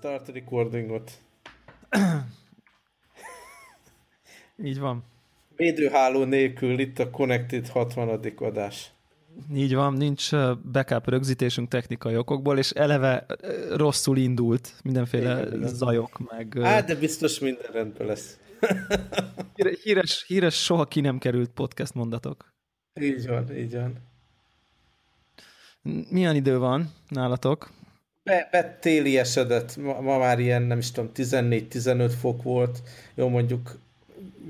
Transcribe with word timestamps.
Start 0.00 0.28
recordingot. 0.28 1.10
Így 4.64 4.78
van. 4.78 5.04
Védőháló 5.56 6.24
nélkül 6.24 6.78
itt 6.78 6.98
a 6.98 7.10
Connected 7.10 7.68
60. 7.68 8.08
adás. 8.36 8.92
Így 9.54 9.74
van, 9.74 9.92
nincs 9.92 10.30
backup 10.72 11.08
rögzítésünk 11.08 11.68
technikai 11.68 12.16
okokból, 12.16 12.58
és 12.58 12.70
eleve 12.70 13.26
rosszul 13.70 14.16
indult 14.16 14.74
mindenféle 14.84 15.46
Igen, 15.46 15.68
zajok, 15.68 16.30
meg... 16.30 16.58
Á, 16.58 16.80
de 16.80 16.94
biztos 16.94 17.38
minden 17.38 17.70
rendben 17.72 18.06
lesz. 18.06 18.38
híres, 19.82 20.24
híres, 20.26 20.64
soha 20.64 20.84
ki 20.84 21.00
nem 21.00 21.18
került 21.18 21.50
podcast 21.50 21.94
mondatok. 21.94 22.54
Így 23.00 23.26
van, 23.26 23.56
így 23.56 23.74
van. 23.74 23.96
Milyen 26.10 26.34
idő 26.36 26.58
van 26.58 26.90
nálatok? 27.08 27.78
Be, 28.22 28.48
be 28.50 28.78
téli 28.80 29.18
esedett, 29.18 29.76
ma, 29.76 30.00
ma 30.00 30.18
már 30.18 30.38
ilyen, 30.38 30.62
nem 30.62 30.78
is 30.78 30.90
tudom, 30.90 31.10
14-15 31.14 32.12
fok 32.20 32.42
volt. 32.42 32.82
Jó, 33.14 33.28
mondjuk 33.28 33.78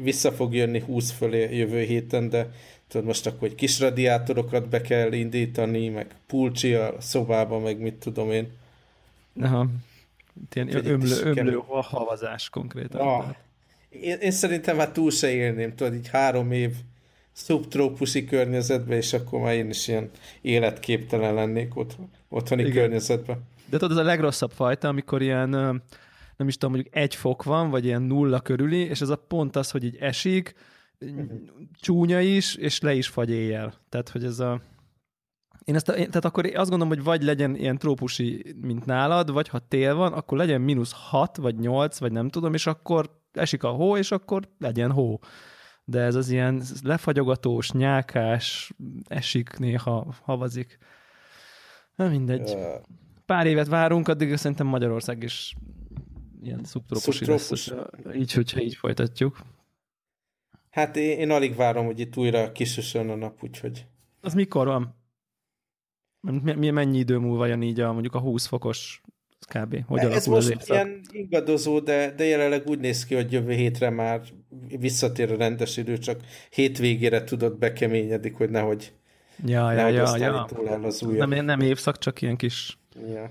vissza 0.02 0.32
fog 0.32 0.54
jönni 0.54 0.80
20 0.80 1.10
fölé 1.10 1.56
jövő 1.56 1.82
héten, 1.82 2.28
de 2.28 2.50
tudod, 2.88 3.06
most 3.06 3.26
akkor 3.26 3.48
egy 3.48 3.54
kis 3.54 3.80
radiátorokat 3.80 4.68
be 4.68 4.80
kell 4.80 5.12
indítani, 5.12 5.88
meg 5.88 6.06
pulcsi 6.26 6.74
a 6.74 6.94
szobába, 7.00 7.58
meg 7.58 7.78
mit 7.78 7.94
tudom 7.94 8.30
én. 8.30 8.52
Aha. 9.40 9.66
Ilyen 10.54 10.86
ömlő, 10.86 11.20
ömlő 11.22 11.60
havazás 11.66 12.48
konkrétan. 12.48 13.00
Ah. 13.00 13.24
Én, 13.88 14.18
én 14.18 14.30
szerintem 14.30 14.76
már 14.76 14.90
túl 14.90 15.10
se 15.10 15.30
élném, 15.30 15.74
tudod, 15.74 15.94
így 15.94 16.08
három 16.08 16.52
év 16.52 16.74
szubtrópusi 17.32 18.24
környezetben, 18.24 18.96
és 18.96 19.12
akkor 19.12 19.40
már 19.40 19.54
én 19.54 19.68
is 19.68 19.88
ilyen 19.88 20.10
életképtelen 20.40 21.34
lennék 21.34 21.76
otthon, 21.76 22.10
otthoni 22.28 22.62
Igen. 22.62 22.74
környezetben. 22.74 23.48
De 23.70 23.78
tudod, 23.78 23.90
ez 23.90 23.96
a 23.96 24.02
legrosszabb 24.02 24.50
fajta, 24.50 24.88
amikor 24.88 25.22
ilyen, 25.22 25.48
nem 26.36 26.48
is 26.48 26.56
tudom, 26.56 26.74
mondjuk 26.74 26.96
egy 26.96 27.14
fok 27.14 27.42
van, 27.42 27.70
vagy 27.70 27.84
ilyen 27.84 28.02
nulla 28.02 28.40
körüli, 28.40 28.78
és 28.78 29.00
ez 29.00 29.08
a 29.08 29.16
pont 29.16 29.56
az, 29.56 29.70
hogy 29.70 29.84
így 29.84 29.96
esik, 29.96 30.54
csúnya 31.80 32.20
is, 32.20 32.54
és 32.54 32.80
le 32.80 32.94
is 32.94 33.08
fagy 33.08 33.30
éjjel. 33.30 33.74
Tehát, 33.88 34.08
hogy 34.08 34.24
ez 34.24 34.40
a... 34.40 34.60
Én 35.64 35.74
ezt, 35.74 35.86
tehát 35.86 36.24
akkor 36.24 36.46
azt 36.46 36.70
gondolom, 36.70 36.88
hogy 36.88 37.04
vagy 37.04 37.22
legyen 37.22 37.56
ilyen 37.56 37.78
trópusi, 37.78 38.56
mint 38.60 38.84
nálad, 38.84 39.32
vagy 39.32 39.48
ha 39.48 39.58
tél 39.58 39.94
van, 39.94 40.12
akkor 40.12 40.38
legyen 40.38 40.60
mínusz 40.60 40.92
6, 40.92 41.36
vagy 41.36 41.58
8, 41.58 41.98
vagy 41.98 42.12
nem 42.12 42.28
tudom, 42.28 42.54
és 42.54 42.66
akkor 42.66 43.18
esik 43.32 43.62
a 43.62 43.68
hó, 43.68 43.96
és 43.96 44.10
akkor 44.10 44.48
legyen 44.58 44.92
hó. 44.92 45.18
De 45.84 46.00
ez 46.00 46.14
az 46.14 46.30
ilyen 46.30 46.62
lefagyogatós, 46.82 47.70
nyákás, 47.70 48.72
esik 49.04 49.58
néha, 49.58 50.14
havazik. 50.22 50.78
Na 51.94 52.08
mindegy. 52.08 52.56
Pár 53.30 53.46
évet 53.46 53.68
várunk, 53.68 54.08
addig 54.08 54.36
szerintem 54.36 54.66
Magyarország 54.66 55.22
is 55.22 55.54
ilyen 56.42 56.64
szubtrópusi 56.64 57.24
lesz, 57.24 57.72
így, 58.14 58.32
hogyha 58.32 58.60
így 58.60 58.74
folytatjuk. 58.74 59.40
Hát 60.70 60.96
én, 60.96 61.18
én 61.18 61.30
alig 61.30 61.56
várom, 61.56 61.86
hogy 61.86 62.00
itt 62.00 62.16
újra 62.16 62.52
kisüssön 62.52 63.08
a 63.08 63.14
nap, 63.14 63.42
úgyhogy... 63.42 63.86
Az 64.20 64.34
mikor 64.34 64.66
van? 64.66 64.96
Mi, 66.42 66.70
mennyi 66.70 66.98
idő 66.98 67.18
múlva 67.18 67.46
jön 67.46 67.62
így 67.62 67.80
a, 67.80 67.92
mondjuk 67.92 68.14
a 68.14 68.18
20 68.20 68.46
fokos 68.46 69.02
kb. 69.54 69.86
Hogy 69.86 69.98
Ez 69.98 70.26
most 70.26 70.54
az 70.56 70.68
ilyen 70.68 71.00
ingadozó, 71.10 71.78
de, 71.78 72.14
de 72.14 72.24
jelenleg 72.24 72.66
úgy 72.66 72.78
néz 72.78 73.04
ki, 73.04 73.14
hogy 73.14 73.32
jövő 73.32 73.52
hétre 73.52 73.90
már 73.90 74.20
visszatér 74.78 75.32
a 75.32 75.36
rendes 75.36 75.76
idő, 75.76 75.98
csak 75.98 76.20
hétvégére 76.50 77.24
tudod 77.24 77.58
bekeményedik, 77.58 78.36
hogy 78.36 78.50
nehogy, 78.50 78.92
ja, 79.44 79.72
nehogy 79.72 79.94
ja, 79.94 80.16
ja, 80.16 80.44
túl 80.48 80.68
el 80.68 80.84
az 80.84 81.00
Nem, 81.00 81.44
nem 81.44 81.60
évszak, 81.60 81.98
csak 81.98 82.22
ilyen 82.22 82.36
kis 82.36 82.79
ja. 83.14 83.30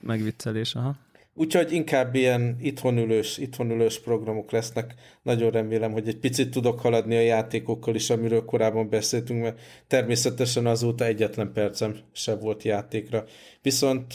megviccelés. 0.00 0.74
Aha. 0.74 0.96
Úgyhogy 1.34 1.72
inkább 1.72 2.14
ilyen 2.14 2.56
itthonülős, 2.60 3.38
itthonülős 3.38 4.00
programok 4.00 4.50
lesznek. 4.50 4.94
Nagyon 5.22 5.50
remélem, 5.50 5.92
hogy 5.92 6.08
egy 6.08 6.18
picit 6.18 6.50
tudok 6.50 6.80
haladni 6.80 7.16
a 7.16 7.20
játékokkal 7.20 7.94
is, 7.94 8.10
amiről 8.10 8.44
korábban 8.44 8.88
beszéltünk, 8.88 9.42
mert 9.42 9.60
természetesen 9.86 10.66
azóta 10.66 11.04
egyetlen 11.04 11.52
percem 11.52 11.96
se 12.12 12.34
volt 12.34 12.62
játékra. 12.62 13.24
Viszont 13.62 14.12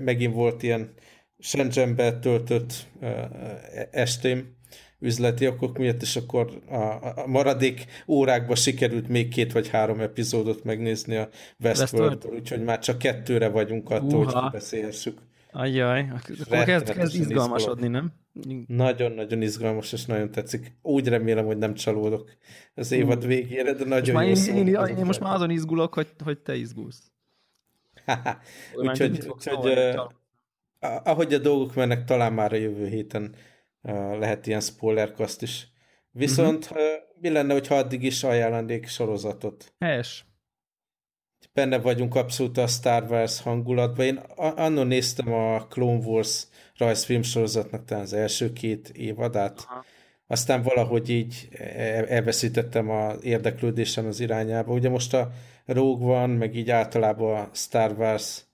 megint 0.00 0.34
volt 0.34 0.62
ilyen 0.62 0.92
Shenzhenbe 1.38 2.18
töltött 2.18 2.86
estém 3.90 4.56
üzleti 5.02 5.46
okok 5.46 5.78
miatt, 5.78 6.02
és 6.02 6.16
akkor 6.16 6.50
a, 6.68 6.76
a 7.20 7.26
maradék 7.26 7.84
órákban 8.06 8.56
sikerült 8.56 9.08
még 9.08 9.28
két 9.28 9.52
vagy 9.52 9.68
három 9.68 10.00
epizódot 10.00 10.64
megnézni 10.64 11.16
a 11.16 11.28
westworld 11.60 12.26
úgyhogy 12.26 12.62
már 12.62 12.78
csak 12.78 12.98
kettőre 12.98 13.48
vagyunk 13.48 13.90
attól, 13.90 14.24
Uha. 14.24 14.40
hogy 14.40 14.50
beszélhessük. 14.50 15.18
Ajjaj, 15.52 16.08
akkor 16.10 16.64
kezd, 16.64 16.92
kezd 16.92 17.14
izgalmasodni, 17.14 17.88
nem? 17.88 18.12
Nagyon-nagyon 18.66 19.42
izgalmas, 19.42 19.92
és 19.92 20.04
nagyon 20.04 20.30
tetszik. 20.30 20.72
Úgy 20.82 21.08
remélem, 21.08 21.44
hogy 21.44 21.58
nem 21.58 21.74
csalódok 21.74 22.30
az 22.74 22.92
évad 22.92 23.26
végére, 23.26 23.72
de 23.72 23.84
nagyon 23.84 24.28
most 24.28 24.46
jó 24.46 24.54
én, 24.54 24.66
én, 24.66 24.74
én, 24.74 24.96
én 24.96 25.04
most 25.04 25.20
már 25.20 25.34
azon 25.34 25.50
izgulok, 25.50 25.94
hogy, 25.94 26.08
hogy 26.24 26.38
te 26.38 26.54
izgulsz. 26.56 27.10
úgyhogy, 28.74 29.28
úgyhogy 29.28 29.94
ahogy 31.04 31.34
a 31.34 31.38
dolgok 31.38 31.74
mennek, 31.74 32.04
talán 32.04 32.32
már 32.32 32.52
a 32.52 32.56
jövő 32.56 32.86
héten 32.86 33.34
lehet 34.18 34.46
ilyen 34.46 34.60
spoilerkaszt 34.60 35.42
is. 35.42 35.66
Viszont 36.10 36.64
uh-huh. 36.64 36.78
uh, 36.78 36.84
mi 37.20 37.28
lenne, 37.28 37.52
hogyha 37.52 37.74
addig 37.74 38.02
is 38.02 38.24
ajánlanék 38.24 38.86
sorozatot? 38.86 39.74
Helyes. 39.78 40.26
Benne 41.52 41.78
vagyunk 41.78 42.14
abszolút 42.14 42.58
a 42.58 42.66
Star 42.66 43.10
Wars 43.10 43.40
hangulatban. 43.40 44.06
Én 44.06 44.16
annon 44.36 44.86
néztem 44.86 45.32
a 45.32 45.66
Clone 45.66 46.06
Wars 46.06 46.46
rajzfilm 46.76 47.22
sorozatnak 47.22 47.84
talán 47.84 48.02
az 48.02 48.12
első 48.12 48.52
két 48.52 48.88
évadát. 48.88 49.64
Aha. 49.68 49.84
Aztán 50.26 50.62
valahogy 50.62 51.08
így 51.08 51.48
e-, 51.58 52.04
elveszítettem 52.08 52.90
az 52.90 53.24
érdeklődésem 53.24 54.06
az 54.06 54.20
irányába. 54.20 54.72
Ugye 54.72 54.88
most 54.88 55.14
a 55.14 55.30
Rogue 55.66 56.06
van, 56.06 56.30
meg 56.30 56.56
így 56.56 56.70
általában 56.70 57.40
a 57.40 57.50
Star 57.52 57.92
Wars 57.98 58.44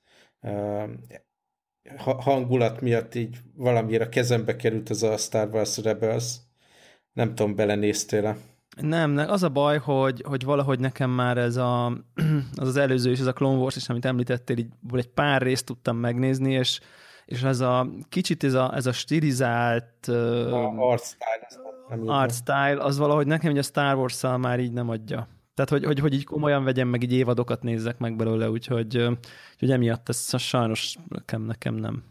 hangulat 1.96 2.80
miatt 2.80 3.14
így 3.14 3.36
valamiért 3.56 4.02
a 4.02 4.08
kezembe 4.08 4.56
került 4.56 4.88
az 4.88 5.02
a 5.02 5.16
Star 5.16 5.48
Wars 5.52 5.78
Rebels. 5.78 6.36
Nem 7.12 7.34
tudom, 7.34 7.54
belenéztél-e? 7.54 8.36
Nem, 8.80 9.10
nem, 9.10 9.30
az 9.30 9.42
a 9.42 9.48
baj, 9.48 9.78
hogy, 9.78 10.22
hogy 10.26 10.44
valahogy 10.44 10.80
nekem 10.80 11.10
már 11.10 11.38
ez 11.38 11.56
a, 11.56 11.86
az, 12.56 12.68
az 12.68 12.76
előző 12.76 13.10
és 13.10 13.20
ez 13.20 13.26
a 13.26 13.32
Clone 13.32 13.58
Wars 13.58 13.76
is, 13.76 13.88
amit 13.88 14.04
említettél, 14.04 14.58
így 14.58 14.68
egy 14.92 15.08
pár 15.08 15.42
részt 15.42 15.66
tudtam 15.66 15.96
megnézni, 15.96 16.52
és, 16.52 16.80
és 17.26 17.42
ez 17.42 17.60
a 17.60 17.88
kicsit 18.08 18.44
ez 18.44 18.54
a, 18.54 18.74
ez 18.74 18.86
a 18.86 18.92
stilizált 18.92 20.06
a 20.06 20.74
art 20.76 21.04
style, 21.04 22.12
art 22.12 22.34
style, 22.34 22.82
az 22.82 22.98
valahogy 22.98 23.26
nekem 23.26 23.50
hogy 23.50 23.58
a 23.58 23.62
Star 23.62 23.94
wars 23.94 24.22
már 24.22 24.60
így 24.60 24.72
nem 24.72 24.88
adja. 24.88 25.28
Tehát, 25.58 25.72
hogy, 25.72 25.84
hogy, 25.84 25.98
hogy 25.98 26.14
így 26.14 26.24
komolyan 26.24 26.64
vegyem, 26.64 26.88
meg 26.88 27.02
így 27.02 27.12
évadokat 27.12 27.62
nézzek 27.62 27.98
meg 27.98 28.16
belőle, 28.16 28.50
úgyhogy, 28.50 28.96
úgyhogy 29.52 29.70
emiatt 29.70 30.08
ez 30.08 30.40
sajnos 30.40 30.96
nekem, 31.08 31.42
nekem 31.42 31.74
nem. 31.74 32.04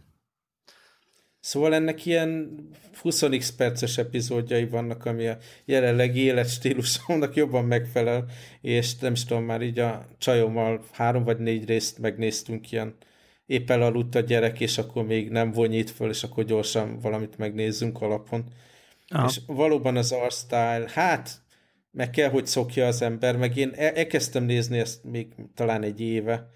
Szóval 1.39 1.73
ennek 1.73 2.05
ilyen 2.05 2.59
20x 3.03 3.49
perces 3.57 3.97
epizódjai 3.97 4.67
vannak, 4.67 5.05
ami 5.05 5.27
a 5.27 5.37
jelenlegi 5.65 6.19
életstílusomnak 6.19 7.35
jobban 7.35 7.65
megfelel, 7.65 8.25
és 8.61 8.97
nem 8.97 9.13
is 9.13 9.25
tudom, 9.25 9.43
már 9.43 9.61
így 9.61 9.79
a 9.79 10.05
csajommal 10.17 10.83
három 10.91 11.23
vagy 11.23 11.39
négy 11.39 11.65
részt 11.65 11.99
megnéztünk 11.99 12.71
ilyen 12.71 12.95
épp 13.45 13.69
elaludt 13.69 14.15
a 14.15 14.19
gyerek, 14.19 14.59
és 14.59 14.77
akkor 14.77 15.05
még 15.05 15.29
nem 15.29 15.51
vonyít 15.51 15.89
föl, 15.89 16.09
és 16.09 16.23
akkor 16.23 16.43
gyorsan 16.43 16.99
valamit 16.99 17.37
megnézzünk 17.37 18.01
alapon. 18.01 18.43
Aha. 19.07 19.27
És 19.27 19.39
valóban 19.45 19.97
az 19.97 20.11
art 20.11 20.35
style, 20.35 20.89
hát 20.93 21.45
meg 21.97 22.09
kell, 22.09 22.29
hogy 22.29 22.47
szokja 22.47 22.87
az 22.87 23.01
ember, 23.01 23.37
meg 23.37 23.57
én 23.57 23.71
e- 23.75 23.91
elkezdtem 23.95 24.43
nézni 24.43 24.79
ezt 24.79 25.03
még 25.03 25.27
talán 25.55 25.83
egy 25.83 26.01
éve, 26.01 26.49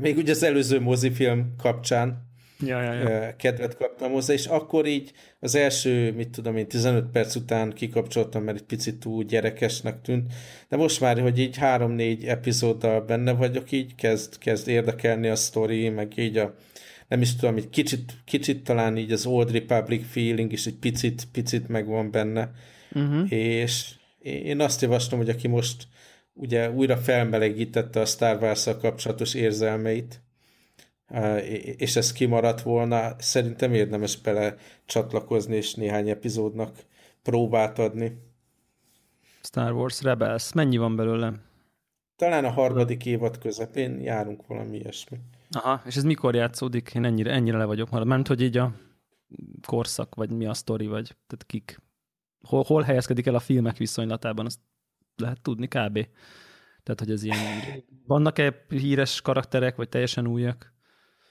még 0.00 0.16
ugye 0.16 0.32
az 0.32 0.42
előző 0.42 0.80
mozifilm 0.80 1.54
kapcsán 1.58 2.28
ja, 2.60 2.82
ja, 2.82 2.92
ja. 2.92 3.36
kedvet 3.36 3.76
kaptam 3.76 4.12
hozzá, 4.12 4.32
és 4.32 4.46
akkor 4.46 4.86
így 4.86 5.12
az 5.40 5.54
első, 5.54 6.12
mit 6.12 6.28
tudom 6.28 6.56
én, 6.56 6.66
15 6.66 7.10
perc 7.10 7.34
után 7.34 7.72
kikapcsoltam, 7.72 8.42
mert 8.42 8.58
egy 8.58 8.64
picit 8.64 9.00
túl 9.00 9.24
gyerekesnek 9.24 10.00
tűnt, 10.00 10.32
de 10.68 10.76
most 10.76 11.00
már, 11.00 11.20
hogy 11.20 11.38
így 11.38 11.56
három-négy 11.56 12.24
epizóddal 12.24 13.00
benne 13.00 13.32
vagyok, 13.32 13.72
így 13.72 13.94
kezd, 13.94 14.38
kezd 14.38 14.68
érdekelni 14.68 15.28
a 15.28 15.36
sztori, 15.36 15.88
meg 15.88 16.12
így 16.18 16.36
a, 16.36 16.54
nem 17.08 17.20
is 17.20 17.36
tudom, 17.36 17.56
egy 17.56 17.68
kicsit, 17.68 18.12
kicsit 18.24 18.64
talán 18.64 18.96
így 18.96 19.12
az 19.12 19.26
Old 19.26 19.52
Republic 19.52 20.06
feeling 20.10 20.52
is 20.52 20.66
egy 20.66 20.78
picit, 20.78 21.24
picit 21.32 21.68
megvan 21.68 22.10
benne, 22.10 22.50
uh-huh. 22.92 23.32
és 23.32 23.94
én 24.26 24.60
azt 24.60 24.80
javaslom, 24.80 25.20
hogy 25.20 25.28
aki 25.28 25.48
most 25.48 25.88
ugye 26.32 26.70
újra 26.70 26.96
felmelegítette 26.96 28.00
a 28.00 28.04
Star 28.04 28.42
wars 28.42 28.68
kapcsolatos 28.80 29.34
érzelmeit, 29.34 30.20
és 31.76 31.96
ez 31.96 32.12
kimaradt 32.12 32.62
volna, 32.62 33.14
szerintem 33.18 33.74
érdemes 33.74 34.20
bele 34.20 34.56
csatlakozni, 34.86 35.56
és 35.56 35.74
néhány 35.74 36.08
epizódnak 36.08 36.84
próbát 37.22 37.78
adni. 37.78 38.24
Star 39.42 39.72
Wars 39.72 40.02
Rebels, 40.02 40.52
mennyi 40.52 40.76
van 40.76 40.96
belőle? 40.96 41.32
Talán 42.16 42.44
a 42.44 42.50
harmadik 42.50 43.06
évad 43.06 43.38
közepén 43.38 44.00
járunk 44.00 44.46
valami 44.46 44.76
ilyesmi. 44.76 45.18
Aha, 45.50 45.82
és 45.84 45.96
ez 45.96 46.04
mikor 46.04 46.34
játszódik? 46.34 46.94
Én 46.94 47.04
ennyire, 47.04 47.32
ennyire 47.32 47.56
le 47.56 47.64
vagyok 47.64 47.90
már. 47.90 48.02
Mert 48.02 48.26
hogy 48.26 48.42
így 48.42 48.56
a 48.56 48.72
korszak, 49.66 50.14
vagy 50.14 50.30
mi 50.30 50.46
a 50.46 50.54
sztori, 50.54 50.86
vagy 50.86 51.04
tehát 51.04 51.46
kik, 51.46 51.80
hol, 52.46 52.62
hol 52.66 52.82
helyezkedik 52.82 53.26
el 53.26 53.34
a 53.34 53.40
filmek 53.40 53.76
viszonylatában, 53.76 54.46
azt 54.46 54.60
lehet 55.16 55.40
tudni 55.40 55.66
kb. 55.66 56.06
Tehát, 56.82 57.00
hogy 57.00 57.10
ez 57.10 57.22
ilyen... 57.22 57.38
Vannak-e 58.06 58.64
híres 58.68 59.20
karakterek, 59.20 59.76
vagy 59.76 59.88
teljesen 59.88 60.26
újak? 60.26 60.74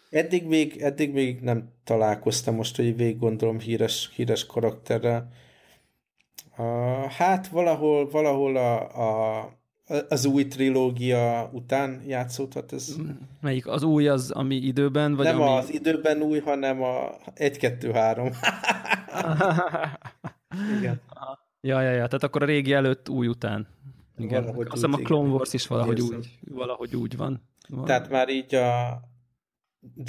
Eddig 0.09 0.47
még, 0.47 0.81
eddig 0.81 1.13
még 1.13 1.39
nem 1.39 1.69
találkoztam 1.83 2.55
most, 2.55 2.75
hogy 2.75 2.95
végig 2.95 3.19
gondolom 3.19 3.59
híres, 3.59 4.11
híres 4.15 4.45
karakterrel. 4.45 5.29
Uh, 6.57 6.65
hát 7.11 7.47
valahol, 7.47 8.09
valahol 8.09 8.55
a, 8.55 8.79
a, 8.81 9.49
az 10.09 10.25
új 10.25 10.47
trilógia 10.47 11.49
után 11.53 12.01
játszódhat 12.07 12.73
ez. 12.73 12.95
Melyik? 13.41 13.67
Az 13.67 13.83
új 13.83 14.07
az, 14.07 14.31
ami 14.31 14.55
időben? 14.55 15.15
Vagy 15.15 15.25
nem 15.25 15.41
ami... 15.41 15.57
az 15.57 15.73
időben 15.73 16.21
új, 16.21 16.39
hanem 16.39 16.81
a 16.81 17.17
1-2-3. 17.35 18.35
Igen. 20.77 21.01
Ja, 21.61 21.81
ja, 21.81 21.91
ja, 21.91 22.07
tehát 22.07 22.23
akkor 22.23 22.43
a 22.43 22.45
régi 22.45 22.73
előtt 22.73 23.09
új 23.09 23.27
után. 23.27 23.67
Igen. 24.17 24.43
Valahogy 24.43 24.65
Azt 24.65 24.75
hiszem 24.75 24.93
a 24.93 24.97
Clone 24.97 25.29
Wars 25.29 25.53
is 25.53 25.67
valahogy 25.67 26.01
úgy, 26.01 26.39
valahogy 26.41 26.95
úgy 26.95 27.17
van. 27.17 27.41
van. 27.67 27.85
Tehát 27.85 28.09
már 28.09 28.29
így 28.29 28.55
a 28.55 29.01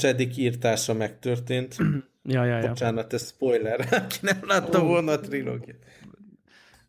Jedik 0.02 0.36
írtása 0.36 0.94
megtörtént. 0.94 1.76
ja, 2.22 2.44
ja, 2.44 2.58
ja. 2.58 2.68
Bocsánat, 2.68 3.12
ez 3.12 3.26
spoiler. 3.26 3.80
Aki 3.90 4.18
nem 4.20 4.40
látta 4.42 4.80
oh. 4.80 4.86
volna 4.86 5.12
a 5.12 5.20
trilógiát. 5.20 5.78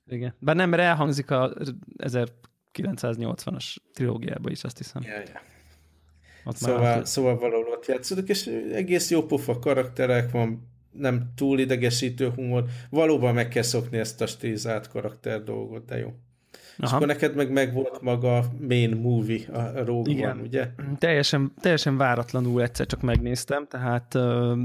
Igen. 0.07 0.35
Bár 0.39 0.55
nem, 0.55 0.69
mert 0.69 0.81
elhangzik 0.81 1.31
a 1.31 1.53
1980-as 1.97 3.75
trilógiában 3.93 4.51
is, 4.51 4.63
azt 4.63 4.77
hiszem. 4.77 5.01
Ja, 5.01 5.19
ja. 5.19 5.41
Ott 6.45 6.55
szóval, 6.55 6.81
már 6.81 7.07
szóval 7.07 7.37
valahol 7.37 7.71
ott 7.71 7.85
játszódik, 7.85 8.27
és 8.27 8.47
egész 8.71 9.09
jó 9.09 9.25
pofa 9.25 9.59
karakterek 9.59 10.31
van, 10.31 10.67
nem 10.99 11.31
túl 11.35 11.59
idegesítő 11.59 12.29
humor. 12.29 12.65
Valóban 12.89 13.33
meg 13.33 13.47
kell 13.47 13.63
szokni 13.63 13.97
ezt 13.97 14.21
a 14.21 14.25
stilizált 14.25 14.87
karakter 14.87 15.43
dolgot, 15.43 15.85
de 15.85 15.97
jó. 15.97 16.13
Aha. 16.77 16.87
És 16.87 16.91
akkor 16.91 17.07
neked 17.07 17.35
meg 17.35 17.51
megvolt 17.51 18.01
maga 18.01 18.37
a 18.37 18.45
main 18.67 18.95
movie, 18.95 19.47
a 19.53 19.85
Rogue 19.85 20.13
Igen. 20.13 20.31
One, 20.31 20.41
ugye? 20.41 20.69
Teljesen, 20.97 21.53
teljesen 21.59 21.97
váratlanul 21.97 22.61
egyszer 22.61 22.85
csak 22.85 23.01
megnéztem, 23.01 23.67
tehát 23.67 24.15
ö, 24.15 24.55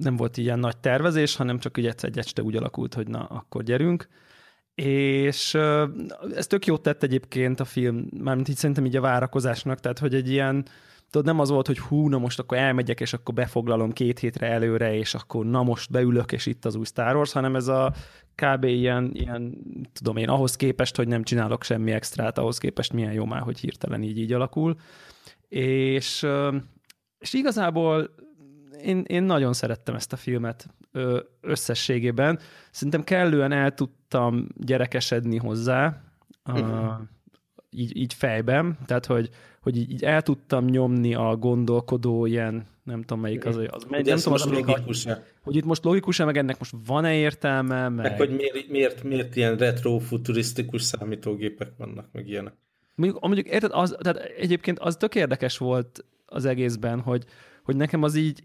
nem 0.00 0.16
volt 0.16 0.36
ilyen 0.36 0.58
nagy 0.58 0.76
tervezés, 0.76 1.36
hanem 1.36 1.58
csak 1.58 1.78
így 1.78 1.86
egyszer 1.86 2.08
egy 2.08 2.18
este 2.18 2.42
úgy 2.42 2.56
alakult, 2.56 2.94
hogy 2.94 3.08
na, 3.08 3.24
akkor 3.24 3.62
gyerünk. 3.62 4.08
És 4.74 5.54
ö, 5.54 5.86
ez 6.34 6.46
tök 6.46 6.66
jót 6.66 6.82
tett 6.82 7.02
egyébként 7.02 7.60
a 7.60 7.64
film, 7.64 8.08
mármint 8.22 8.48
így 8.48 8.56
szerintem 8.56 8.84
így 8.84 8.96
a 8.96 9.00
várakozásnak, 9.00 9.80
tehát 9.80 9.98
hogy 9.98 10.14
egy 10.14 10.30
ilyen 10.30 10.66
tudod, 11.10 11.26
nem 11.26 11.40
az 11.40 11.50
volt, 11.50 11.66
hogy 11.66 11.78
hú, 11.78 12.08
na 12.08 12.18
most 12.18 12.38
akkor 12.38 12.58
elmegyek, 12.58 13.00
és 13.00 13.12
akkor 13.12 13.34
befoglalom 13.34 13.92
két 13.92 14.18
hétre 14.18 14.46
előre, 14.46 14.94
és 14.94 15.14
akkor 15.14 15.46
na 15.46 15.62
most 15.62 15.90
beülök, 15.90 16.32
és 16.32 16.46
itt 16.46 16.64
az 16.64 16.74
új 16.74 16.84
Star 16.84 17.16
Wars, 17.16 17.32
hanem 17.32 17.56
ez 17.56 17.68
a 17.68 17.94
kb. 18.34 18.64
ilyen, 18.64 19.10
ilyen 19.12 19.58
tudom 19.92 20.16
én, 20.16 20.28
ahhoz 20.28 20.56
képest, 20.56 20.96
hogy 20.96 21.08
nem 21.08 21.22
csinálok 21.22 21.62
semmi 21.62 21.92
extrát, 21.92 22.38
ahhoz 22.38 22.58
képest 22.58 22.92
milyen 22.92 23.12
jó 23.12 23.24
már, 23.24 23.40
hogy 23.40 23.58
hirtelen 23.58 24.02
így 24.02 24.18
így 24.18 24.32
alakul. 24.32 24.76
És, 25.48 26.26
és 27.18 27.32
igazából 27.32 28.14
én, 28.82 29.04
én 29.06 29.22
nagyon 29.22 29.52
szerettem 29.52 29.94
ezt 29.94 30.12
a 30.12 30.16
filmet 30.16 30.66
összességében. 31.40 32.38
Szerintem 32.70 33.04
kellően 33.04 33.52
el 33.52 33.74
tudtam 33.74 34.46
gyerekesedni 34.56 35.36
hozzá, 35.36 36.02
uh-huh. 36.44 36.94
Így, 37.70 37.96
így 37.96 38.14
fejben, 38.14 38.78
tehát 38.86 39.06
hogy, 39.06 39.30
hogy 39.60 39.76
így, 39.76 39.90
így 39.90 40.04
el 40.04 40.22
tudtam 40.22 40.64
nyomni 40.64 41.14
a 41.14 41.36
gondolkodó 41.36 42.26
ilyen, 42.26 42.66
nem 42.82 43.00
tudom 43.00 43.20
melyik 43.20 43.44
az, 43.44 43.56
az, 43.56 43.64
az 43.70 43.86
nem 43.88 44.16
tudom, 44.16 44.52
logikus 44.52 45.06
-e? 45.06 45.24
hogy 45.42 45.56
itt 45.56 45.64
most 45.64 45.84
logikus-e, 45.84 46.24
meg 46.24 46.36
ennek 46.36 46.58
most 46.58 46.74
van-e 46.86 47.14
értelme, 47.14 47.88
meg... 47.88 48.08
meg 48.08 48.16
hogy 48.16 48.30
miért, 48.30 48.68
miért, 48.68 49.02
miért 49.02 49.36
ilyen 49.36 49.56
retro-futurisztikus 49.56 50.82
számítógépek 50.82 51.72
vannak, 51.76 52.08
meg 52.12 52.28
ilyenek. 52.28 52.54
Mondjuk, 52.94 53.22
mondjuk 53.22 53.46
érted, 53.46 53.70
az, 53.72 53.96
tehát 53.98 54.18
egyébként 54.18 54.78
az 54.78 54.96
tök 54.96 55.14
érdekes 55.14 55.58
volt 55.58 56.04
az 56.26 56.44
egészben, 56.44 57.00
hogy, 57.00 57.24
hogy 57.62 57.76
nekem 57.76 58.02
az 58.02 58.14
így 58.14 58.44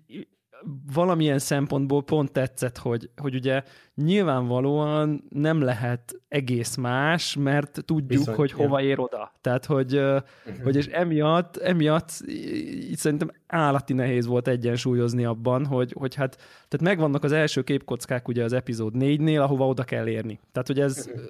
valamilyen 0.93 1.39
szempontból 1.39 2.03
pont 2.03 2.31
tetszett, 2.31 2.77
hogy, 2.77 3.09
hogy 3.15 3.35
ugye 3.35 3.63
nyilvánvalóan 3.95 5.23
nem 5.29 5.61
lehet 5.61 6.21
egész 6.27 6.75
más, 6.75 7.35
mert 7.35 7.83
tudjuk, 7.85 8.07
Bizony, 8.07 8.35
hogy 8.35 8.51
hova 8.51 8.81
ér 8.81 8.99
oda. 8.99 9.31
Tehát, 9.41 9.65
hogy, 9.65 9.95
uh-huh. 9.95 10.63
hogy 10.63 10.75
és 10.75 10.85
emiatt, 10.85 11.57
emiatt 11.57 12.09
így 12.27 12.97
szerintem 12.97 13.31
állati 13.47 13.93
nehéz 13.93 14.25
volt 14.25 14.47
egyensúlyozni 14.47 15.25
abban, 15.25 15.65
hogy, 15.65 15.93
hogy 15.97 16.15
hát 16.15 16.35
tehát 16.35 16.81
megvannak 16.81 17.23
az 17.23 17.31
első 17.31 17.61
képkockák 17.61 18.27
ugye 18.27 18.43
az 18.43 18.53
epizód 18.53 18.95
négynél, 18.95 19.41
ahova 19.41 19.67
oda 19.67 19.83
kell 19.83 20.07
érni. 20.07 20.39
Tehát, 20.51 20.67
hogy 20.67 20.79
ez 20.79 21.07
uh-huh 21.07 21.21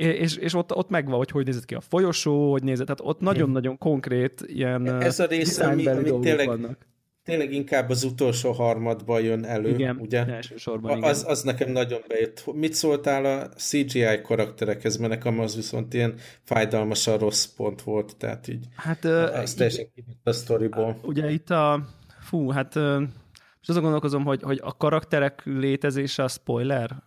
és, 0.00 0.36
és 0.36 0.54
ott, 0.54 0.74
ott 0.74 0.90
megvan, 0.90 1.16
hogy 1.16 1.30
hogy 1.30 1.46
nézett 1.46 1.64
ki 1.64 1.74
a 1.74 1.80
folyosó, 1.80 2.50
hogy 2.50 2.62
nézett, 2.62 2.86
tehát 2.86 3.00
ott 3.14 3.20
nagyon-nagyon 3.20 3.78
konkrét 3.78 4.44
ilyen 4.46 5.02
Ez 5.02 5.20
a 5.20 5.26
rész, 5.26 5.58
ami, 5.58 5.86
ami 5.86 6.18
tényleg, 6.18 6.46
vannak 6.46 6.88
tényleg 7.30 7.52
inkább 7.52 7.90
az 7.90 8.04
utolsó 8.04 8.52
harmadban 8.52 9.20
jön 9.20 9.44
elő, 9.44 9.68
igen, 9.68 9.96
ugye? 9.96 10.26
elsősorban, 10.26 10.96
igen. 10.96 11.10
Az, 11.10 11.24
az 11.28 11.42
nekem 11.42 11.70
nagyon 11.70 12.00
bejött. 12.08 12.44
Mit 12.54 12.72
szóltál 12.72 13.24
a 13.24 13.48
CGI 13.48 14.20
karakterekhez, 14.22 14.96
mert 14.96 15.12
nekem 15.12 15.40
az 15.40 15.56
viszont 15.56 15.94
ilyen 15.94 16.14
fájdalmasan 16.42 17.18
rossz 17.18 17.44
pont 17.44 17.82
volt, 17.82 18.16
tehát 18.16 18.48
így 18.48 18.66
hát, 18.76 19.04
az 19.04 19.54
teljesen 19.54 19.86
kibít 19.94 20.18
a 20.24 20.32
sztoriból. 20.32 20.96
Ugye 21.02 21.30
itt 21.30 21.50
a, 21.50 21.88
fú, 22.20 22.50
hát 22.50 22.74
most 22.74 23.68
azon 23.68 23.82
gondolkozom, 23.82 24.24
hogy, 24.24 24.42
hogy 24.42 24.60
a 24.62 24.76
karakterek 24.76 25.42
létezése 25.44 26.22
a 26.22 26.28
spoiler? 26.28 27.02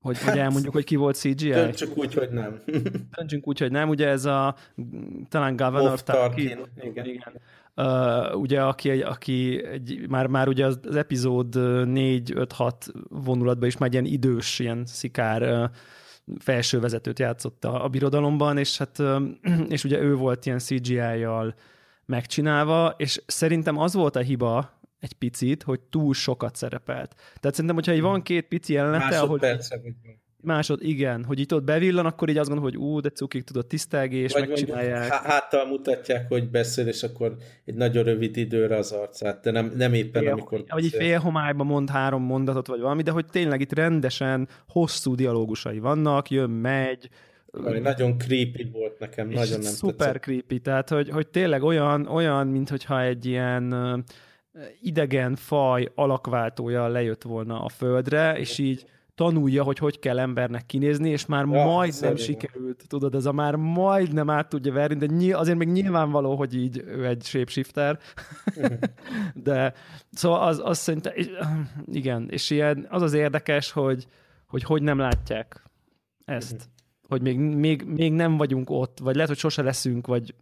Hogy, 0.00 0.18
hát, 0.18 0.28
hogy 0.30 0.38
elmondjuk, 0.38 0.72
hogy 0.72 0.84
ki 0.84 0.96
volt 0.96 1.16
CGI? 1.16 1.50
Döntsük 1.50 1.96
úgy, 1.96 2.14
hogy 2.14 2.30
nem. 2.30 2.62
Döntsünk 3.16 3.46
úgy, 3.46 3.58
hogy 3.58 3.70
nem. 3.70 3.88
Ugye 3.88 4.08
ez 4.08 4.24
a 4.24 4.56
talán 5.28 5.56
Governor 5.56 6.02
Tarkin. 6.02 6.58
Igen. 6.82 7.06
igen. 7.06 7.40
Uh, 7.80 8.40
ugye, 8.40 8.62
aki, 8.62 8.90
egy, 8.90 9.00
aki 9.00 9.64
egy, 9.64 10.06
már, 10.08 10.26
már 10.26 10.48
ugye 10.48 10.66
az, 10.66 10.80
az 10.88 10.96
epizód 10.96 11.54
4-5-6 11.56 12.72
vonulatban 13.08 13.68
is 13.68 13.76
már 13.76 13.88
egy 13.88 13.94
ilyen 13.94 14.04
idős, 14.04 14.58
ilyen 14.58 14.86
szikár 14.86 15.42
uh, 15.42 15.70
felső 16.38 16.80
vezetőt 16.80 17.18
játszott 17.18 17.64
a, 17.64 17.84
a 17.84 17.88
birodalomban, 17.88 18.58
és 18.58 18.78
hát 18.78 18.98
uh, 18.98 19.22
és 19.68 19.84
ugye 19.84 19.98
ő 19.98 20.14
volt 20.14 20.46
ilyen 20.46 20.58
CGI-jal 20.58 21.54
megcsinálva, 22.06 22.94
és 22.96 23.22
szerintem 23.26 23.78
az 23.78 23.94
volt 23.94 24.16
a 24.16 24.20
hiba, 24.20 24.78
egy 25.00 25.12
picit, 25.12 25.62
hogy 25.62 25.80
túl 25.80 26.14
sokat 26.14 26.56
szerepelt. 26.56 27.14
Tehát 27.14 27.50
szerintem, 27.50 27.74
hogyha 27.74 27.92
így 27.92 28.00
van 28.00 28.22
két 28.22 28.48
pici 28.48 28.72
jelenete, 28.72 29.20
ahol... 29.20 29.38
Másod, 30.42 30.82
igen, 30.82 31.24
hogy 31.24 31.40
itt 31.40 31.54
ott 31.54 31.64
bevillan, 31.64 32.06
akkor 32.06 32.28
így 32.28 32.36
azt 32.36 32.48
gondolom, 32.48 32.72
hogy 32.72 32.82
ú, 32.82 33.00
de 33.00 33.08
cukik 33.10 33.44
tudod 33.44 33.66
tisztelgés, 33.66 34.32
Vagy 34.32 34.48
megcsinálják. 34.48 35.12
háttal 35.12 35.66
mutatják, 35.66 36.28
hogy 36.28 36.50
beszél, 36.50 36.86
és 36.86 37.02
akkor 37.02 37.36
egy 37.64 37.74
nagyon 37.74 38.04
rövid 38.04 38.36
időre 38.36 38.76
az 38.76 38.92
arcát, 38.92 39.42
de 39.42 39.50
nem, 39.50 39.72
nem 39.76 39.94
éppen 39.94 40.22
fél, 40.22 40.32
amikor 40.32 40.64
Vagy 40.68 40.84
egy 40.84 40.90
fél 40.90 41.18
homályban 41.18 41.66
mond 41.66 41.90
három 41.90 42.22
mondatot, 42.22 42.66
vagy 42.66 42.80
valami, 42.80 43.02
de 43.02 43.10
hogy 43.10 43.26
tényleg 43.26 43.60
itt 43.60 43.72
rendesen 43.72 44.48
hosszú 44.68 45.14
dialógusai 45.14 45.78
vannak, 45.78 46.30
jön, 46.30 46.50
megy, 46.50 47.08
ami 47.52 47.78
nagyon 47.78 48.18
creepy 48.18 48.70
volt 48.72 48.98
nekem, 48.98 49.28
nagyon 49.28 49.60
nem 49.60 49.72
Super 49.72 49.96
tetszett. 49.96 50.22
creepy, 50.22 50.60
tehát 50.60 50.88
hogy, 50.88 51.08
hogy 51.08 51.28
tényleg 51.28 51.62
olyan, 51.62 52.06
olyan, 52.06 52.46
mintha 52.46 53.02
egy 53.02 53.26
ilyen 53.26 53.74
idegen 54.82 55.36
faj 55.36 55.88
alakváltója 55.94 56.88
lejött 56.88 57.22
volna 57.22 57.62
a 57.64 57.68
földre, 57.68 58.38
és 58.38 58.58
így 58.58 58.84
tanulja, 59.20 59.62
hogy 59.62 59.78
hogy 59.78 59.98
kell 59.98 60.18
embernek 60.18 60.66
kinézni, 60.66 61.10
és 61.10 61.26
már 61.26 61.46
ja, 61.46 61.64
majdnem 61.64 62.16
sikerült, 62.16 62.84
tudod, 62.86 63.14
ez 63.14 63.26
a 63.26 63.32
már 63.32 63.54
majdnem 63.54 64.30
át 64.30 64.48
tudja 64.48 64.72
verni, 64.72 65.06
de 65.06 65.06
ny- 65.06 65.34
azért 65.34 65.58
még 65.58 65.68
nyilvánvaló, 65.68 66.36
hogy 66.36 66.54
így 66.54 66.82
ő 66.86 67.06
egy 67.06 67.22
shapeshifter. 67.22 67.98
de 69.44 69.74
szóval 70.12 70.42
az, 70.42 70.60
az 70.64 70.78
szerintem, 70.78 71.12
igen, 71.86 72.28
és 72.30 72.50
ilyen, 72.50 72.86
az 72.90 73.02
az 73.02 73.12
érdekes, 73.12 73.70
hogy 73.70 74.06
hogy, 74.46 74.62
hogy 74.62 74.82
nem 74.82 74.98
látják 74.98 75.62
ezt. 76.24 76.68
hogy 77.08 77.22
még, 77.22 77.38
még, 77.38 77.82
még 77.82 78.12
nem 78.12 78.36
vagyunk 78.36 78.70
ott, 78.70 78.98
vagy 78.98 79.14
lehet, 79.14 79.28
hogy 79.28 79.38
sose 79.38 79.62
leszünk, 79.62 80.06
vagy, 80.06 80.34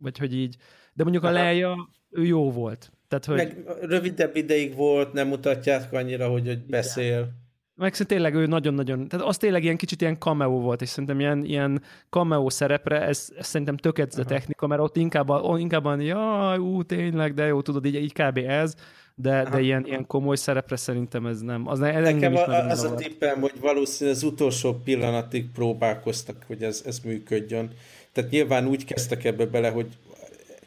vagy 0.00 0.18
hogy 0.18 0.34
így. 0.34 0.56
De 0.92 1.02
mondjuk 1.02 1.24
a 1.24 1.30
Leia, 1.30 1.88
ő 2.10 2.24
jó 2.24 2.50
volt. 2.50 2.92
Tehát, 3.08 3.24
hogy... 3.24 3.36
Meg 3.36 3.64
rövidebb 3.80 4.36
ideig 4.36 4.74
volt, 4.74 5.12
nem 5.12 5.28
mutatják 5.28 5.92
annyira, 5.92 6.28
hogy, 6.28 6.46
hogy 6.46 6.66
beszél. 6.66 7.48
Meg 7.80 7.96
tényleg 7.96 8.34
ő 8.34 8.46
nagyon-nagyon, 8.46 9.08
tehát 9.08 9.26
az 9.26 9.36
tényleg 9.36 9.64
ilyen 9.64 9.76
kicsit 9.76 10.00
ilyen 10.00 10.18
cameo 10.18 10.60
volt, 10.60 10.82
és 10.82 10.88
szerintem 10.88 11.20
ilyen, 11.20 11.44
ilyen 11.44 11.82
cameo 12.10 12.50
szerepre, 12.50 13.00
ez, 13.00 13.28
ez 13.38 13.46
szerintem 13.46 13.76
tök 13.76 13.98
a 13.98 14.24
technika, 14.24 14.66
mert 14.66 14.80
ott 14.80 14.96
inkább, 14.96 15.28
a, 15.28 15.58
inkább 15.58 15.84
a, 15.84 16.00
jaj, 16.00 16.58
ú, 16.58 16.82
tényleg, 16.82 17.34
de 17.34 17.46
jó, 17.46 17.62
tudod, 17.62 17.84
így, 17.84 17.94
így 17.94 18.12
kb. 18.12 18.38
ez, 18.38 18.74
de, 19.14 19.48
de 19.50 19.60
ilyen, 19.60 19.86
ilyen 19.86 20.06
komoly 20.06 20.36
szerepre 20.36 20.76
szerintem 20.76 21.26
ez 21.26 21.40
nem. 21.40 21.68
Az 21.68 21.78
ne, 21.78 22.00
Nekem 22.00 22.36
a, 22.36 22.66
az 22.68 22.82
a 22.82 22.94
tippem, 22.94 23.40
hogy 23.40 23.60
valószínűleg 23.60 24.18
az 24.18 24.24
utolsó 24.24 24.74
pillanatig 24.84 25.50
próbálkoztak, 25.50 26.44
hogy 26.46 26.62
ez, 26.62 26.82
ez 26.86 26.98
működjön. 26.98 27.70
Tehát 28.12 28.30
nyilván 28.30 28.66
úgy 28.66 28.84
kezdtek 28.84 29.24
ebbe 29.24 29.46
bele, 29.46 29.70
hogy 29.70 29.86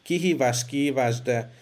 kihívás, 0.03 0.65
kihívás, 0.65 1.21
de 1.21 1.53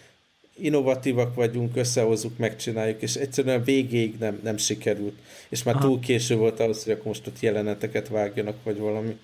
innovatívak 0.56 1.34
vagyunk, 1.34 1.76
összehozzuk, 1.76 2.38
megcsináljuk, 2.38 3.02
és 3.02 3.14
egyszerűen 3.14 3.64
végéig 3.64 4.18
nem, 4.18 4.40
nem 4.42 4.56
sikerült. 4.56 5.18
És 5.48 5.62
már 5.62 5.74
Aha. 5.74 5.84
túl 5.84 6.00
késő 6.00 6.36
volt 6.36 6.60
ahhoz, 6.60 6.84
hogy 6.84 6.92
akkor 6.92 7.06
most 7.06 7.26
ott 7.26 7.40
jeleneteket 7.40 8.08
vágjanak, 8.08 8.56
vagy 8.64 8.78
valami. 8.78 9.18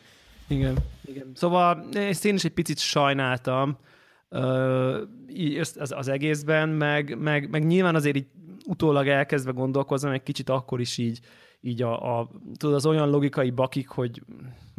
Igen. 0.48 0.76
Igen. 1.04 1.30
Szóval 1.34 1.88
ezt 1.94 2.24
én 2.24 2.34
is 2.34 2.44
egy 2.44 2.52
picit 2.52 2.78
sajnáltam 2.78 3.78
az, 5.78 5.92
az 5.96 6.08
egészben, 6.08 6.68
meg, 6.68 7.18
meg, 7.18 7.50
meg 7.50 7.66
nyilván 7.66 7.94
azért 7.94 8.16
így 8.16 8.26
utólag 8.66 9.08
elkezdve 9.08 9.50
gondolkozom, 9.50 10.10
egy 10.10 10.22
kicsit 10.22 10.48
akkor 10.48 10.80
is 10.80 10.98
így 10.98 11.20
így 11.68 11.82
a, 11.82 12.18
a, 12.18 12.30
tudod, 12.56 12.74
az 12.74 12.86
olyan 12.86 13.10
logikai 13.10 13.50
bakik, 13.50 13.88
hogy 13.88 14.22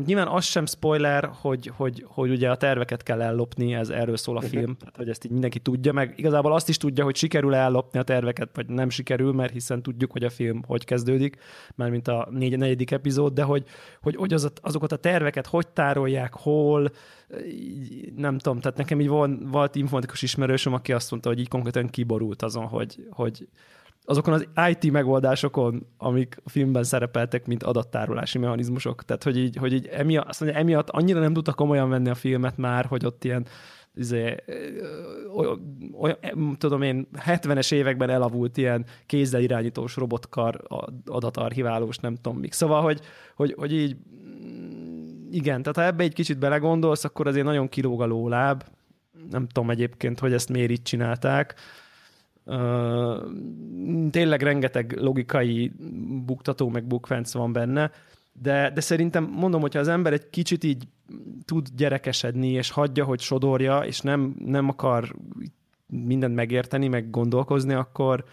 nyilván 0.05 0.27
az 0.27 0.43
sem 0.45 0.65
spoiler, 0.65 1.29
hogy, 1.33 1.71
hogy, 1.75 2.05
hogy 2.07 2.29
ugye 2.29 2.49
a 2.49 2.57
terveket 2.57 3.03
kell 3.03 3.21
ellopni, 3.21 3.73
ez 3.73 3.89
erről 3.89 4.17
szól 4.17 4.37
a 4.37 4.41
film, 4.41 4.75
tehát 4.75 4.97
hogy 4.97 5.09
ezt 5.09 5.25
így 5.25 5.31
mindenki 5.31 5.59
tudja, 5.59 5.93
meg 5.93 6.13
igazából 6.15 6.53
azt 6.53 6.69
is 6.69 6.77
tudja, 6.77 7.03
hogy 7.03 7.15
sikerül 7.15 7.53
ellopni 7.53 7.99
a 7.99 8.03
terveket, 8.03 8.49
vagy 8.53 8.67
nem 8.67 8.89
sikerül, 8.89 9.33
mert 9.33 9.53
hiszen 9.53 9.81
tudjuk, 9.81 10.11
hogy 10.11 10.23
a 10.23 10.29
film 10.29 10.63
hogy 10.67 10.85
kezdődik, 10.85 11.37
már 11.75 11.89
mint 11.89 12.07
a 12.07 12.27
négy, 12.31 12.57
negyedik 12.57 12.91
epizód, 12.91 13.33
de 13.33 13.43
hogy, 13.43 13.63
hogy, 14.01 14.15
hogy 14.15 14.33
az, 14.33 14.51
azokat 14.61 14.91
a 14.91 14.97
terveket 14.97 15.47
hogy 15.47 15.67
tárolják, 15.67 16.33
hol, 16.33 16.91
nem 18.15 18.37
tudom, 18.37 18.59
tehát 18.59 18.77
nekem 18.77 19.01
így 19.01 19.07
volt, 19.07 19.39
volt 19.51 19.75
informatikus 19.75 20.21
ismerősöm, 20.21 20.73
aki 20.73 20.93
azt 20.93 21.11
mondta, 21.11 21.29
hogy 21.29 21.39
így 21.39 21.47
konkrétan 21.47 21.89
kiborult 21.89 22.41
azon, 22.41 22.65
hogy, 22.65 23.07
hogy 23.09 23.47
azokon 24.03 24.33
az 24.33 24.47
IT 24.69 24.91
megoldásokon, 24.91 25.87
amik 25.97 26.37
a 26.43 26.49
filmben 26.49 26.83
szerepeltek, 26.83 27.45
mint 27.45 27.63
adattárolási 27.63 28.37
mechanizmusok. 28.37 29.03
Tehát, 29.03 29.23
hogy 29.23 29.37
így, 29.37 29.55
hogy 29.55 29.73
így 29.73 29.87
emiatt, 29.87 30.27
azt 30.27 30.39
mondja, 30.39 30.59
emiatt 30.59 30.89
annyira 30.89 31.19
nem 31.19 31.33
tudta 31.33 31.53
komolyan 31.53 31.89
venni 31.89 32.09
a 32.09 32.15
filmet 32.15 32.57
már, 32.57 32.85
hogy 32.85 33.05
ott 33.05 33.23
ilyen 33.23 33.45
izé, 33.95 34.35
olyan, 35.99 36.57
tudom 36.57 36.81
én, 36.81 37.07
70-es 37.25 37.71
években 37.71 38.09
elavult 38.09 38.57
ilyen 38.57 38.85
kézzel 39.05 39.41
irányítós 39.41 39.95
robotkar 39.95 40.61
adatarchiválós, 41.05 41.97
nem 41.97 42.15
tudom 42.15 42.39
mik. 42.39 42.53
Szóval, 42.53 42.81
hogy, 42.81 42.99
hogy, 43.35 43.55
hogy 43.57 43.73
így 43.73 43.95
igen, 45.31 45.61
tehát 45.61 45.77
ha 45.77 45.83
ebbe 45.83 46.03
egy 46.03 46.13
kicsit 46.13 46.39
belegondolsz, 46.39 47.03
akkor 47.03 47.27
azért 47.27 47.45
nagyon 47.45 47.69
kilóg 47.69 48.01
a 48.01 48.05
lóláb. 48.05 48.63
Nem 49.29 49.47
tudom 49.47 49.69
egyébként, 49.69 50.19
hogy 50.19 50.33
ezt 50.33 50.49
miért 50.49 50.71
így 50.71 50.81
csinálták 50.81 51.55
tényleg 54.09 54.41
rengeteg 54.41 54.97
logikai 54.99 55.71
buktató 56.25 56.69
meg 56.69 56.85
bukfenc 56.85 57.33
van 57.33 57.53
benne, 57.53 57.91
de, 58.41 58.71
de 58.73 58.81
szerintem 58.81 59.23
mondom, 59.23 59.61
hogyha 59.61 59.79
az 59.79 59.87
ember 59.87 60.13
egy 60.13 60.29
kicsit 60.29 60.63
így 60.63 60.87
tud 61.45 61.67
gyerekesedni, 61.75 62.47
és 62.47 62.71
hagyja, 62.71 63.03
hogy 63.03 63.19
sodorja, 63.19 63.79
és 63.79 63.99
nem, 63.99 64.35
nem 64.45 64.69
akar 64.69 65.15
mindent 65.87 66.35
megérteni, 66.35 66.87
meg 66.87 67.09
gondolkozni, 67.09 67.73
akkor, 67.73 68.23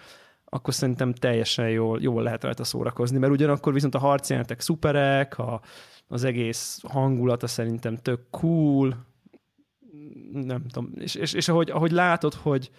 akkor 0.44 0.74
szerintem 0.74 1.12
teljesen 1.12 1.68
jól, 1.70 1.98
jól 2.00 2.22
lehet 2.22 2.44
rajta 2.44 2.64
szórakozni, 2.64 3.18
mert 3.18 3.32
ugyanakkor 3.32 3.72
viszont 3.72 3.94
a 3.94 3.98
harcjelentek 3.98 4.60
szuperek, 4.60 5.38
a, 5.38 5.60
az 6.08 6.24
egész 6.24 6.80
hangulata 6.88 7.46
szerintem 7.46 7.96
tök 7.96 8.20
cool, 8.30 9.06
nem 10.32 10.66
tudom, 10.66 10.92
és, 10.94 11.14
és, 11.14 11.32
és 11.32 11.48
ahogy, 11.48 11.70
ahogy 11.70 11.90
látod, 11.90 12.34
hogy, 12.34 12.70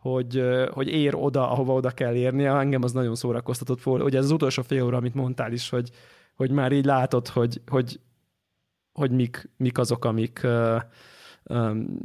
hogy, 0.00 0.42
hogy 0.70 0.88
ér 0.88 1.14
oda, 1.14 1.50
ahova 1.50 1.72
oda 1.72 1.90
kell 1.90 2.14
érnie. 2.14 2.52
Engem 2.52 2.82
az 2.82 2.92
nagyon 2.92 3.14
szórakoztatott 3.14 3.82
volt. 3.82 4.02
Ugye 4.02 4.18
ez 4.18 4.24
az 4.24 4.30
utolsó 4.30 4.62
fél 4.62 4.84
óra, 4.84 4.96
amit 4.96 5.14
mondtál 5.14 5.52
is, 5.52 5.68
hogy, 5.68 5.90
hogy 6.34 6.50
már 6.50 6.72
így 6.72 6.84
látod, 6.84 7.28
hogy, 7.28 7.60
hogy, 7.66 8.00
hogy 8.92 9.10
mik, 9.10 9.50
mik 9.56 9.78
azok, 9.78 10.04
amik 10.04 10.46
um, 11.44 11.98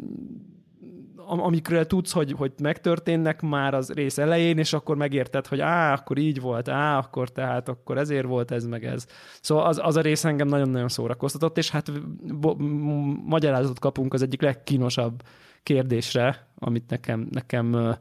amikről 1.27 1.85
tudsz, 1.87 2.11
hogy, 2.11 2.31
hogy 2.31 2.51
megtörténnek 2.61 3.41
már 3.41 3.73
az 3.73 3.91
rész 3.91 4.17
elején, 4.17 4.57
és 4.57 4.73
akkor 4.73 4.95
megérted, 4.95 5.47
hogy 5.47 5.59
á, 5.59 5.93
akkor 5.93 6.17
így 6.17 6.41
volt, 6.41 6.69
á, 6.69 6.97
akkor 6.97 7.29
tehát, 7.29 7.69
akkor 7.69 7.97
ezért 7.97 8.25
volt 8.25 8.51
ez, 8.51 8.65
meg 8.65 8.85
ez. 8.85 9.05
Szóval 9.41 9.65
az, 9.65 9.79
az 9.83 9.95
a 9.95 10.01
rész 10.01 10.23
engem 10.23 10.47
nagyon-nagyon 10.47 10.87
szórakoztatott, 10.87 11.57
és 11.57 11.69
hát 11.69 11.91
bo- 12.39 12.57
magyarázatot 13.25 13.79
kapunk 13.79 14.13
az 14.13 14.21
egyik 14.21 14.41
legkínosabb 14.41 15.23
kérdésre, 15.65 16.47
amit 16.55 16.89
nekem, 16.89 17.27
nekem 17.31 17.95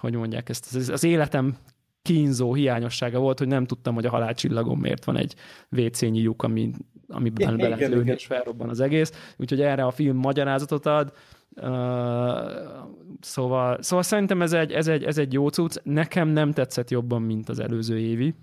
hogy 0.00 0.14
mondják 0.14 0.48
ezt, 0.48 0.74
az, 0.74 0.88
az 0.88 1.04
életem 1.04 1.56
kínzó 2.02 2.54
hiányossága 2.54 3.18
volt, 3.18 3.38
hogy 3.38 3.48
nem 3.48 3.64
tudtam, 3.64 3.94
hogy 3.94 4.06
a 4.06 4.10
halálcsillagon 4.10 4.78
miért 4.78 5.04
van 5.04 5.16
egy 5.16 5.34
WC-nyi 5.70 6.20
lyuk, 6.20 6.42
ami, 6.42 6.70
amiben 7.08 7.56
be 7.56 7.68
lehet 7.68 7.88
lőni, 7.88 8.10
és 8.10 8.26
felrobban 8.26 8.68
az 8.68 8.80
egész. 8.80 9.34
Úgyhogy 9.36 9.60
erre 9.60 9.84
a 9.84 9.90
film 9.90 10.16
magyarázatot 10.16 10.86
ad. 10.86 11.12
Uh, 11.56 11.64
szóval, 13.20 13.82
szóval 13.82 14.02
szerintem 14.02 14.42
ez 14.42 14.52
egy, 14.52 14.72
ez, 14.72 14.88
egy, 14.88 15.04
ez 15.04 15.18
egy 15.18 15.32
jó 15.32 15.48
cucc. 15.48 15.76
Nekem 15.82 16.28
nem 16.28 16.52
tetszett 16.52 16.90
jobban, 16.90 17.22
mint 17.22 17.48
az 17.48 17.58
előző 17.58 17.98
évi. 17.98 18.34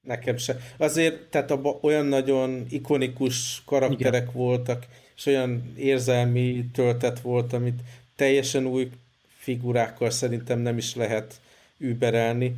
Nekem 0.00 0.36
se. 0.36 0.56
Azért, 0.78 1.30
tehát 1.30 1.50
abban 1.50 1.76
olyan 1.80 2.06
nagyon 2.06 2.66
ikonikus 2.68 3.62
karakterek 3.66 4.22
Igen. 4.22 4.34
voltak, 4.34 4.86
és 5.16 5.26
olyan 5.26 5.72
érzelmi 5.76 6.64
töltet 6.72 7.20
volt, 7.20 7.52
amit 7.52 7.80
teljesen 8.16 8.66
új 8.66 8.90
figurákkal 9.38 10.10
szerintem 10.10 10.58
nem 10.58 10.76
is 10.76 10.94
lehet 10.94 11.40
überelni. 11.78 12.54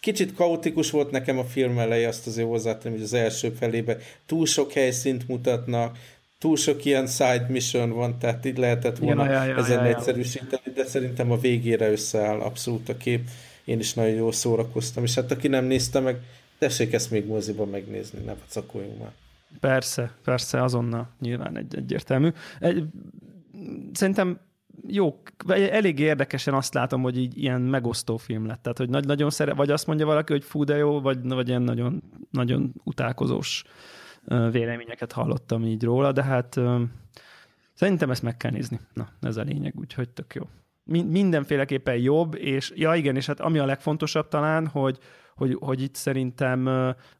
Kicsit 0.00 0.34
kaotikus 0.34 0.90
volt 0.90 1.10
nekem 1.10 1.38
a 1.38 1.44
film 1.44 1.78
eleje, 1.78 2.08
azt 2.08 2.26
azért 2.26 2.48
hozzátenem, 2.48 2.92
hogy 2.92 3.02
az 3.02 3.12
első 3.12 3.50
felébe 3.50 3.96
túl 4.26 4.46
sok 4.46 4.72
helyszínt 4.72 5.28
mutatnak, 5.28 5.98
túl 6.38 6.56
sok 6.56 6.84
ilyen 6.84 7.06
side 7.06 7.46
mission 7.48 7.90
van, 7.90 8.18
tehát 8.18 8.44
így 8.44 8.58
lehetett 8.58 8.98
volna 8.98 9.30
ja, 9.30 9.44
ja, 9.44 9.56
ezen 9.56 9.84
ja, 9.84 9.88
ja. 9.88 9.96
egyszerűsíteni, 9.96 10.72
de 10.74 10.84
szerintem 10.84 11.30
a 11.30 11.38
végére 11.38 11.90
összeáll 11.90 12.40
abszolút 12.40 12.88
a 12.88 12.96
kép. 12.96 13.28
Én 13.64 13.78
is 13.78 13.94
nagyon 13.94 14.14
jól 14.14 14.32
szórakoztam, 14.32 15.04
és 15.04 15.14
hát 15.14 15.30
aki 15.30 15.48
nem 15.48 15.64
nézte 15.64 16.00
meg, 16.00 16.16
tessék 16.58 16.92
ezt 16.92 17.10
még 17.10 17.26
moziban 17.26 17.68
megnézni, 17.68 18.18
ne 18.24 18.34
vacakoljunk 18.34 18.98
már. 18.98 19.12
Persze, 19.60 20.14
persze, 20.24 20.62
azonnal 20.62 21.08
nyilván 21.20 21.56
egy, 21.56 21.76
egyértelmű. 21.76 22.30
Egy, 22.60 22.84
szerintem 23.92 24.40
jó, 24.86 25.22
elég 25.48 25.98
érdekesen 25.98 26.54
azt 26.54 26.74
látom, 26.74 27.02
hogy 27.02 27.18
így 27.18 27.38
ilyen 27.38 27.60
megosztó 27.60 28.16
film 28.16 28.46
lett. 28.46 28.62
Tehát, 28.62 28.78
hogy 28.78 28.88
nagy, 28.88 29.06
nagyon 29.06 29.30
szere, 29.30 29.54
vagy 29.54 29.70
azt 29.70 29.86
mondja 29.86 30.06
valaki, 30.06 30.32
hogy 30.32 30.44
fú, 30.44 30.64
de 30.64 30.76
jó, 30.76 31.00
vagy, 31.00 31.28
vagy 31.28 31.48
ilyen 31.48 31.62
nagyon, 31.62 32.02
nagyon 32.30 32.72
utálkozós 32.84 33.64
véleményeket 34.50 35.12
hallottam 35.12 35.64
így 35.64 35.82
róla, 35.82 36.12
de 36.12 36.22
hát 36.22 36.60
szerintem 37.74 38.10
ezt 38.10 38.22
meg 38.22 38.36
kell 38.36 38.50
nézni. 38.50 38.80
Na, 38.92 39.08
ez 39.20 39.36
a 39.36 39.42
lényeg, 39.42 39.74
úgyhogy 39.76 40.08
tök 40.08 40.34
jó. 40.34 40.42
Mindenféleképpen 41.04 41.96
jobb, 41.96 42.34
és 42.34 42.72
ja 42.74 42.94
igen, 42.94 43.16
és 43.16 43.26
hát 43.26 43.40
ami 43.40 43.58
a 43.58 43.64
legfontosabb 43.64 44.28
talán, 44.28 44.66
hogy, 44.66 44.98
hogy, 45.38 45.56
hogy 45.60 45.82
itt 45.82 45.94
szerintem, 45.94 46.68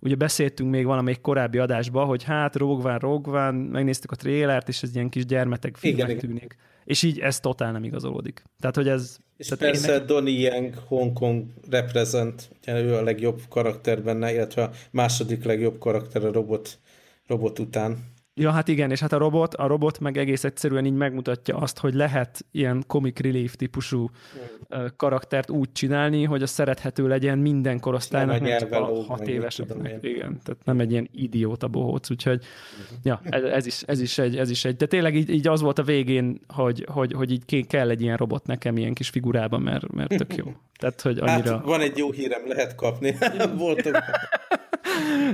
ugye 0.00 0.14
beszéltünk 0.14 0.70
még 0.70 0.84
valamelyik 0.84 1.20
korábbi 1.20 1.58
adásban, 1.58 2.06
hogy 2.06 2.22
hát 2.22 2.56
Rogue 2.56 2.98
One, 3.00 3.50
megnéztük 3.50 4.10
a 4.10 4.16
trélert, 4.16 4.68
és 4.68 4.82
ez 4.82 4.94
ilyen 4.94 5.08
kis 5.08 5.26
gyermetek 5.26 5.76
filmnek 5.76 6.08
igen, 6.08 6.18
tűnik. 6.18 6.56
És 6.84 7.02
így 7.02 7.18
ez 7.18 7.40
totál 7.40 7.72
nem 7.72 7.84
igazolódik. 7.84 8.42
Tehát, 8.60 8.76
hogy 8.76 8.88
ez... 8.88 9.16
És 9.36 9.46
tehát 9.46 9.64
persze 9.64 9.92
nekem... 9.92 10.06
Donnie 10.06 10.50
Yang 10.50 10.74
Hong 10.86 11.12
Kong 11.12 11.44
reprezent, 11.70 12.50
ő 12.66 12.94
a 12.94 13.02
legjobb 13.02 13.40
karakter 13.48 14.02
benne, 14.02 14.32
illetve 14.32 14.62
a 14.62 14.70
második 14.90 15.44
legjobb 15.44 15.78
karakter 15.78 16.24
a 16.24 16.32
robot, 16.32 16.78
robot 17.26 17.58
után. 17.58 18.16
Ja, 18.38 18.50
hát 18.50 18.68
igen, 18.68 18.90
és 18.90 19.00
hát 19.00 19.12
a 19.12 19.18
robot, 19.18 19.54
a 19.54 19.66
robot 19.66 20.00
meg 20.00 20.16
egész 20.16 20.44
egyszerűen 20.44 20.86
így 20.86 20.94
megmutatja 20.94 21.56
azt, 21.56 21.78
hogy 21.78 21.94
lehet 21.94 22.44
ilyen 22.50 22.84
comic 22.86 23.20
relief 23.20 23.54
típusú 23.56 24.10
mm. 24.10 24.84
karaktert 24.96 25.50
úgy 25.50 25.72
csinálni, 25.72 26.24
hogy 26.24 26.42
a 26.42 26.46
szerethető 26.46 27.08
legyen 27.08 27.38
minden 27.38 27.80
korosztálynak, 27.80 28.40
nem 28.40 28.58
csak 28.58 28.72
a 28.72 29.04
hat 29.06 29.28
éveseknek. 29.28 29.98
Igen, 30.04 30.40
tehát 30.44 30.64
nem 30.64 30.80
egy 30.80 30.90
ilyen 30.90 31.08
idióta 31.12 31.68
bohóc, 31.68 32.10
úgyhogy 32.10 32.44
mm. 32.44 32.96
ja, 33.02 33.20
ez, 33.22 33.42
ez, 33.42 33.66
is, 33.66 33.82
ez, 33.82 34.00
is 34.00 34.18
egy, 34.18 34.36
ez 34.36 34.50
is 34.50 34.64
egy, 34.64 34.76
de 34.76 34.86
tényleg 34.86 35.16
így, 35.16 35.30
így 35.30 35.48
az 35.48 35.60
volt 35.60 35.78
a 35.78 35.82
végén, 35.82 36.40
hogy, 36.46 36.86
hogy, 36.90 37.12
hogy 37.12 37.32
így 37.32 37.66
kell 37.66 37.90
egy 37.90 38.00
ilyen 38.00 38.16
robot 38.16 38.46
nekem 38.46 38.76
ilyen 38.76 38.94
kis 38.94 39.08
figurában, 39.08 39.62
mert, 39.62 39.92
mert 39.92 40.16
tök 40.16 40.34
jó. 40.34 40.52
Tehát, 40.78 41.00
hogy 41.00 41.20
hát, 41.20 41.28
annyira... 41.28 41.56
Hát 41.56 41.64
van 41.64 41.80
egy 41.80 41.96
jó 41.96 42.10
hírem, 42.10 42.46
lehet 42.46 42.74
kapni. 42.74 43.16
Voltunk. 43.56 43.98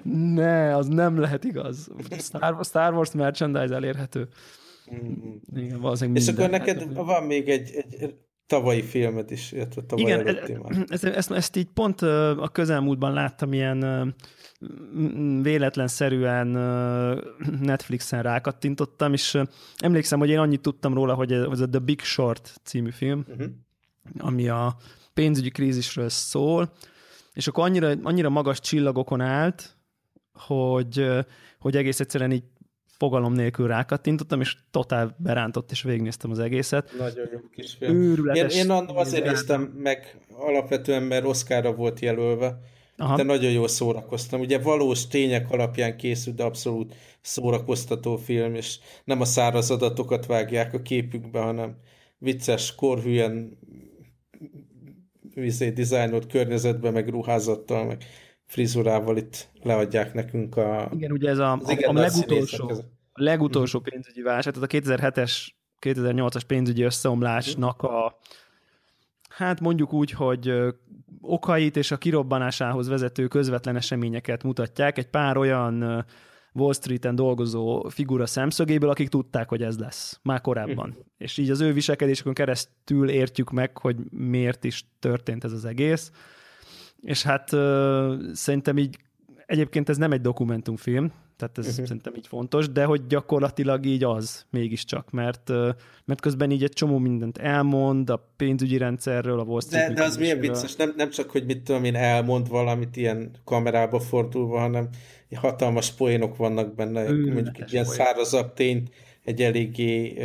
ne, 0.35 0.77
az 0.77 0.87
nem 0.87 1.19
lehet 1.19 1.45
igaz. 1.45 1.91
Star, 2.19 2.65
Star 2.65 2.95
Wars 2.95 3.13
merchandise 3.13 3.75
elérhető. 3.75 4.29
Mm-hmm. 4.95 5.35
Igen, 5.55 5.81
valószínűleg 5.81 6.23
És 6.23 6.29
akkor 6.29 6.51
neked 6.51 6.79
hát, 6.79 6.93
van 6.93 7.23
még 7.23 7.49
egy, 7.49 7.85
egy 7.99 8.15
tavalyi 8.47 8.83
filmet 8.83 9.31
is, 9.31 9.53
illetve 9.53 9.83
tavaly 9.83 10.05
Igen, 10.05 10.39
ezt, 10.89 11.05
ezt, 11.05 11.31
ezt 11.31 11.57
így 11.57 11.69
pont 11.75 12.03
a 12.03 12.49
közelmúltban 12.53 13.13
láttam 13.13 13.53
ilyen 13.53 14.15
véletlenszerűen 15.43 16.47
Netflixen 17.61 18.23
rákattintottam, 18.23 19.13
és 19.13 19.39
emlékszem, 19.77 20.19
hogy 20.19 20.31
én 20.31 20.39
annyit 20.39 20.61
tudtam 20.61 20.95
róla, 20.95 21.15
hogy 21.15 21.33
ez 21.33 21.61
a 21.61 21.69
The 21.69 21.79
Big 21.79 22.01
Short 22.01 22.61
című 22.63 22.91
film, 22.91 23.25
uh-huh. 23.29 23.47
ami 24.19 24.49
a 24.49 24.77
pénzügyi 25.14 25.50
krízisről 25.50 26.09
szól, 26.09 26.73
és 27.33 27.47
akkor 27.47 27.64
annyira, 27.64 27.92
annyira 28.02 28.28
magas 28.28 28.61
csillagokon 28.61 29.21
állt, 29.21 29.76
hogy, 30.33 31.06
hogy 31.59 31.76
egész 31.76 32.00
egyszerűen 32.00 32.33
így 32.33 32.44
fogalom 32.97 33.33
nélkül 33.33 33.66
rákattintottam, 33.66 34.40
és 34.40 34.56
totál 34.71 35.16
berántott, 35.18 35.71
és 35.71 35.83
végignéztem 35.83 36.30
az 36.30 36.38
egészet. 36.38 36.94
Nagyon 36.99 37.28
jó 37.33 37.38
kis 37.52 37.75
film. 37.78 38.02
Őrületes. 38.02 38.56
Én, 38.56 38.64
én 38.64 38.71
azért 38.71 39.26
néztem 39.26 39.62
meg 39.62 40.18
alapvetően, 40.30 41.02
mert 41.02 41.25
Oscarra 41.25 41.75
volt 41.75 42.00
jelölve, 42.00 42.59
Aha. 42.97 43.16
de 43.16 43.23
nagyon 43.23 43.50
jól 43.50 43.68
szórakoztam. 43.68 44.40
Ugye 44.40 44.59
valós 44.59 45.06
tények 45.06 45.50
alapján 45.50 45.97
készült, 45.97 46.37
de 46.37 46.42
abszolút 46.42 46.94
szórakoztató 47.21 48.16
film, 48.16 48.54
és 48.54 48.78
nem 49.04 49.21
a 49.21 49.25
száraz 49.25 49.71
adatokat 49.71 50.26
vágják 50.26 50.75
a 50.75 50.83
képükbe, 50.83 51.40
hanem 51.40 51.76
vicces, 52.18 52.75
korhűen 52.75 53.59
vizé, 55.35 55.71
dizájnolt 55.71 56.26
környezetben, 56.26 56.93
meg 56.93 57.09
ruházattal, 57.09 57.85
meg 57.85 58.05
frizurával 58.47 59.17
itt 59.17 59.49
leadják 59.62 60.14
nekünk 60.14 60.57
a... 60.57 60.91
Igen, 60.95 61.12
ugye 61.12 61.29
ez 61.29 61.38
a, 61.38 61.53
a, 61.53 61.88
a 61.88 61.93
legutolsó, 61.93 62.69
a 63.12 63.23
legutolsó 63.23 63.79
mhm. 63.79 63.88
pénzügyi 63.88 64.23
válság, 64.23 64.53
tehát 64.53 64.75
a 64.75 64.76
2007-es, 64.79 65.49
2008-as 65.81 66.43
pénzügyi 66.47 66.83
összeomlásnak 66.83 67.83
a 67.83 68.19
hát 69.29 69.61
mondjuk 69.61 69.93
úgy, 69.93 70.11
hogy 70.11 70.53
okait 71.21 71.76
és 71.76 71.91
a 71.91 71.97
kirobbanásához 71.97 72.88
vezető 72.88 73.26
közvetlen 73.26 73.76
eseményeket 73.76 74.43
mutatják. 74.43 74.99
Egy 74.99 75.09
pár 75.09 75.37
olyan 75.37 76.05
Wall 76.55 76.73
Street-en 76.73 77.15
dolgozó 77.15 77.89
figura 77.89 78.27
szemszögéből, 78.27 78.91
akik 78.91 79.09
tudták, 79.09 79.49
hogy 79.49 79.63
ez 79.63 79.79
lesz 79.79 80.21
már 80.23 80.41
korábban. 80.41 80.89
Mm. 80.89 81.01
És 81.19 81.39
így 81.39 81.51
az 81.51 81.61
ő 81.61 81.73
viselkedésükön 81.73 82.35
keresztül 82.35 83.09
értjük 83.09 83.51
meg, 83.51 83.79
hogy 83.79 83.97
miért 84.11 84.65
is 84.65 84.85
történt 84.99 85.45
ez 85.45 85.53
az 85.53 85.65
egész. 85.65 86.11
És 87.01 87.23
hát 87.23 87.49
szerintem 88.33 88.79
így 88.79 88.99
egyébként 89.47 89.89
ez 89.89 89.97
nem 89.97 90.13
egy 90.13 90.21
dokumentumfilm, 90.21 91.13
tehát 91.37 91.59
ez 91.59 91.67
uh-huh. 91.67 91.85
szerintem 91.85 92.15
így 92.17 92.27
fontos, 92.27 92.69
de 92.73 92.85
hogy 92.85 93.07
gyakorlatilag 93.07 93.87
így 93.87 94.05
az 94.05 94.45
mégiscsak, 94.51 95.11
mert, 95.11 95.49
mert 96.05 96.21
közben 96.21 96.51
így 96.51 96.63
egy 96.63 96.73
csomó 96.73 96.99
mindent 96.99 97.39
elmond 97.39 98.11
a 98.11 98.33
pénzügyi 98.37 98.77
rendszerről, 98.77 99.41
a 99.41 99.43
Wall 99.43 99.61
Street 99.61 99.89
De, 99.89 99.95
de 99.95 100.05
az 100.05 100.17
milyen 100.17 100.41
vicces, 100.41 100.77
nem, 100.77 100.93
nem 100.97 101.11
csak, 101.11 101.31
hogy 101.31 101.45
mit 101.45 101.63
tudom 101.63 101.85
én, 101.85 101.95
elmond 101.95 102.49
valamit 102.49 102.97
ilyen 102.97 103.31
kamerába 103.45 104.01
fordulva, 104.01 104.59
hanem 104.59 104.89
hatalmas 105.35 105.93
poénok 105.93 106.37
vannak 106.37 106.75
benne, 106.75 107.09
Ő, 107.09 107.33
mondjuk 107.33 107.61
egy 107.61 107.73
ilyen 107.73 107.85
szárazabb 107.85 108.53
tényt 108.53 108.91
egy 109.25 109.43
eléggé 109.43 110.17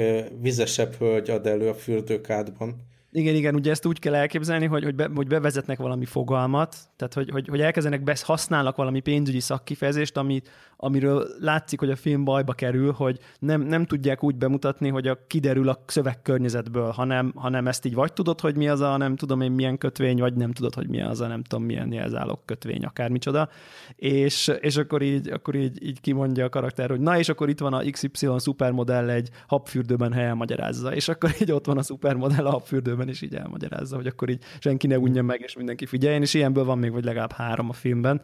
vizesebb 0.41 0.93
hölgy 0.93 1.29
ad 1.29 1.47
elő 1.47 1.69
a 1.69 1.73
fürdőkádban. 1.73 2.75
Igen, 3.11 3.35
igen, 3.35 3.55
ugye 3.55 3.71
ezt 3.71 3.85
úgy 3.85 3.99
kell 3.99 4.15
elképzelni, 4.15 4.65
hogy, 4.65 4.83
hogy, 4.83 4.95
be, 4.95 5.09
hogy 5.15 5.27
bevezetnek 5.27 5.77
valami 5.77 6.05
fogalmat, 6.05 6.75
tehát 6.95 7.13
hogy, 7.13 7.29
hogy, 7.29 7.47
hogy 7.47 7.61
elkezdenek, 7.61 8.03
besz, 8.03 8.23
használnak 8.23 8.75
valami 8.75 8.99
pénzügyi 8.99 9.39
szakkifejezést, 9.39 10.17
amit, 10.17 10.49
amiről 10.81 11.27
látszik, 11.39 11.79
hogy 11.79 11.89
a 11.89 11.95
film 11.95 12.23
bajba 12.23 12.53
kerül, 12.53 12.91
hogy 12.91 13.19
nem, 13.39 13.61
nem 13.61 13.85
tudják 13.85 14.23
úgy 14.23 14.35
bemutatni, 14.35 14.89
hogy 14.89 15.07
a 15.07 15.17
kiderül 15.27 15.69
a 15.69 15.83
szövegkörnyezetből, 15.87 16.89
hanem, 16.89 17.31
hanem 17.35 17.67
ezt 17.67 17.85
így 17.85 17.93
vagy 17.93 18.13
tudod, 18.13 18.39
hogy 18.39 18.55
mi 18.55 18.67
az 18.67 18.79
a 18.79 18.97
nem 18.97 19.15
tudom 19.15 19.41
én 19.41 19.51
milyen 19.51 19.77
kötvény, 19.77 20.19
vagy 20.19 20.33
nem 20.33 20.51
tudod, 20.51 20.73
hogy 20.73 20.87
mi 20.87 21.01
az 21.01 21.21
a 21.21 21.27
nem 21.27 21.43
tudom 21.43 21.65
milyen 21.65 21.91
jelzálog 21.91 22.39
kötvény, 22.45 22.83
akármicsoda. 22.83 23.49
És, 23.95 24.51
és 24.59 24.77
akkor, 24.77 25.01
így, 25.01 25.29
akkor 25.29 25.55
így, 25.55 25.83
így 25.83 26.01
kimondja 26.01 26.45
a 26.45 26.49
karakter, 26.49 26.89
hogy 26.89 26.99
na 26.99 27.17
és 27.17 27.29
akkor 27.29 27.49
itt 27.49 27.59
van 27.59 27.73
a 27.73 27.83
XY 27.91 28.27
szupermodell 28.37 29.09
egy 29.09 29.29
habfürdőben 29.47 30.13
helyen 30.13 30.37
magyarázza, 30.37 30.95
és 30.95 31.07
akkor 31.07 31.35
így 31.41 31.51
ott 31.51 31.65
van 31.65 31.77
a 31.77 31.83
szupermodell 31.83 32.45
a 32.45 32.51
habfürdőben 32.51 33.09
is 33.09 33.21
így 33.21 33.35
elmagyarázza, 33.35 33.95
hogy 33.95 34.07
akkor 34.07 34.29
így 34.29 34.43
senki 34.59 34.87
ne 34.87 34.99
unja 34.99 35.23
meg, 35.23 35.41
és 35.41 35.55
mindenki 35.55 35.85
figyeljen, 35.85 36.21
és 36.21 36.33
ilyenből 36.33 36.63
van 36.63 36.77
még 36.77 36.91
vagy 36.91 37.03
legalább 37.03 37.31
három 37.31 37.69
a 37.69 37.73
filmben. 37.73 38.21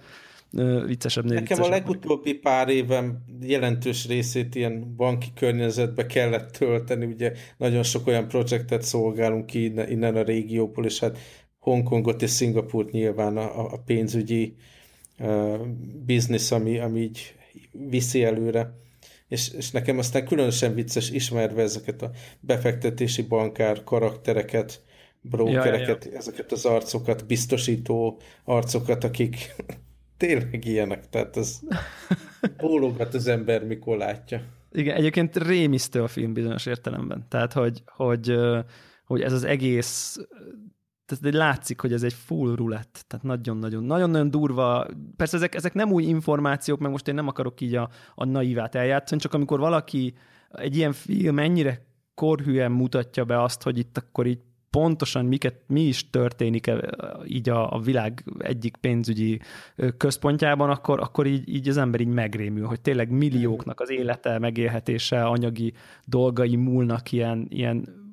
Viccesebb, 0.86 1.26
Nekem 1.26 1.62
a 1.62 1.68
legutóbbi 1.68 2.34
pár 2.34 2.70
évem 2.70 3.24
jelentős 3.42 4.08
részét 4.08 4.56
ilyen 4.56 4.96
banki 4.96 5.28
környezetbe 5.36 6.06
kellett 6.06 6.52
tölteni, 6.52 7.06
ugye 7.06 7.32
nagyon 7.58 7.84
sok 7.84 8.08
olyan 8.08 8.28
projektet 8.28 8.82
szolgálunk 8.82 9.46
ki 9.46 9.64
innen, 9.64 9.90
innen 9.90 10.16
a 10.16 10.24
régióból, 10.24 10.86
és 10.86 11.00
hát 11.00 11.18
Hongkongot 11.60 12.22
és 12.22 12.30
Szingapurt 12.30 12.92
nyilván 12.92 13.38
a, 13.38 13.74
a 13.74 13.78
pénzügyi 13.86 14.56
uh, 15.20 15.68
biznisz, 16.06 16.52
ami, 16.52 16.80
ami 16.80 17.00
így 17.00 17.36
viszi 17.72 18.24
előre 18.24 18.84
és, 19.28 19.54
és 19.54 19.72
nekem 19.72 19.98
aztán 19.98 20.26
különösen 20.26 20.74
vicces 20.74 21.10
ismerve 21.10 21.62
ezeket 21.62 22.02
a 22.02 22.12
befektetési 22.40 23.22
bankár 23.22 23.84
karaktereket, 23.84 24.84
brokereket, 25.22 26.04
ja, 26.04 26.10
ja, 26.10 26.12
ja. 26.12 26.18
ezeket 26.18 26.52
az 26.52 26.66
arcokat, 26.66 27.26
biztosító 27.26 28.20
arcokat, 28.44 29.04
akik 29.04 29.56
tényleg 30.18 30.66
ilyenek, 30.66 31.10
tehát 31.10 31.38
ez 31.38 31.60
bólogat 32.58 33.14
az 33.14 33.28
ember, 33.28 33.66
mikor 33.66 33.98
látja. 33.98 34.42
Igen, 34.72 34.96
egyébként 34.96 35.38
rémisztő 35.38 36.04
a 36.04 36.08
film 36.08 36.34
bizonyos 36.34 36.66
értelemben. 36.66 37.26
Tehát, 37.30 37.54
hogy, 37.54 37.84
hogy, 37.86 38.36
hogy 39.06 39.22
ez 39.22 39.34
az 39.34 39.44
egész 39.44 40.20
tehát 41.06 41.34
látszik, 41.34 41.82
hogy 41.82 41.94
ez 41.94 42.04
egy 42.04 42.14
full 42.14 42.56
rulett, 42.56 43.06
tehát 43.08 43.26
nagyon-nagyon, 43.26 43.84
nagyon-nagyon 43.84 44.32
durva. 44.32 44.88
Persze 45.16 45.38
ezek, 45.38 45.56
ezek 45.56 45.74
nem 45.74 45.92
új 45.92 46.04
információk, 46.04 46.80
meg 46.80 46.92
most 46.92 47.08
én 47.08 47.16
nem 47.16 47.28
akarok 47.28 47.62
így 47.62 47.76
a, 47.76 47.90
a 48.16 48.26
naívát 48.26 48.76
eljátszani, 48.76 49.22
csak 49.22 49.34
amikor 49.34 49.60
valaki 49.60 50.14
egy 50.52 50.76
ilyen 50.76 50.94
film 50.94 51.40
ennyire 51.40 51.86
korhűen 52.14 52.72
mutatja 52.72 53.26
be 53.26 53.42
azt, 53.42 53.64
hogy 53.64 53.78
itt 53.78 53.98
akkor 53.98 54.26
így 54.26 54.42
pontosan 54.76 55.26
miket, 55.26 55.56
mi 55.68 55.82
is 55.82 56.10
történik 56.10 56.68
e, 56.68 56.78
így 57.28 57.50
a, 57.50 57.74
a 57.74 57.80
világ 57.80 58.24
egyik 58.38 58.76
pénzügyi 58.78 59.40
központjában, 59.98 60.70
akkor, 60.70 61.00
akkor 61.00 61.26
így, 61.26 61.50
így 61.56 61.70
az 61.70 61.78
ember 61.78 62.00
így 62.00 62.08
megrémül, 62.08 62.66
hogy 62.66 62.82
tényleg 62.82 63.10
millióknak 63.10 63.80
az 63.80 63.92
élete, 63.92 64.40
megélhetése, 64.40 65.24
anyagi 65.24 65.74
dolgai 66.06 66.56
múlnak 66.56 67.12
ilyen, 67.12 67.46
ilyen 67.50 68.05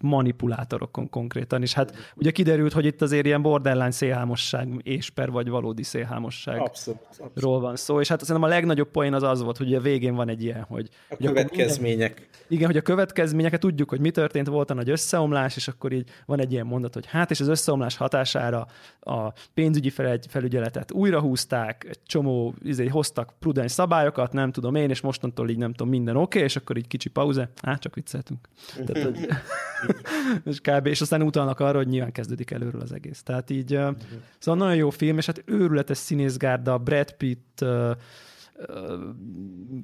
manipulátorokon 0.00 1.10
konkrétan, 1.10 1.62
és 1.62 1.72
hát 1.72 2.12
ugye 2.16 2.30
kiderült, 2.30 2.72
hogy 2.72 2.84
itt 2.84 3.02
azért 3.02 3.26
ilyen 3.26 3.42
borderline 3.42 3.90
szélhámosság 3.90 4.68
és 4.82 5.10
per 5.10 5.30
vagy 5.30 5.48
valódi 5.48 5.82
szélhámosságról 5.82 6.66
abszolút, 6.66 7.00
abszolút. 7.18 7.60
van 7.60 7.76
szó, 7.76 8.00
és 8.00 8.08
hát 8.08 8.20
szerintem 8.20 8.50
a 8.50 8.52
legnagyobb 8.52 8.90
poén 8.90 9.14
az 9.14 9.22
az 9.22 9.42
volt, 9.42 9.56
hogy 9.56 9.74
a 9.74 9.80
végén 9.80 10.14
van 10.14 10.28
egy 10.28 10.42
ilyen, 10.42 10.62
hogy... 10.62 10.88
A 11.08 11.14
hogy 11.16 11.26
következmények. 11.26 12.14
Minden, 12.14 12.28
igen, 12.48 12.66
hogy 12.66 12.76
a 12.76 12.82
következményeket 12.82 13.60
tudjuk, 13.60 13.88
hogy 13.88 14.00
mi 14.00 14.10
történt, 14.10 14.46
volt 14.46 14.70
a 14.70 14.74
nagy 14.74 14.90
összeomlás, 14.90 15.56
és 15.56 15.68
akkor 15.68 15.92
így 15.92 16.08
van 16.26 16.40
egy 16.40 16.52
ilyen 16.52 16.66
mondat, 16.66 16.94
hogy 16.94 17.06
hát 17.06 17.30
és 17.30 17.40
az 17.40 17.48
összeomlás 17.48 17.96
hatására 17.96 18.66
a 19.00 19.32
pénzügyi 19.54 19.92
felügyeletet 20.28 20.92
újra 20.92 21.20
húzták, 21.20 21.86
egy 21.88 22.02
csomó, 22.06 22.54
izé, 22.62 22.86
hoztak 22.86 23.32
prudens 23.38 23.72
szabályokat, 23.72 24.32
nem 24.32 24.52
tudom 24.52 24.74
én, 24.74 24.90
és 24.90 25.00
mostantól 25.00 25.50
így 25.50 25.58
nem 25.58 25.72
tudom, 25.72 25.88
minden 25.88 26.16
oké, 26.16 26.22
okay, 26.22 26.42
és 26.42 26.56
akkor 26.56 26.76
így 26.76 26.86
kicsi 26.86 27.08
pauze, 27.08 27.50
hát 27.62 27.80
csak 27.80 27.94
vicceltünk. 27.94 28.48
Tehát, 28.86 29.04
hogy... 29.04 29.26
és 30.44 30.60
kb. 30.60 30.86
És 30.86 31.00
aztán 31.00 31.22
utalnak 31.22 31.60
arra, 31.60 31.76
hogy 31.76 31.88
nyilván 31.88 32.12
kezdődik 32.12 32.50
előről 32.50 32.80
az 32.80 32.92
egész. 32.92 33.22
Tehát 33.22 33.50
így, 33.50 33.74
uh-huh. 33.74 33.96
szóval 34.38 34.60
nagyon 34.60 34.76
jó 34.76 34.90
film, 34.90 35.18
és 35.18 35.26
hát 35.26 35.42
őrületes 35.46 35.98
színészgárda, 35.98 36.78
Brad 36.78 37.12
Pitt, 37.12 37.58
uh, 37.60 37.90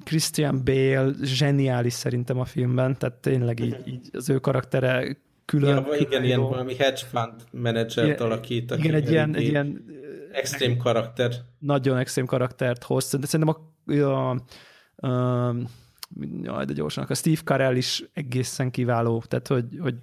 Christian 0.03 0.61
Bale 0.63 1.11
zseniális 1.23 1.93
szerintem 1.93 2.39
a 2.39 2.45
filmben, 2.45 2.97
tehát 2.97 3.15
tényleg 3.15 3.59
így, 3.59 3.77
így 3.85 4.09
az 4.13 4.29
ő 4.29 4.39
karaktere 4.39 5.17
külön. 5.45 5.75
Ja, 5.75 5.83
külön 5.83 5.99
igen, 5.99 6.21
jó. 6.21 6.27
ilyen 6.27 6.41
valami 6.41 6.75
hedge 6.75 7.01
fund 7.11 7.33
menedzsert 7.51 8.21
alakít. 8.21 8.71
Igen, 8.77 8.93
egy 8.93 9.09
ilyen, 9.09 9.35
egy 9.35 9.41
ilyen 9.47 9.85
extrém 10.31 10.77
karakter. 10.77 11.31
Nagyon 11.59 11.97
extrém 11.97 12.25
karaktert 12.25 12.83
hoz. 12.83 13.15
De 13.19 13.25
szerintem 13.25 13.55
a, 13.55 13.91
a, 13.91 14.29
a 15.07 15.55
jaj, 16.41 16.65
de 16.65 16.73
gyorsan, 16.73 17.05
a 17.09 17.13
Steve 17.13 17.41
Carell 17.43 17.75
is 17.75 18.03
egészen 18.13 18.71
kiváló, 18.71 19.23
tehát 19.27 19.47
hogy, 19.47 19.65
hogy 19.79 19.95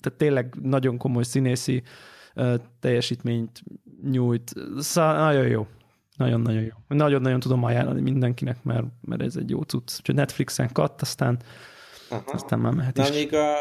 tehát 0.00 0.18
tényleg 0.18 0.54
nagyon 0.62 0.98
komoly 0.98 1.22
színészi 1.22 1.82
uh, 2.34 2.54
teljesítményt 2.80 3.62
nyújt. 4.02 4.52
Szóval 4.78 5.16
nagyon 5.16 5.46
jó. 5.46 5.66
Nagyon-nagyon 6.16 6.62
jó. 6.62 6.70
Nagyon-nagyon 6.88 7.40
tudom 7.40 7.64
ajánlani 7.64 8.00
mindenkinek, 8.00 8.62
mert, 8.62 8.86
mert 9.00 9.22
ez 9.22 9.36
egy 9.36 9.50
jó 9.50 9.62
cucc. 9.62 9.98
Úgyhogy 9.98 10.14
Netflixen 10.14 10.72
katt, 10.72 11.00
aztán, 11.00 11.38
Aha. 12.10 12.22
aztán 12.32 12.58
már 12.58 12.72
mehet 12.72 12.96
Na, 12.96 13.02
is. 13.02 13.10
még 13.10 13.34
a 13.34 13.54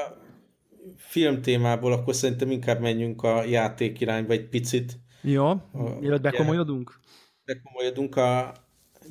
film 0.96 1.42
témából, 1.42 1.92
akkor 1.92 2.16
szerintem 2.16 2.52
inkább 2.52 2.80
menjünk 2.80 3.24
a 3.24 3.44
játék 3.44 4.00
irányba 4.00 4.34
egy 4.34 4.50
picit. 4.50 5.00
Jó, 5.22 5.54
mielőtt 6.00 6.22
bekomolyodunk? 6.22 7.00
Bekomolyodunk, 7.46 8.16
a, 8.16 8.54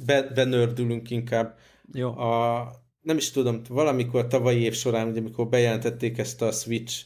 be, 0.07 0.23
benördülünk 0.23 1.11
inkább. 1.11 1.59
Jó. 1.95 2.19
A, 2.19 2.71
nem 3.01 3.17
is 3.17 3.31
tudom, 3.31 3.61
valamikor 3.69 4.27
tavalyi 4.27 4.63
év 4.63 4.75
során, 4.75 5.09
ugye, 5.09 5.21
amikor 5.21 5.49
bejelentették 5.49 6.19
ezt 6.19 6.43
a 6.43 6.51
Switch 6.51 7.05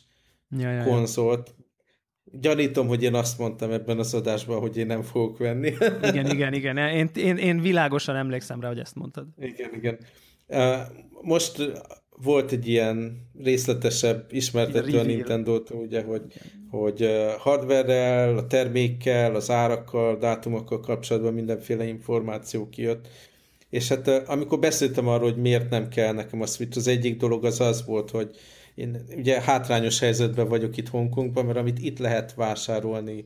ja, 0.50 0.70
ja, 0.70 0.84
konzolt, 0.84 1.54
Gyanítom, 2.32 2.86
hogy 2.86 3.02
én 3.02 3.14
azt 3.14 3.38
mondtam 3.38 3.70
ebben 3.70 3.98
az 3.98 4.14
adásban, 4.14 4.60
hogy 4.60 4.76
én 4.76 4.86
nem 4.86 5.02
fogok 5.02 5.38
venni. 5.38 5.74
igen, 6.02 6.30
igen, 6.34 6.52
igen. 6.52 6.76
Én, 6.76 7.10
én, 7.14 7.36
én 7.36 7.60
világosan 7.60 8.16
emlékszem 8.16 8.60
rá, 8.60 8.68
hogy 8.68 8.78
ezt 8.78 8.94
mondtad. 8.94 9.26
Igen, 9.38 9.74
igen. 9.74 9.98
Most 11.22 11.72
volt 12.10 12.52
egy 12.52 12.68
ilyen 12.68 13.28
részletesebb 13.42 14.26
ismertető 14.30 14.98
a 14.98 15.02
Nintendo-tól, 15.02 15.80
ugye, 15.80 16.02
hogy, 16.02 16.22
hogy 16.70 17.08
hardware-rel, 17.38 18.38
a 18.38 18.46
termékkel, 18.46 19.34
az 19.34 19.50
árakkal, 19.50 20.16
dátumokkal 20.16 20.80
kapcsolatban 20.80 21.34
mindenféle 21.34 21.84
információ 21.84 22.68
kijött, 22.68 23.08
És 23.70 23.88
hát 23.88 24.08
amikor 24.08 24.58
beszéltem 24.58 25.08
arról, 25.08 25.30
hogy 25.30 25.40
miért 25.40 25.70
nem 25.70 25.88
kell 25.88 26.12
nekem 26.12 26.40
a 26.40 26.46
Switch, 26.46 26.76
az 26.76 26.86
egyik 26.86 27.16
dolog 27.16 27.44
az 27.44 27.60
az 27.60 27.84
volt, 27.84 28.10
hogy 28.10 28.36
én 28.74 29.04
ugye 29.16 29.40
hátrányos 29.40 29.98
helyzetben 29.98 30.48
vagyok 30.48 30.76
itt 30.76 30.88
Hongkongban, 30.88 31.44
mert 31.44 31.58
amit 31.58 31.78
itt 31.78 31.98
lehet 31.98 32.34
vásárolni, 32.34 33.24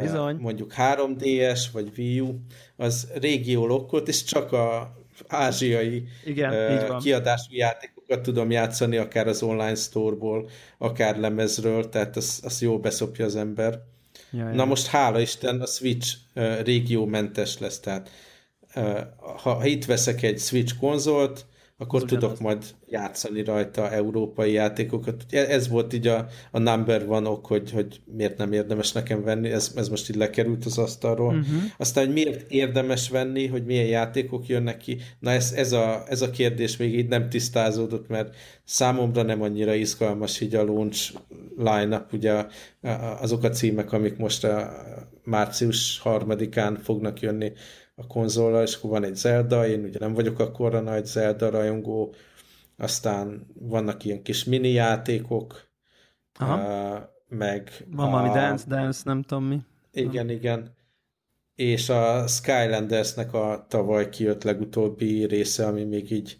Bizony. 0.00 0.36
mondjuk 0.36 0.72
3DS 0.76 1.64
vagy 1.72 1.92
Wii 1.96 2.20
U, 2.20 2.34
az 2.76 3.08
régió 3.14 3.66
lokkolt, 3.66 4.08
és 4.08 4.24
csak 4.24 4.52
a 4.52 4.96
ázsiai 5.28 6.04
Igen, 6.24 6.52
uh, 6.52 7.02
kiadású 7.02 7.54
játékokat 7.54 8.22
tudom 8.22 8.50
játszani, 8.50 8.96
akár 8.96 9.26
az 9.26 9.42
online 9.42 9.74
storeból, 9.74 10.48
akár 10.78 11.18
lemezről, 11.18 11.88
tehát 11.88 12.16
az, 12.16 12.40
az 12.44 12.62
jól 12.62 12.78
beszopja 12.78 13.24
az 13.24 13.36
ember. 13.36 13.80
Jaj, 14.32 14.54
Na 14.54 14.64
most 14.64 14.86
hála 14.86 15.20
Isten 15.20 15.60
a 15.60 15.66
Switch 15.66 16.16
uh, 16.34 16.62
régiómentes 16.62 17.58
lesz, 17.58 17.80
tehát 17.80 18.10
ha, 19.42 19.66
itt 19.66 19.84
veszek 19.84 20.22
egy 20.22 20.38
Switch 20.38 20.78
konzolt, 20.78 21.46
akkor 21.78 22.02
az 22.02 22.08
tudok 22.08 22.40
majd 22.40 22.64
játszani 22.88 23.44
rajta 23.44 23.90
európai 23.90 24.52
játékokat. 24.52 25.24
Ez 25.30 25.68
volt 25.68 25.92
így 25.92 26.06
a, 26.06 26.26
a 26.50 26.58
number 26.58 27.04
one 27.08 27.28
ok, 27.28 27.46
hogy, 27.46 27.70
hogy 27.70 28.00
miért 28.04 28.36
nem 28.36 28.52
érdemes 28.52 28.92
nekem 28.92 29.22
venni, 29.22 29.50
ez, 29.50 29.72
ez 29.76 29.88
most 29.88 30.10
így 30.10 30.16
lekerült 30.16 30.64
az 30.64 30.78
asztalról. 30.78 31.34
Uh-huh. 31.34 31.62
Aztán, 31.76 32.04
hogy 32.04 32.14
miért 32.14 32.50
érdemes 32.50 33.08
venni, 33.08 33.46
hogy 33.46 33.64
milyen 33.64 33.86
játékok 33.86 34.46
jönnek 34.46 34.76
ki, 34.76 34.98
na 35.18 35.30
ez, 35.30 35.52
ez, 35.52 35.72
a, 35.72 36.02
ez 36.08 36.22
a 36.22 36.30
kérdés 36.30 36.76
még 36.76 36.98
így 36.98 37.08
nem 37.08 37.28
tisztázódott, 37.28 38.08
mert 38.08 38.34
számomra 38.64 39.22
nem 39.22 39.42
annyira 39.42 39.74
izgalmas 39.74 40.40
így 40.40 40.54
a 40.54 40.64
launch 40.64 41.14
line-up, 41.56 42.12
ugye 42.12 42.46
azok 43.20 43.42
a 43.42 43.50
címek, 43.50 43.92
amik 43.92 44.16
most 44.16 44.44
a 44.44 44.72
március 45.24 45.98
harmadikán 45.98 46.76
fognak 46.76 47.20
jönni, 47.20 47.52
a 47.94 48.06
konzola, 48.06 48.62
és 48.62 48.74
akkor 48.74 48.90
van 48.90 49.04
egy 49.04 49.14
Zelda, 49.16 49.66
én 49.66 49.84
ugye 49.84 49.98
nem 49.98 50.14
vagyok 50.14 50.38
akkora 50.38 50.80
nagy 50.80 51.06
Zelda 51.06 51.50
rajongó, 51.50 52.14
aztán 52.76 53.46
vannak 53.54 54.04
ilyen 54.04 54.22
kis 54.22 54.44
mini 54.44 54.68
játékok, 54.68 55.68
Aha. 56.38 56.56
Uh, 56.56 57.02
meg... 57.28 57.70
Van 57.90 58.10
valami 58.10 58.28
Dance, 58.28 58.64
Dance, 58.68 59.00
nem 59.04 59.22
tudom 59.22 59.44
mi. 59.44 59.60
Igen, 59.92 60.26
nem. 60.26 60.34
igen. 60.34 60.74
És 61.54 61.88
a 61.88 62.26
Skylandersnek 62.26 63.34
a 63.34 63.66
tavaly 63.68 64.08
kijött 64.08 64.42
legutóbbi 64.42 65.24
része, 65.24 65.66
ami 65.66 65.84
még 65.84 66.10
így 66.10 66.38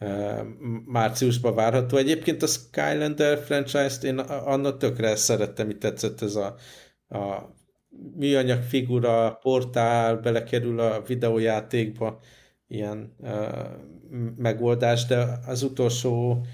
uh, 0.00 0.40
márciusban 0.84 1.54
várható. 1.54 1.96
Egyébként 1.96 2.42
a 2.42 2.46
Skylander 2.46 3.38
franchise-t 3.38 4.04
én 4.04 4.18
annak 4.18 4.78
tökre 4.78 5.16
szerettem, 5.16 5.70
itt 5.70 5.80
tetszett 5.80 6.22
ez 6.22 6.34
a, 6.34 6.54
a 7.08 7.56
műanyag 8.16 8.62
figura, 8.62 9.38
portál 9.42 10.16
belekerül 10.16 10.80
a 10.80 11.02
videójátékba, 11.06 12.20
ilyen 12.68 13.14
uh, 13.18 13.30
megoldás, 14.36 15.06
de 15.06 15.38
az 15.46 15.62
utolsó 15.62 16.44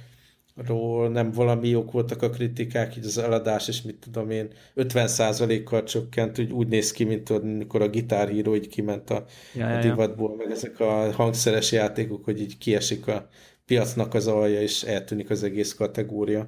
ról 0.54 1.09
nem 1.09 1.30
valami 1.30 1.68
jók 1.68 1.92
voltak 1.92 2.22
a 2.22 2.30
kritikák, 2.30 2.96
így 2.96 3.04
az 3.04 3.18
eladás, 3.18 3.68
és 3.68 3.83
mit 3.83 3.96
tudom 3.96 4.30
én, 4.30 4.48
50%-kal 4.76 5.83
csökkent, 5.83 6.38
úgy, 6.38 6.52
úgy 6.52 6.68
néz 6.68 6.92
ki, 6.92 7.04
mint 7.04 7.24
tudod, 7.24 7.57
mikor 7.57 7.83
a 7.83 7.88
gitárhíró 7.88 8.54
így 8.54 8.68
kiment 8.68 9.11
a, 9.11 9.24
ja, 9.54 9.68
ja, 9.68 9.76
a 9.76 9.80
divatból, 9.80 10.37
meg 10.37 10.50
ezek 10.50 10.80
a 10.80 11.12
hangszeres 11.12 11.72
játékok, 11.72 12.24
hogy 12.24 12.40
így 12.40 12.59
kiesik 12.59 13.07
a 13.07 13.28
piacnak 13.66 14.14
az 14.14 14.26
alja, 14.26 14.61
és 14.61 14.83
eltűnik 14.83 15.30
az 15.30 15.42
egész 15.42 15.74
kategória. 15.74 16.46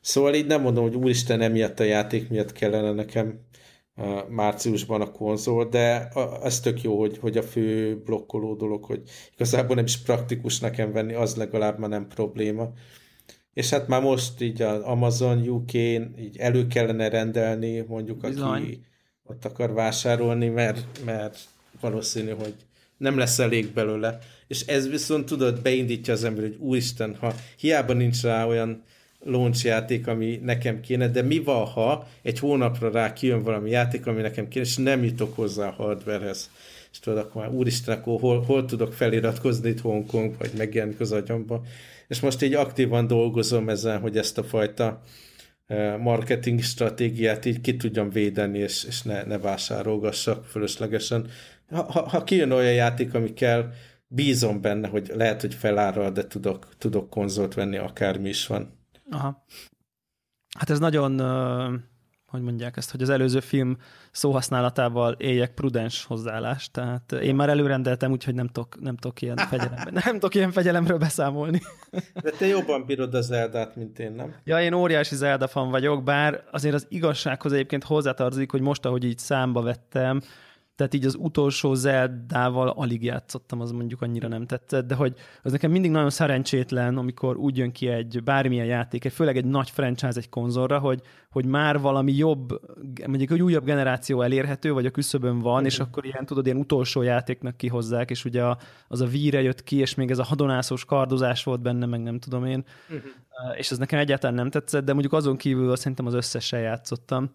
Szóval 0.00 0.34
így 0.34 0.46
nem 0.46 0.60
mondom, 0.60 0.82
hogy 0.82 0.94
úristen, 0.94 1.40
emiatt 1.40 1.80
a 1.80 1.84
játék 1.84 2.28
miatt 2.28 2.52
kellene 2.52 2.92
nekem 2.92 3.40
márciusban 4.28 5.00
a 5.00 5.10
konzol, 5.10 5.68
de 5.68 6.08
ez 6.42 6.60
tök 6.60 6.82
jó, 6.82 6.98
hogy, 6.98 7.18
hogy 7.18 7.36
a 7.36 7.42
fő 7.42 7.96
blokkoló 8.04 8.54
dolog, 8.54 8.84
hogy 8.84 9.02
igazából 9.34 9.76
nem 9.76 9.84
is 9.84 9.98
praktikus 9.98 10.60
nekem 10.60 10.92
venni, 10.92 11.14
az 11.14 11.36
legalább 11.36 11.78
már 11.78 11.90
nem 11.90 12.08
probléma. 12.08 12.72
És 13.54 13.70
hát 13.70 13.88
már 13.88 14.02
most 14.02 14.40
így 14.40 14.62
az 14.62 14.82
Amazon 14.82 15.48
UK-n 15.48 16.18
így 16.18 16.36
elő 16.36 16.66
kellene 16.66 17.08
rendelni, 17.08 17.80
mondjuk 17.80 18.20
Bizony. 18.20 18.48
aki 18.48 18.84
ott 19.22 19.44
akar 19.44 19.72
vásárolni, 19.72 20.48
mert, 20.48 21.04
mert 21.04 21.38
valószínű, 21.80 22.30
hogy 22.30 22.54
nem 22.96 23.18
lesz 23.18 23.38
elég 23.38 23.72
belőle. 23.72 24.18
És 24.46 24.66
ez 24.66 24.88
viszont 24.88 25.26
tudod, 25.26 25.62
beindítja 25.62 26.12
az 26.12 26.24
ember, 26.24 26.42
hogy 26.42 26.56
úristen, 26.58 27.16
ha 27.16 27.34
hiába 27.58 27.92
nincs 27.92 28.22
rá 28.22 28.46
olyan 28.46 28.82
launch 29.24 29.64
játék, 29.64 30.06
ami 30.06 30.40
nekem 30.42 30.80
kéne, 30.80 31.08
de 31.08 31.22
mi 31.22 31.38
van, 31.38 31.66
ha 31.66 32.06
egy 32.22 32.38
hónapra 32.38 32.90
rá 32.90 33.12
kijön 33.12 33.42
valami 33.42 33.70
játék, 33.70 34.06
ami 34.06 34.20
nekem 34.20 34.48
kéne, 34.48 34.64
és 34.64 34.76
nem 34.76 35.04
jutok 35.04 35.36
hozzá 35.36 35.68
a 35.68 35.70
hardwarehez. 35.70 36.50
És 36.92 36.98
tudod, 36.98 37.18
akkor 37.18 37.42
már 37.42 37.50
úristen, 37.50 37.98
akkor 37.98 38.20
hol, 38.20 38.40
hol 38.40 38.64
tudok 38.64 38.92
feliratkozni 38.92 39.68
itt 39.68 39.80
Hongkong, 39.80 40.34
vagy 40.38 40.50
megjelenik 40.56 41.00
az 41.00 41.12
agyamba. 41.12 41.62
És 42.08 42.20
most 42.20 42.42
így 42.42 42.54
aktívan 42.54 43.06
dolgozom 43.06 43.68
ezen, 43.68 44.00
hogy 44.00 44.16
ezt 44.16 44.38
a 44.38 44.44
fajta 44.44 45.02
eh, 45.66 45.96
marketing 45.98 46.62
stratégiát 46.62 47.44
így 47.44 47.60
ki 47.60 47.76
tudjam 47.76 48.10
védeni, 48.10 48.58
és, 48.58 48.84
és 48.84 49.02
ne, 49.02 49.22
ne 49.22 49.38
vásárolgassak 49.38 50.44
fölöslegesen. 50.44 51.26
Ha, 51.70 51.82
ha, 51.82 52.08
ha 52.08 52.24
kijön 52.24 52.50
olyan 52.50 52.72
játék, 52.72 53.14
ami 53.14 53.32
kell, 53.32 53.72
bízom 54.06 54.60
benne, 54.60 54.88
hogy 54.88 55.12
lehet, 55.14 55.40
hogy 55.40 55.54
felárral, 55.54 56.10
de 56.10 56.26
tudok, 56.26 56.68
tudok 56.78 57.10
konzolt 57.10 57.54
venni, 57.54 57.76
akármi 57.76 58.28
is 58.28 58.46
van. 58.46 58.81
Aha. 59.12 59.44
Hát 60.58 60.70
ez 60.70 60.78
nagyon, 60.78 61.20
hogy 62.26 62.40
mondják 62.40 62.76
ezt, 62.76 62.90
hogy 62.90 63.02
az 63.02 63.08
előző 63.08 63.40
film 63.40 63.76
szóhasználatával 64.10 65.12
éljek 65.12 65.54
prudens 65.54 66.04
hozzáállás, 66.04 66.70
tehát 66.70 67.12
én 67.12 67.34
már 67.34 67.48
előrendeltem, 67.48 68.10
úgyhogy 68.10 68.34
nem 68.34 68.46
tudok, 68.46 68.80
nem 68.80 68.96
tudok 68.96 69.22
ilyen 69.22 69.36
fegyelemben, 69.50 69.92
nem 70.04 70.12
tudok 70.12 70.34
ilyen 70.34 70.52
fegyelemről 70.52 70.98
beszámolni. 70.98 71.60
De 72.22 72.30
te 72.30 72.46
jobban 72.46 72.84
bírod 72.86 73.14
az 73.14 73.26
Zeldát, 73.26 73.76
mint 73.76 73.98
én, 73.98 74.12
nem? 74.12 74.34
Ja, 74.44 74.62
én 74.62 74.72
óriási 74.72 75.14
Zelda 75.14 75.46
fan 75.46 75.70
vagyok, 75.70 76.02
bár 76.02 76.44
azért 76.50 76.74
az 76.74 76.86
igazsághoz 76.88 77.52
egyébként 77.52 77.84
hozzátartozik, 77.84 78.50
hogy 78.50 78.60
most, 78.60 78.84
ahogy 78.84 79.04
így 79.04 79.18
számba 79.18 79.62
vettem, 79.62 80.20
tehát 80.82 80.96
így 80.96 81.06
az 81.06 81.16
utolsó 81.18 81.74
Zeldával 81.74 82.68
alig 82.68 83.04
játszottam, 83.04 83.60
az 83.60 83.70
mondjuk 83.70 84.02
annyira 84.02 84.28
nem 84.28 84.46
tetszett, 84.46 84.86
de 84.86 84.94
hogy 84.94 85.14
az 85.42 85.52
nekem 85.52 85.70
mindig 85.70 85.90
nagyon 85.90 86.10
szerencsétlen, 86.10 86.96
amikor 86.96 87.36
úgy 87.36 87.56
jön 87.56 87.72
ki 87.72 87.88
egy 87.88 88.22
bármilyen 88.22 88.66
játék, 88.66 89.10
főleg 89.10 89.36
egy 89.36 89.44
nagy 89.44 89.70
franchise 89.70 90.16
egy 90.16 90.28
konzolra, 90.28 90.78
hogy, 90.78 91.00
hogy 91.30 91.46
már 91.46 91.80
valami 91.80 92.12
jobb, 92.12 92.60
mondjuk 93.06 93.30
egy 93.30 93.42
újabb 93.42 93.64
generáció 93.64 94.22
elérhető, 94.22 94.72
vagy 94.72 94.86
a 94.86 94.90
küszöbön 94.90 95.38
van, 95.38 95.64
és 95.64 95.78
mhm. 95.78 95.88
akkor 95.88 96.04
ilyen, 96.04 96.26
tudod, 96.26 96.46
ilyen 96.46 96.58
utolsó 96.58 97.02
játéknak 97.02 97.56
kihozzák, 97.56 98.10
és 98.10 98.24
ugye 98.24 98.44
a, 98.44 98.58
az 98.88 99.00
a 99.00 99.06
víre 99.06 99.42
jött 99.42 99.62
ki, 99.62 99.76
és 99.76 99.94
még 99.94 100.10
ez 100.10 100.18
a 100.18 100.24
hadonászós 100.24 100.84
kardozás 100.84 101.44
volt 101.44 101.60
benne, 101.60 101.86
meg 101.86 102.02
nem 102.02 102.18
tudom 102.18 102.44
én, 102.44 102.64
uh-huh. 102.88 103.02
és 103.56 103.70
ez 103.70 103.78
nekem 103.78 103.98
egyáltalán 103.98 104.36
nem 104.36 104.50
tetszett, 104.50 104.84
de 104.84 104.92
mondjuk 104.92 105.12
azon 105.12 105.36
kívül 105.36 105.76
szerintem 105.76 106.06
az 106.06 106.14
összessel 106.14 106.60
játszottam. 106.60 107.30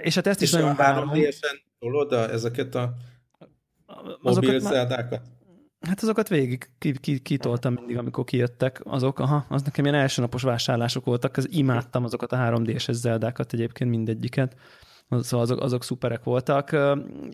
És 0.00 0.14
hát 0.14 0.26
ezt 0.26 0.42
és 0.42 0.48
is 0.48 0.54
nagyon 0.54 0.76
várom 0.76 1.12
tolod 1.80 2.12
a, 2.12 2.30
ezeket 2.30 2.74
a 2.74 2.94
mobil 4.20 4.58
zeldákat? 4.58 5.22
Hát 5.80 6.02
azokat 6.02 6.28
végig 6.28 6.70
kitoltam 7.22 7.72
mindig, 7.72 7.96
amikor 7.96 8.24
kijöttek 8.24 8.80
azok. 8.84 9.18
Aha, 9.18 9.44
az 9.48 9.62
nekem 9.62 9.84
ilyen 9.84 9.96
elsőnapos 9.96 10.42
vásárlások 10.42 11.04
voltak, 11.04 11.36
az 11.36 11.48
imádtam 11.50 12.04
azokat 12.04 12.32
a 12.32 12.36
3D-es 12.36 12.92
zeldákat 12.92 13.52
egyébként 13.52 13.90
mindegyiket. 13.90 14.56
Szóval 15.08 15.40
azok, 15.40 15.60
azok 15.60 15.84
szuperek 15.84 16.24
voltak. 16.24 16.70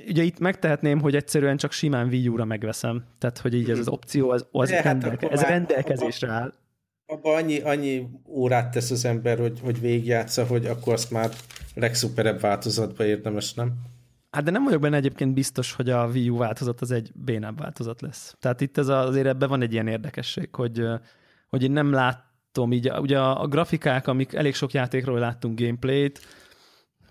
Ugye 0.09 0.23
itt 0.23 0.39
megtehetném, 0.39 1.01
hogy 1.01 1.17
egyszerűen 1.17 1.57
csak 1.57 1.73
simán 1.73 2.09
Wii 2.09 2.29
U-ra 2.29 2.45
megveszem. 2.45 3.05
Tehát, 3.19 3.39
hogy 3.39 3.55
így 3.55 3.71
ez 3.71 3.79
az 3.79 3.89
opció, 3.89 4.31
az, 4.31 4.47
az 4.51 4.71
hát 4.71 4.85
rendelke, 4.85 5.29
ez 5.29 5.41
rendelkezésre 5.41 6.31
áll. 6.31 6.53
Abba 7.07 7.35
annyi, 7.35 7.61
annyi 7.61 8.09
órát 8.29 8.73
tesz 8.73 8.91
az 8.91 9.05
ember, 9.05 9.39
hogy, 9.39 9.61
hogy 9.63 9.81
végigjátsza, 9.81 10.47
hogy 10.47 10.67
akkor 10.67 10.93
azt 10.93 11.11
már 11.11 11.31
legszuperebb 11.75 12.41
változatba 12.41 13.05
érdemes, 13.05 13.55
nem? 13.55 13.73
Hát 14.31 14.45
de 14.45 14.51
nem 14.51 14.65
vagyok 14.65 14.81
benne 14.81 14.97
egyébként 14.97 15.35
biztos, 15.35 15.73
hogy 15.73 15.91
a 15.91 16.07
Wii 16.07 16.29
U 16.29 16.37
változat 16.37 16.81
az 16.81 16.91
egy 16.91 17.11
bénább 17.15 17.59
változat 17.59 18.01
lesz. 18.01 18.35
Tehát 18.39 18.61
itt 18.61 18.79
ez 18.79 18.89
azért 18.89 19.27
ebben 19.27 19.49
van 19.49 19.62
egy 19.62 19.73
ilyen 19.73 19.87
érdekesség, 19.87 20.55
hogy, 20.55 20.87
hogy 21.49 21.62
én 21.62 21.71
nem 21.71 21.93
látom 21.93 22.73
így, 22.73 22.91
ugye 22.91 23.19
a, 23.21 23.43
a 23.43 23.47
grafikák, 23.47 24.07
amik 24.07 24.33
elég 24.33 24.55
sok 24.55 24.73
játékról 24.73 25.19
láttunk 25.19 25.61
gameplayt, 25.61 26.21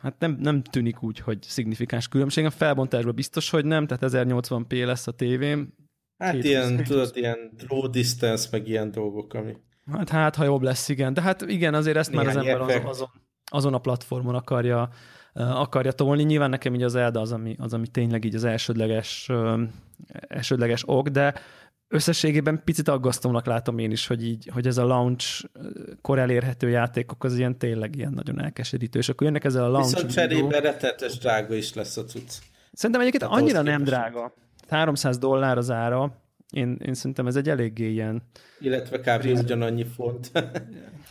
hát 0.05 0.19
nem, 0.19 0.37
nem 0.39 0.63
tűnik 0.63 1.03
úgy, 1.03 1.19
hogy 1.19 1.37
szignifikáns 1.41 2.07
különbség. 2.07 2.45
A 2.45 2.49
felbontásban 2.49 3.15
biztos, 3.15 3.49
hogy 3.49 3.65
nem, 3.65 3.87
tehát 3.87 4.27
1080p 4.29 4.85
lesz 4.85 5.07
a 5.07 5.11
tévém. 5.11 5.73
Hát 6.17 6.43
ilyen, 6.43 6.83
tudod, 6.83 7.11
ilyen 7.13 7.51
draw 7.57 7.89
distance, 7.89 8.47
meg 8.51 8.67
ilyen 8.67 8.91
dolgok, 8.91 9.33
ami... 9.33 9.55
Hát, 9.91 10.09
hát, 10.09 10.35
ha 10.35 10.43
jobb 10.43 10.61
lesz, 10.61 10.89
igen. 10.89 11.13
De 11.13 11.21
hát 11.21 11.41
igen, 11.41 11.73
azért 11.73 11.97
ezt 11.97 12.11
Néhány 12.11 12.25
már 12.25 12.37
az 12.37 12.45
ember 12.45 12.61
azon, 12.61 12.85
azon, 12.85 13.09
azon 13.45 13.73
a 13.73 13.79
platformon 13.79 14.35
akarja 14.35 14.89
akarja 15.35 15.91
tolni. 15.91 16.23
Nyilván 16.23 16.49
nekem 16.49 16.73
így 16.73 16.83
az 16.83 16.95
Elda 16.95 17.19
az, 17.19 17.31
ami, 17.31 17.55
az, 17.59 17.73
ami 17.73 17.87
tényleg 17.87 18.25
így 18.25 18.35
az 18.35 18.43
elsődleges, 18.43 19.31
elsődleges 20.27 20.83
ok, 20.85 21.07
de 21.07 21.33
összességében 21.87 22.61
picit 22.63 22.87
aggasztónak 22.87 23.45
látom 23.45 23.77
én 23.77 23.91
is, 23.91 24.07
hogy, 24.07 24.25
így, 24.25 24.49
hogy 24.53 24.67
ez 24.67 24.77
a 24.77 24.85
launch 24.85 25.49
kor 26.01 26.19
elérhető 26.19 26.69
játékok 26.69 27.23
az 27.23 27.37
ilyen 27.37 27.57
tényleg 27.57 27.95
ilyen 27.95 28.11
nagyon 28.13 28.41
elkeserítő, 28.41 28.99
és 28.99 29.09
akkor 29.09 29.27
jönnek 29.27 29.43
ezzel 29.43 29.63
a 29.63 29.69
launch 29.69 29.93
Viszont 29.93 30.13
cserébe 30.13 30.59
rettetes 30.59 31.17
drága 31.17 31.55
is 31.55 31.73
lesz 31.73 31.97
a 31.97 32.03
cucc. 32.03 32.31
Szerintem 32.73 33.01
egyébként 33.01 33.23
Tehát 33.23 33.41
annyira 33.41 33.61
nem 33.61 33.83
drága. 33.83 34.33
300 34.69 35.17
dollár 35.17 35.57
az 35.57 35.71
ára, 35.71 36.23
én, 36.51 36.77
én 36.85 36.93
szerintem 36.93 37.27
ez 37.27 37.35
egy 37.35 37.49
eléggé 37.49 37.91
ilyen... 37.91 38.21
Illetve 38.59 38.99
kb. 38.99 39.25
ugyanannyi 39.25 39.85
font. 39.85 40.31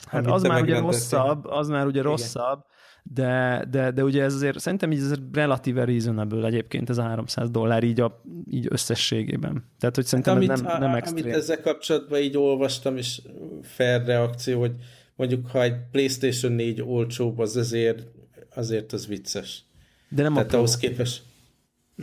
hát 0.06 0.26
az 0.26 0.42
már 0.42 0.62
ugye 0.62 0.78
rosszabb, 0.78 1.44
az 1.44 1.68
már 1.68 1.86
ugye 1.86 2.00
Igen. 2.00 2.10
rosszabb, 2.10 2.64
de, 3.12 3.64
de, 3.70 3.90
de 3.90 4.04
ugye 4.04 4.22
ez 4.22 4.34
azért 4.34 4.58
szerintem 4.58 4.92
így 4.92 4.98
ez 4.98 5.14
relatíve 5.32 5.84
reasonable 5.84 6.46
egyébként 6.46 6.90
ez 6.90 6.98
a 6.98 7.02
300 7.02 7.50
dollár 7.50 7.82
így, 7.82 8.00
a, 8.00 8.22
így 8.50 8.66
összességében. 8.70 9.64
Tehát, 9.78 9.94
hogy 9.94 10.04
szerintem 10.04 10.36
amit, 10.36 10.50
ez 10.50 10.60
nem, 10.60 10.80
nem 10.80 10.94
extrém. 10.94 11.24
Amit 11.24 11.36
ezzel 11.36 11.60
kapcsolatban 11.60 12.18
így 12.18 12.36
olvastam, 12.36 12.96
és 12.96 13.22
fair 13.62 14.04
reakció, 14.04 14.60
hogy 14.60 14.72
mondjuk 15.16 15.46
ha 15.46 15.62
egy 15.62 15.76
PlayStation 15.90 16.52
4 16.52 16.82
olcsóbb, 16.82 17.38
az 17.38 17.56
azért, 17.56 18.06
azért 18.54 18.92
az 18.92 19.06
vicces. 19.06 19.64
De 20.08 20.22
nem 20.22 20.32
Tehát 20.32 20.46
apró. 20.48 20.58
ahhoz 20.58 20.76
képest, 20.76 21.22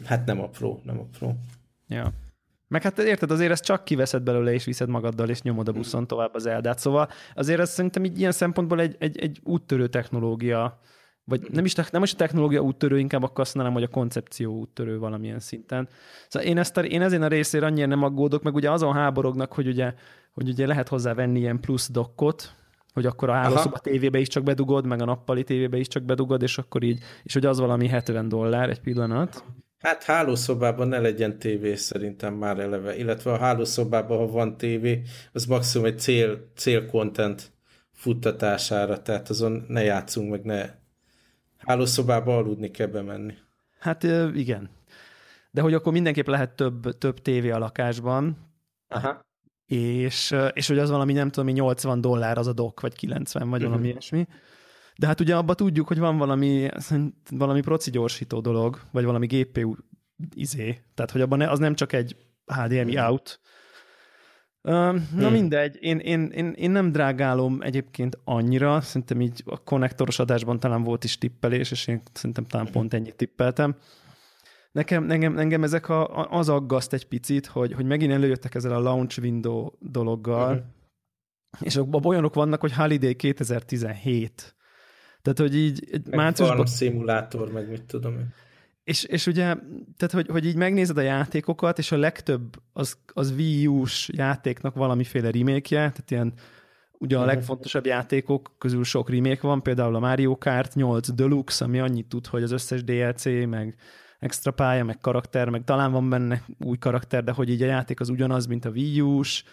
hát 0.06 0.26
nem 0.26 0.42
apró, 0.42 0.82
nem 0.84 1.00
apró. 1.00 1.36
Ja. 1.88 2.14
Meg 2.72 2.82
hát 2.82 3.00
érted, 3.00 3.32
azért 3.32 3.52
ezt 3.52 3.64
csak 3.64 3.84
kiveszed 3.84 4.24
belőle, 4.24 4.54
és 4.54 4.66
viszed 4.66 4.90
magaddal, 4.90 5.30
és 5.30 5.42
nyomod 5.42 5.68
a 5.68 5.72
buszon 5.72 6.08
tovább 6.08 6.34
az 6.34 6.46
eldát. 6.46 6.80
Szóval 6.80 7.10
azért 7.36 7.60
ez 7.60 7.70
szerintem 7.70 8.04
így 8.04 8.20
ilyen 8.20 8.32
szempontból 8.32 8.80
egy, 8.80 8.96
egy, 9.00 9.20
egy 9.20 9.40
úttörő 9.44 9.88
technológia, 9.88 10.80
vagy 11.24 11.48
nem 11.52 11.66
is, 11.66 11.74
nem 11.74 12.04
is 12.04 12.14
a 12.14 12.16
technológia 12.16 12.62
úttörő, 12.62 13.00
inkább 13.00 13.24
akkor 13.24 13.40
azt 13.40 13.56
mondanám, 13.56 13.80
hogy 13.80 13.90
a 13.90 13.94
koncepció 13.94 14.54
úttörő 14.54 15.00
valamilyen 15.00 15.40
szinten. 15.40 15.88
Szóval 16.28 16.48
én, 16.48 16.58
ezt 16.58 16.78
a, 16.78 16.84
én 16.84 17.02
ezért 17.02 17.22
a 17.22 17.28
részére 17.28 17.66
annyira 17.66 17.88
nem 17.88 18.04
aggódok, 18.04 18.44
meg 18.44 18.56
ugye 18.56 18.72
azon 18.72 18.94
háborognak, 18.94 19.54
hogy 19.54 19.68
ugye, 19.68 19.94
hogy 20.34 20.50
ugye 20.50 20.68
lehet 20.68 20.88
hozzá 20.88 21.14
venni 21.14 21.40
ilyen 21.40 21.60
plusz 21.60 21.90
dokkot, 21.90 22.56
hogy 22.94 23.06
akkor 23.06 23.30
a 23.30 23.34
hálószoba 23.34 23.78
tévébe 23.78 24.20
is 24.20 24.28
csak 24.28 24.44
bedugod, 24.44 24.86
meg 24.86 25.02
a 25.02 25.06
nappali 25.06 25.44
tévébe 25.44 25.78
is 25.78 25.88
csak 25.88 26.04
bedugod, 26.04 26.42
és 26.42 26.58
akkor 26.58 26.84
így, 26.84 27.04
és 27.24 27.34
hogy 27.34 27.46
az 27.46 27.60
valami 27.60 27.88
70 27.88 28.28
dollár 28.28 28.70
egy 28.70 28.82
pillanat. 28.82 29.44
Hát 29.82 30.04
hálószobában 30.04 30.88
ne 30.88 31.00
legyen 31.00 31.40
tévé 31.40 31.76
szerintem 31.76 32.34
már 32.34 32.60
eleve, 32.60 32.98
illetve 32.98 33.32
a 33.32 33.38
hálószobában, 33.38 34.18
ha 34.18 34.28
van 34.28 34.58
tévé, 34.58 35.02
az 35.34 35.46
maximum 35.46 35.88
egy 35.88 36.00
cél, 36.00 36.52
cél 36.56 36.86
content 36.86 37.52
futtatására, 37.92 39.02
tehát 39.02 39.30
azon 39.30 39.66
ne 39.68 39.84
játszunk, 39.84 40.32
meg 40.32 40.44
ne 40.44 40.70
hálószobába 41.58 42.38
aludni 42.38 42.72
kell 42.72 42.88
bemenni. 42.88 43.34
Hát 43.80 44.04
igen. 44.34 44.70
De 45.52 45.62
hogy 45.62 45.74
akkor 45.74 45.94
mindenképp 45.94 46.28
lehet 46.28 46.56
több, 46.56 46.98
több 46.98 47.22
tévé 47.22 47.50
a 47.50 47.58
lakásban, 47.58 48.38
Aha. 48.88 49.20
És, 49.66 50.36
és 50.54 50.68
hogy 50.68 50.80
az 50.80 50.90
valami, 50.90 51.14
nem 51.14 51.30
tudom, 51.30 51.54
80 51.54 52.02
dollár 52.02 52.38
az 52.38 52.48
a 52.48 52.54
dok, 52.54 52.82
vagy 52.82 52.96
90, 52.96 53.50
vagy 53.50 53.60
uh-huh. 53.60 53.70
valami 53.70 53.88
ilyesmi. 53.92 54.28
De 55.02 55.08
hát 55.08 55.20
ugye 55.20 55.36
abban 55.36 55.56
tudjuk, 55.56 55.88
hogy 55.88 56.00
van 56.00 56.18
valami, 56.18 56.70
valami 57.30 57.62
proci 57.62 57.92
gyorsító 57.92 58.40
dolog, 58.40 58.80
vagy 58.92 59.04
valami 59.04 59.26
GPU 59.28 59.76
izé. 60.34 60.82
Tehát, 60.94 61.12
hogy 61.12 61.22
abban 61.22 61.38
ne, 61.38 61.50
az 61.50 61.60
nem 61.60 61.76
csak 61.76 61.94
egy 61.94 62.16
HDMI 62.46 63.00
out. 63.00 63.40
Uh, 64.62 64.74
na 64.74 65.00
hmm. 65.14 65.32
mindegy, 65.32 65.78
én, 65.80 65.98
én, 65.98 66.26
én, 66.26 66.52
én 66.52 66.72
nem 66.72 66.92
drágálom 66.92 67.62
egyébként 67.62 68.18
annyira, 68.24 68.82
szerintem 68.82 69.22
így 69.22 69.44
a 69.46 69.64
konnektoros 69.64 70.20
adásban 70.20 70.60
talán 70.60 70.84
volt 70.84 71.04
is 71.04 71.18
tippelés, 71.18 71.72
és 71.72 71.88
én 71.88 72.02
szerintem 72.14 72.46
talán 72.46 72.72
pont 72.72 72.94
ennyit 72.94 73.16
tippeltem. 73.16 73.76
Nekem, 74.72 75.12
engem, 75.12 75.38
engem 75.38 75.64
ezek 75.64 75.90
a, 75.90 76.30
az 76.30 76.50
aggaszt 76.50 76.94
egy 76.94 77.08
picit, 77.08 77.46
hogy, 77.46 77.74
hogy 77.74 77.86
megint 77.86 78.12
előjöttek 78.12 78.56
ezzel 78.56 78.74
a 78.74 78.80
launch 78.80 79.20
window 79.20 79.70
dologgal, 79.80 80.54
uh-huh. 80.54 81.68
és 81.68 81.76
abban 81.76 82.06
olyanok 82.06 82.34
vannak, 82.34 82.62
hogy 82.62 82.74
Holiday 82.74 83.16
2017. 83.16 84.56
Tehát, 85.22 85.40
hogy 85.40 85.56
így 85.56 85.88
meg 85.92 86.16
márciusban... 86.16 86.66
szimulátor, 86.66 87.52
meg 87.52 87.70
mit 87.70 87.84
tudom 87.84 88.14
én. 88.14 88.34
És, 88.84 89.04
és 89.04 89.28
ugye, 89.28 89.44
tehát, 89.98 90.12
hogy, 90.12 90.28
hogy 90.28 90.46
így 90.46 90.56
megnézed 90.56 90.98
a 90.98 91.02
játékokat, 91.02 91.78
és 91.78 91.92
a 91.92 91.98
legtöbb 91.98 92.62
az, 92.74 92.98
az 93.14 93.32
Wii 93.32 93.68
U-s 93.68 94.10
játéknak 94.14 94.76
valamiféle 94.76 95.32
remake 95.32 95.62
tehát 95.70 96.12
ilyen 96.12 96.34
ugye 97.02 97.16
a 97.16 97.20
mhm. 97.20 97.28
legfontosabb 97.28 97.86
játékok 97.86 98.52
közül 98.58 98.84
sok 98.84 99.10
remake 99.10 99.48
van, 99.48 99.62
például 99.62 99.96
a 99.96 100.00
Mario 100.00 100.38
Kart 100.38 100.76
8 100.76 101.10
Deluxe, 101.12 101.66
ami 101.66 101.80
annyit 101.80 102.08
tud, 102.08 102.28
hogy 102.28 102.44
az 102.44 102.52
összes 102.52 102.84
DLC, 102.84 103.26
meg 103.26 103.76
extra 104.20 104.52
pálya, 104.52 104.84
meg 104.84 104.98
karakter, 104.98 105.50
meg 105.50 105.64
talán 105.64 105.92
van 105.92 106.10
benne 106.10 106.44
új 106.60 106.78
karakter, 106.78 107.24
de 107.24 107.32
hogy 107.32 107.50
így 107.50 107.62
a 107.62 107.66
játék 107.66 108.00
az 108.00 108.10
ugyanaz, 108.10 108.46
mint 108.46 108.66
a 108.66 108.70
Wii 108.70 109.02
U-s, 109.02 109.44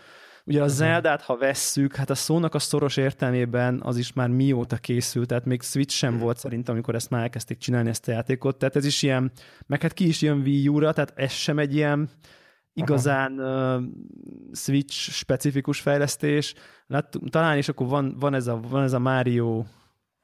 Ugye 0.49 0.63
a. 0.63 0.69
Zeldát, 0.69 1.23
ha 1.23 1.37
vesszük, 1.37 1.95
hát 1.95 2.11
a 2.11 2.15
szónak 2.15 2.55
a 2.55 2.59
szoros 2.59 2.97
értelmében 2.97 3.81
az 3.83 3.97
is 3.97 4.13
már 4.13 4.29
mióta 4.29 4.77
készült, 4.77 5.29
tehát 5.29 5.45
még 5.45 5.63
Switch 5.63 5.95
sem 5.95 6.09
uh-huh. 6.09 6.25
volt 6.25 6.39
szerintem, 6.39 6.75
amikor 6.75 6.95
ezt 6.95 7.11
már 7.11 7.23
elkezdték 7.23 7.59
csinálni 7.59 7.89
ezt 7.89 8.09
a 8.09 8.11
játékot, 8.11 8.57
tehát 8.59 8.77
ez 8.77 8.85
is 8.85 9.03
ilyen, 9.03 9.33
meg 9.67 9.83
hát 9.83 9.93
ki 9.93 10.07
is 10.07 10.23
jön 10.23 10.41
Wii 10.41 10.69
U-ra, 10.69 10.93
tehát 10.93 11.13
ez 11.17 11.33
sem 11.33 11.59
egy 11.59 11.75
ilyen 11.75 12.11
igazán 12.73 13.33
uh, 13.33 13.83
Switch 14.53 14.95
specifikus 14.95 15.81
fejlesztés. 15.81 16.55
Lát, 16.87 17.19
talán 17.31 17.59
is 17.59 17.69
akkor 17.69 17.87
van, 17.87 18.17
van, 18.19 18.35
ez 18.35 18.47
a, 18.47 18.61
van 18.69 18.83
ez 18.83 18.93
a 18.93 18.99
Mario 18.99 19.65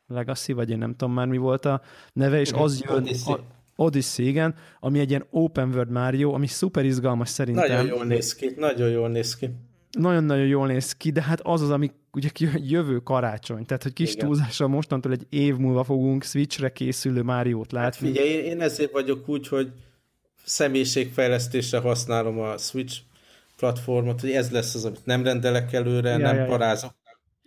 Legacy, 0.06 0.52
vagy 0.52 0.70
én 0.70 0.78
nem 0.78 0.94
tudom 0.94 1.14
már 1.14 1.26
mi 1.26 1.36
volt 1.36 1.64
a 1.64 1.80
neve, 2.12 2.40
és 2.40 2.52
az 2.52 2.82
jön, 2.82 3.08
a, 3.26 3.38
Odyssey, 3.76 4.26
igen, 4.26 4.54
ami 4.80 4.98
egy 4.98 5.10
ilyen 5.10 5.26
open 5.30 5.68
world 5.68 5.90
Mario, 5.90 6.32
ami 6.32 6.46
szuper 6.46 6.84
izgalmas 6.84 7.28
szerintem. 7.28 7.68
Nagyon 7.68 7.86
jól 7.86 8.04
néz 8.04 8.34
ki, 8.34 8.52
nagyon 8.56 8.90
jól 8.90 9.08
néz 9.08 9.36
ki. 9.36 9.50
Nagyon-nagyon 9.98 10.46
jól 10.46 10.66
néz 10.66 10.92
ki, 10.92 11.10
de 11.10 11.22
hát 11.22 11.40
az 11.40 11.62
az, 11.62 11.70
ami 11.70 11.90
ugye 12.12 12.28
jövő 12.54 12.98
karácsony, 12.98 13.66
tehát 13.66 13.82
hogy 13.82 13.92
kis 13.92 14.12
igen. 14.12 14.26
túlzással 14.26 14.68
mostantól 14.68 15.12
egy 15.12 15.26
év 15.28 15.56
múlva 15.56 15.84
fogunk 15.84 16.24
Switchre 16.24 16.72
készülő 16.72 17.22
Máriót 17.22 17.72
hát 17.72 17.82
látni. 17.82 18.06
Hát 18.06 18.16
figyelj, 18.16 18.44
én 18.44 18.60
ezért 18.60 18.92
vagyok 18.92 19.28
úgy, 19.28 19.48
hogy 19.48 19.72
személyiségfejlesztésre 20.44 21.78
használom 21.78 22.38
a 22.38 22.56
Switch 22.56 22.98
platformot, 23.56 24.20
hogy 24.20 24.30
ez 24.30 24.50
lesz 24.50 24.74
az, 24.74 24.84
amit 24.84 25.04
nem 25.06 25.24
rendelek 25.24 25.72
előre, 25.72 26.10
ja, 26.10 26.16
nem 26.16 26.36
ja, 26.36 26.44
parázok. 26.44 26.94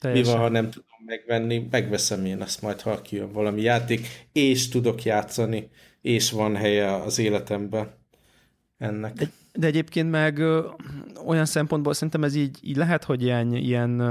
Mi 0.02 0.24
van, 0.24 0.38
ha 0.38 0.50
nem 0.50 0.70
tudom 0.70 0.88
megvenni, 1.06 1.68
megveszem 1.72 2.26
én 2.26 2.42
azt 2.42 2.62
majd, 2.62 2.82
ha 2.82 3.02
kijön 3.02 3.32
valami 3.32 3.62
játék, 3.62 4.28
és 4.32 4.70
tudok 4.70 5.04
játszani 5.04 5.70
és 6.02 6.32
van 6.32 6.56
helye 6.56 6.96
az 6.96 7.20
életemben 7.20 7.90
ennek. 8.78 9.14
De, 9.14 9.30
de 9.58 9.67
egyébként 9.67 10.10
meg 10.12 10.43
olyan 11.26 11.46
szempontból 11.46 11.93
szerintem 11.93 12.24
ez 12.24 12.36
így, 12.36 12.58
így 12.62 12.76
lehet, 12.76 13.04
hogy 13.04 13.22
ilyen, 13.24 13.54
ilyen 13.54 14.02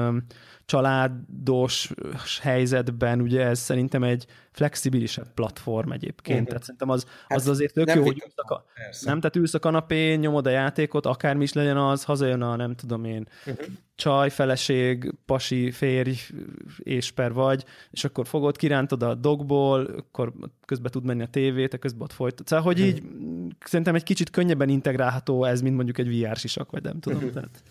családos 0.66 1.92
helyzetben 2.40 3.20
ugye 3.20 3.44
ez 3.44 3.58
szerintem 3.58 4.02
egy 4.02 4.26
flexibilisebb 4.50 5.34
platform 5.34 5.92
egyébként. 5.92 6.34
Uh-huh. 6.34 6.48
Tehát 6.48 6.62
szerintem 6.62 6.90
az, 6.90 7.06
hát 7.28 7.38
az 7.38 7.48
azért 7.48 7.72
tök 7.72 7.94
jó, 7.94 8.02
hogy 8.02 8.22
ülsz 8.24 8.34
a, 8.36 8.64
nem, 9.04 9.20
tehát 9.20 9.36
ülsz 9.36 9.54
a 9.54 9.58
kanapén, 9.58 10.18
nyomod 10.18 10.46
a 10.46 10.50
játékot, 10.50 11.06
akármi 11.06 11.42
is 11.42 11.52
legyen 11.52 11.76
az, 11.76 12.04
hazajön 12.04 12.42
a 12.42 12.56
nem 12.56 12.74
tudom 12.74 13.04
én, 13.04 13.28
uh-huh. 13.46 13.66
csaj, 13.94 14.30
feleség, 14.30 15.14
pasi, 15.26 15.70
férj 15.70 16.14
és 16.78 17.10
per 17.10 17.32
vagy, 17.32 17.64
és 17.90 18.04
akkor 18.04 18.26
fogod, 18.26 18.56
kirántod 18.56 19.02
a 19.02 19.14
dogból, 19.14 19.84
akkor 19.84 20.32
közben 20.64 20.90
tud 20.90 21.04
menni 21.04 21.22
a 21.22 21.26
tévé, 21.26 21.66
te 21.66 21.76
közben 21.76 22.02
ott 22.02 22.12
folytat. 22.12 22.48
Szóval, 22.48 22.64
hogy 22.64 22.80
így 22.80 23.02
uh-huh. 23.02 23.25
Szerintem 23.64 23.94
egy 23.94 24.02
kicsit 24.02 24.30
könnyebben 24.30 24.68
integrálható 24.68 25.44
ez, 25.44 25.60
mint 25.60 25.74
mondjuk 25.74 25.98
egy 25.98 26.20
VR 26.20 26.36
sisak, 26.36 26.70
vagy 26.70 26.82
nem 26.82 27.00
tudom. 27.00 27.32
Tehát 27.32 27.62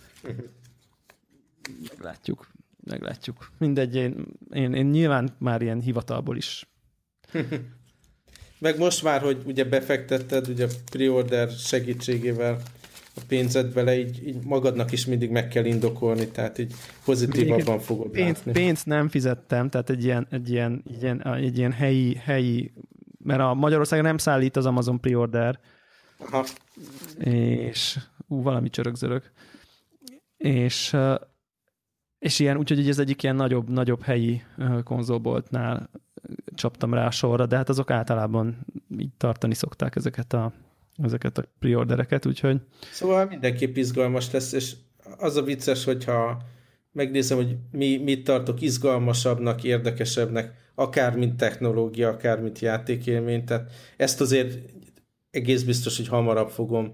meglátjuk 1.90 2.48
meglátjuk. 2.86 3.50
Mindegy, 3.58 3.96
én, 3.96 4.26
én, 4.52 4.74
én 4.74 4.86
nyilván 4.86 5.36
már 5.38 5.62
ilyen 5.62 5.82
hivatalból 5.82 6.38
is. 6.38 6.68
Meg 8.60 8.78
most 8.78 9.04
már, 9.04 9.22
hogy 9.22 9.42
ugye 9.46 9.64
befektetted, 9.64 10.48
ugye 10.48 10.68
pre-order 10.92 11.50
segítségével 11.50 12.62
a 13.16 13.22
pénzed 13.28 13.74
bele, 13.74 13.98
így, 13.98 14.28
így 14.28 14.44
magadnak 14.44 14.92
is 14.92 15.06
mindig 15.06 15.30
meg 15.30 15.48
kell 15.48 15.66
indokolni, 15.66 16.28
tehát 16.28 16.58
így 16.58 16.74
pozitívabban 17.06 17.80
fogod 17.80 18.10
pénz, 18.10 18.38
látni. 18.38 18.52
Pénzt 18.52 18.86
nem 18.86 19.10
fizettem, 19.10 19.70
tehát 19.70 19.90
egy 19.90 20.04
ilyen, 20.04 20.28
egy 20.30 20.50
ilyen, 20.50 20.84
egy 20.88 21.02
ilyen, 21.02 21.28
egy 21.36 21.58
ilyen 21.58 21.72
helyi, 21.72 22.16
helyi, 22.16 22.74
mert 23.24 23.42
a 23.42 23.54
Magyarországon 23.54 24.06
nem 24.06 24.18
szállít 24.18 24.56
az 24.56 24.66
Amazon 24.66 25.00
pre-order, 25.00 25.60
Aha. 26.18 26.46
és 27.18 28.00
ú, 28.28 28.42
valami 28.42 28.70
csörögzörög. 28.70 29.24
És 30.38 30.96
és 32.20 32.40
ilyen, 32.40 32.58
úgyhogy 32.58 32.90
ez 32.90 33.00
egyik 33.00 33.24
ilyen 33.24 33.36
nagyobb, 33.36 33.70
nagyobb 33.70 34.04
helyi 34.04 34.44
konzolboltnál 34.84 35.90
csaptam 36.56 36.94
rá 36.94 37.06
a 37.06 37.12
sorra, 37.12 37.46
de 37.46 37.56
hát 37.56 37.70
azok 37.70 37.92
általában 37.92 38.66
így 38.98 39.14
tartani 39.18 39.54
szokták 39.54 39.96
ezeket 39.96 40.34
a, 40.34 40.54
ezeket 41.04 41.38
a 41.38 41.44
preordereket, 41.60 42.26
úgyhogy... 42.26 42.62
Szóval 42.92 43.26
mindenképp 43.26 43.76
izgalmas 43.76 44.32
lesz, 44.32 44.52
és 44.52 44.76
az 45.18 45.36
a 45.36 45.44
vicces, 45.44 45.84
hogyha 45.84 46.42
megnézem, 46.92 47.38
hogy 47.38 47.58
mi, 47.72 47.98
mit 47.98 48.24
tartok 48.24 48.62
izgalmasabbnak, 48.62 49.64
érdekesebbnek, 49.64 50.54
akár 50.76 51.16
mint 51.16 51.38
technológia, 51.38 52.10
akár 52.10 52.42
mint 52.42 52.60
játékélmény, 52.60 53.46
tehát 53.46 53.72
ezt 53.98 54.22
azért 54.22 54.74
egész 55.36 55.64
biztos, 55.64 55.98
hogy 55.98 56.08
hamarabb 56.08 56.50
fogom 56.50 56.92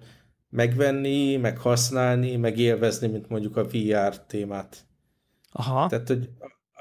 megvenni, 0.50 1.36
meg 1.36 1.58
használni, 1.58 2.36
meg 2.36 2.58
élvezni, 2.58 3.08
mint 3.08 3.30
mondjuk 3.30 3.58
a 3.58 3.66
VR 3.66 4.26
témát. 4.28 4.86
Aha. 5.52 5.88
Tehát, 5.88 6.08
hogy 6.08 6.30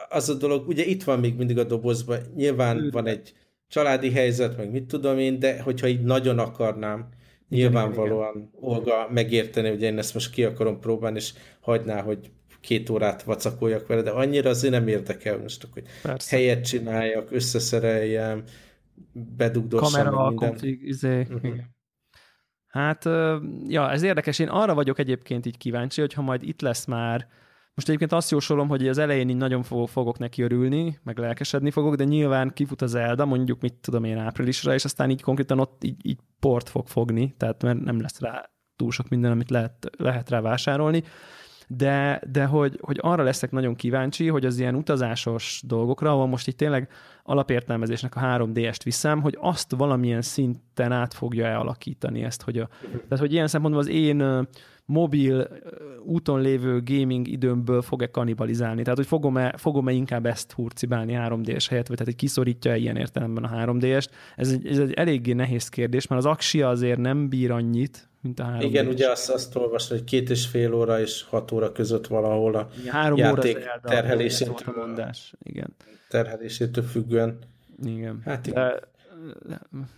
az 0.08 0.28
a 0.28 0.34
dolog, 0.34 0.68
ugye 0.68 0.84
itt 0.84 1.04
van 1.04 1.20
még 1.20 1.36
mindig 1.36 1.58
a 1.58 1.64
dobozban, 1.64 2.18
nyilván 2.34 2.78
Ő. 2.78 2.90
van 2.90 3.06
egy 3.06 3.32
családi 3.68 4.10
helyzet, 4.10 4.56
meg 4.56 4.70
mit 4.70 4.84
tudom 4.84 5.18
én, 5.18 5.38
de 5.38 5.62
hogyha 5.62 5.86
így 5.86 6.02
nagyon 6.02 6.38
akarnám, 6.38 7.08
Nyilvánvalóan 7.50 8.50
Olga 8.60 9.08
megérteni, 9.10 9.68
hogy 9.68 9.82
én 9.82 9.98
ezt 9.98 10.14
most 10.14 10.30
ki 10.30 10.44
akarom 10.44 10.80
próbálni, 10.80 11.16
és 11.16 11.32
hagyná, 11.60 12.02
hogy 12.02 12.30
két 12.60 12.90
órát 12.90 13.22
vacakoljak 13.22 13.86
vele, 13.86 14.02
de 14.02 14.10
annyira 14.10 14.50
azért 14.50 14.72
nem 14.72 14.88
érdekel 14.88 15.38
most, 15.38 15.66
hogy 15.72 15.82
Persze. 16.02 16.36
helyet 16.36 16.64
csináljak, 16.64 17.32
összeszereljem, 17.32 18.42
bedugdossam 19.12 20.04
Kamera. 20.04 20.34
Konfig, 20.34 20.82
izé, 20.82 21.20
uh-huh. 21.30 21.56
Hát, 22.66 23.04
ja, 23.66 23.90
ez 23.90 24.02
érdekes. 24.02 24.38
Én 24.38 24.48
arra 24.48 24.74
vagyok 24.74 24.98
egyébként 24.98 25.46
így 25.46 25.56
kíváncsi, 25.56 26.00
hogy 26.00 26.12
ha 26.12 26.22
majd 26.22 26.42
itt 26.42 26.60
lesz 26.60 26.84
már 26.84 27.28
most 27.74 27.88
egyébként 27.88 28.12
azt 28.12 28.30
jósolom, 28.30 28.68
hogy 28.68 28.88
az 28.88 28.98
elején 28.98 29.28
így 29.28 29.36
nagyon 29.36 29.62
fogok, 29.62 29.88
fogok 29.88 30.18
neki 30.18 30.42
örülni, 30.42 30.98
meg 31.02 31.18
lelkesedni 31.18 31.70
fogok, 31.70 31.94
de 31.94 32.04
nyilván 32.04 32.52
kifut 32.52 32.82
az 32.82 32.90
Zelda, 32.90 33.24
mondjuk 33.24 33.60
mit 33.60 33.74
tudom 33.74 34.04
én 34.04 34.18
áprilisra, 34.18 34.74
és 34.74 34.84
aztán 34.84 35.10
így 35.10 35.22
konkrétan 35.22 35.58
ott 35.58 35.84
így, 35.84 36.06
így 36.06 36.18
port 36.40 36.68
fog 36.68 36.86
fogni, 36.86 37.34
tehát 37.36 37.62
mert 37.62 37.80
nem 37.80 38.00
lesz 38.00 38.20
rá 38.20 38.50
túl 38.76 38.90
sok 38.90 39.08
minden, 39.08 39.30
amit 39.30 39.50
lehet, 39.50 39.90
lehet 39.96 40.30
rá 40.30 40.40
vásárolni 40.40 41.02
de, 41.76 42.20
de 42.32 42.44
hogy, 42.44 42.78
hogy 42.80 42.98
arra 43.00 43.22
leszek 43.22 43.50
nagyon 43.50 43.74
kíváncsi, 43.74 44.28
hogy 44.28 44.46
az 44.46 44.58
ilyen 44.58 44.74
utazásos 44.74 45.62
dolgokra, 45.66 46.10
ahol 46.10 46.26
most 46.26 46.48
itt 46.48 46.56
tényleg 46.56 46.88
alapértelmezésnek 47.22 48.16
a 48.16 48.20
3D-est 48.20 48.80
viszem, 48.84 49.20
hogy 49.20 49.38
azt 49.40 49.74
valamilyen 49.76 50.22
szinten 50.22 50.92
át 50.92 51.14
fogja-e 51.14 51.58
alakítani 51.58 52.22
ezt, 52.22 52.42
hogy 52.42 52.58
a, 52.58 52.68
tehát 52.90 53.18
hogy 53.18 53.32
ilyen 53.32 53.46
szempontból 53.46 53.82
az 53.82 53.88
én 53.88 54.46
mobil 54.84 55.48
úton 56.04 56.40
lévő 56.40 56.82
gaming 56.84 57.28
időmből 57.28 57.82
fog-e 57.82 58.10
kanibalizálni? 58.10 58.82
Tehát, 58.82 58.98
hogy 58.98 59.06
fogom-e, 59.06 59.54
fogom-e 59.56 59.92
inkább 59.92 60.26
ezt 60.26 60.52
hurcibálni 60.52 61.16
3D-es 61.16 61.66
helyett, 61.68 61.86
vagy 61.86 61.96
tehát, 61.96 62.12
hogy 62.12 62.16
kiszorítja-e 62.16 62.76
ilyen 62.76 62.96
értelemben 62.96 63.44
a 63.44 63.64
3D-est? 63.64 64.08
Ez 64.36 64.52
egy, 64.52 64.66
ez 64.66 64.78
egy 64.78 64.92
eléggé 64.92 65.32
nehéz 65.32 65.68
kérdés, 65.68 66.06
mert 66.06 66.24
az 66.24 66.30
Axia 66.30 66.68
azért 66.68 66.98
nem 66.98 67.28
bír 67.28 67.50
annyit, 67.50 68.09
mint 68.20 68.40
a 68.40 68.44
három 68.44 68.60
Igen, 68.60 68.86
ugye 68.86 69.10
azt, 69.10 69.30
azt 69.30 69.56
olvasni, 69.56 69.96
hogy 69.96 70.04
két 70.04 70.30
és 70.30 70.46
fél 70.46 70.74
óra 70.74 71.00
és 71.00 71.22
hat 71.22 71.52
óra 71.52 71.72
között 71.72 72.06
valahol 72.06 72.54
a 72.54 72.68
Igen, 72.80 72.92
három 72.92 73.18
játék 73.18 73.56
óra 73.56 73.80
terhelésétől, 73.82 74.74
mondás. 74.76 75.34
Igen. 75.42 75.76
terhelésétől 76.08 76.84
függően. 76.84 77.38
Igen. 77.84 78.22
Hát. 78.24 78.50
De, 78.50 78.80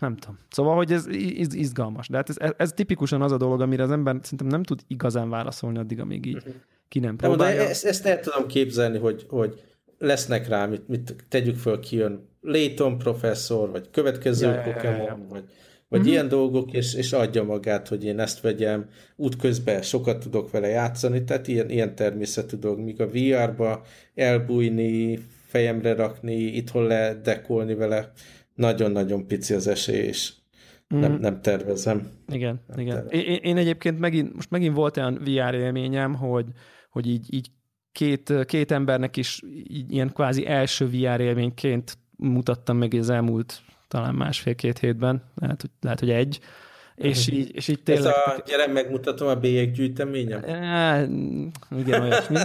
nem 0.00 0.16
tudom. 0.16 0.38
Szóval, 0.50 0.76
hogy 0.76 0.92
ez 0.92 1.06
izgalmas. 1.54 2.08
De 2.08 2.16
hát 2.16 2.28
ez, 2.28 2.52
ez, 2.56 2.72
tipikusan 2.72 3.22
az 3.22 3.32
a 3.32 3.37
dolog, 3.37 3.61
amire 3.61 3.82
az 3.82 3.90
ember 3.90 4.16
szerintem 4.22 4.46
nem 4.46 4.62
tud 4.62 4.80
igazán 4.87 5.30
válaszolni 5.30 5.78
addig, 5.78 6.00
amíg 6.00 6.26
így 6.26 6.37
uh-huh. 6.37 6.54
ki 6.88 6.98
nem 6.98 7.16
próbálja. 7.16 7.56
De, 7.56 7.62
de 7.62 7.68
ezt, 7.68 7.85
ezt 7.85 8.06
el 8.06 8.20
tudom 8.20 8.46
képzelni, 8.46 8.98
hogy, 8.98 9.26
hogy 9.28 9.62
lesznek 9.98 10.48
rá, 10.48 10.66
mit, 10.66 10.88
mit 10.88 11.16
tegyük 11.28 11.56
föl, 11.56 11.80
ki 11.80 11.96
jön 11.96 12.28
Layton 12.40 12.98
professzor, 12.98 13.70
vagy 13.70 13.90
következő 13.90 14.46
ja, 14.46 14.61
Pokémon, 14.61 14.96
ja, 14.96 15.02
ja, 15.02 15.08
ja. 15.08 15.26
vagy 15.28 15.44
vagy 15.92 16.00
mm-hmm. 16.00 16.11
ilyen 16.11 16.28
dolgok, 16.28 16.72
és, 16.72 16.94
és 16.94 17.12
adja 17.12 17.42
magát, 17.42 17.88
hogy 17.88 18.05
én 18.05 18.18
ezt 18.18 18.40
vegyem, 18.40 18.88
útközben 19.16 19.83
sokat 19.83 20.18
tudok 20.18 20.50
vele 20.50 20.68
játszani, 20.68 21.24
tehát 21.24 21.48
ilyen, 21.48 21.70
ilyen 21.70 21.94
természetű 21.94 22.57
dolog, 22.57 22.78
míg 22.78 23.00
a 23.00 23.09
VR-ba 23.09 23.83
elbújni, 24.14 25.18
fejemre 25.46 25.94
rakni, 25.94 26.35
itthon 26.35 26.87
ledekolni 26.87 27.74
vele, 27.74 28.12
nagyon-nagyon 28.55 29.26
pici 29.26 29.55
az 29.55 29.66
esély, 29.66 30.07
és 30.07 30.33
mm. 30.94 30.98
nem, 30.98 31.18
nem 31.20 31.40
tervezem. 31.40 32.11
Igen, 32.33 32.61
nem 32.66 32.78
igen. 32.78 32.94
Tervezem. 32.94 33.20
Én, 33.20 33.38
én 33.42 33.57
egyébként 33.57 33.98
megint, 33.98 34.35
most 34.35 34.50
megint 34.50 34.74
volt 34.74 34.96
olyan 34.96 35.20
VR 35.24 35.55
élményem, 35.55 36.14
hogy, 36.14 36.46
hogy 36.90 37.07
így, 37.07 37.35
így 37.35 37.50
két, 37.92 38.44
két 38.44 38.70
embernek 38.70 39.16
is 39.16 39.42
így, 39.68 39.92
ilyen 39.92 40.12
kvázi 40.12 40.46
első 40.46 40.87
VR 40.87 41.20
élményként 41.20 41.98
mutattam 42.16 42.76
meg 42.76 42.94
az 42.94 43.11
elmúlt 43.11 43.62
talán 43.92 44.14
másfél-két 44.14 44.78
hétben, 44.78 45.22
lehet, 45.35 45.61
hogy, 45.61 45.70
lehet, 45.81 46.00
hogy 46.00 46.11
egy. 46.11 46.40
És 46.94 47.28
így, 47.28 47.55
és 47.55 47.68
így 47.68 47.83
tényleg... 47.83 48.05
Ez 48.05 48.12
a, 48.12 48.42
gyere, 48.46 48.66
megmutatom 48.66 49.28
a 49.28 49.35
bélyeggyűjteményem? 49.35 50.42
É, 50.42 51.09
igen, 51.78 52.02
olyasmi. 52.02 52.37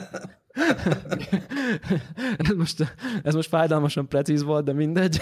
ez, 2.38 2.56
most, 2.56 2.96
ez 3.24 3.36
most 3.36 3.50
fájdalmasan 3.50 4.08
precíz 4.08 4.44
volt, 4.44 4.66
de 4.66 4.74
mindegy. 4.74 5.22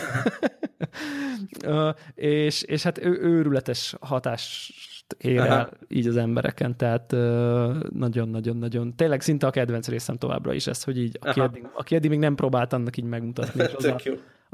és, 2.16 2.62
és 2.62 2.84
hát 2.84 2.98
ő, 2.98 3.20
őrületes 3.22 3.96
hatást 4.00 5.16
ér 5.18 5.40
el 5.40 5.52
Aha. 5.52 5.70
így 5.88 6.08
az 6.08 6.18
embereken, 6.18 6.78
tehát 6.78 7.12
nagyon-nagyon-nagyon, 7.90 8.96
tényleg 8.96 9.22
szinte 9.22 9.48
a 9.48 9.50
kedvenc 9.50 9.88
részem 9.88 10.18
továbbra 10.18 10.54
is 10.54 10.68
ez, 10.68 10.84
hogy 10.84 11.00
így, 11.00 11.18
aki 11.22 11.40
eddig, 11.40 11.68
aki 11.74 11.96
eddig 11.96 12.10
még 12.10 12.20
nem 12.20 12.36
próbált 12.36 12.74
annak 12.74 12.98
így 12.98 13.06
megmutatni. 13.06 13.64
És 13.64 13.74
az, 13.74 13.86
a, 13.86 14.00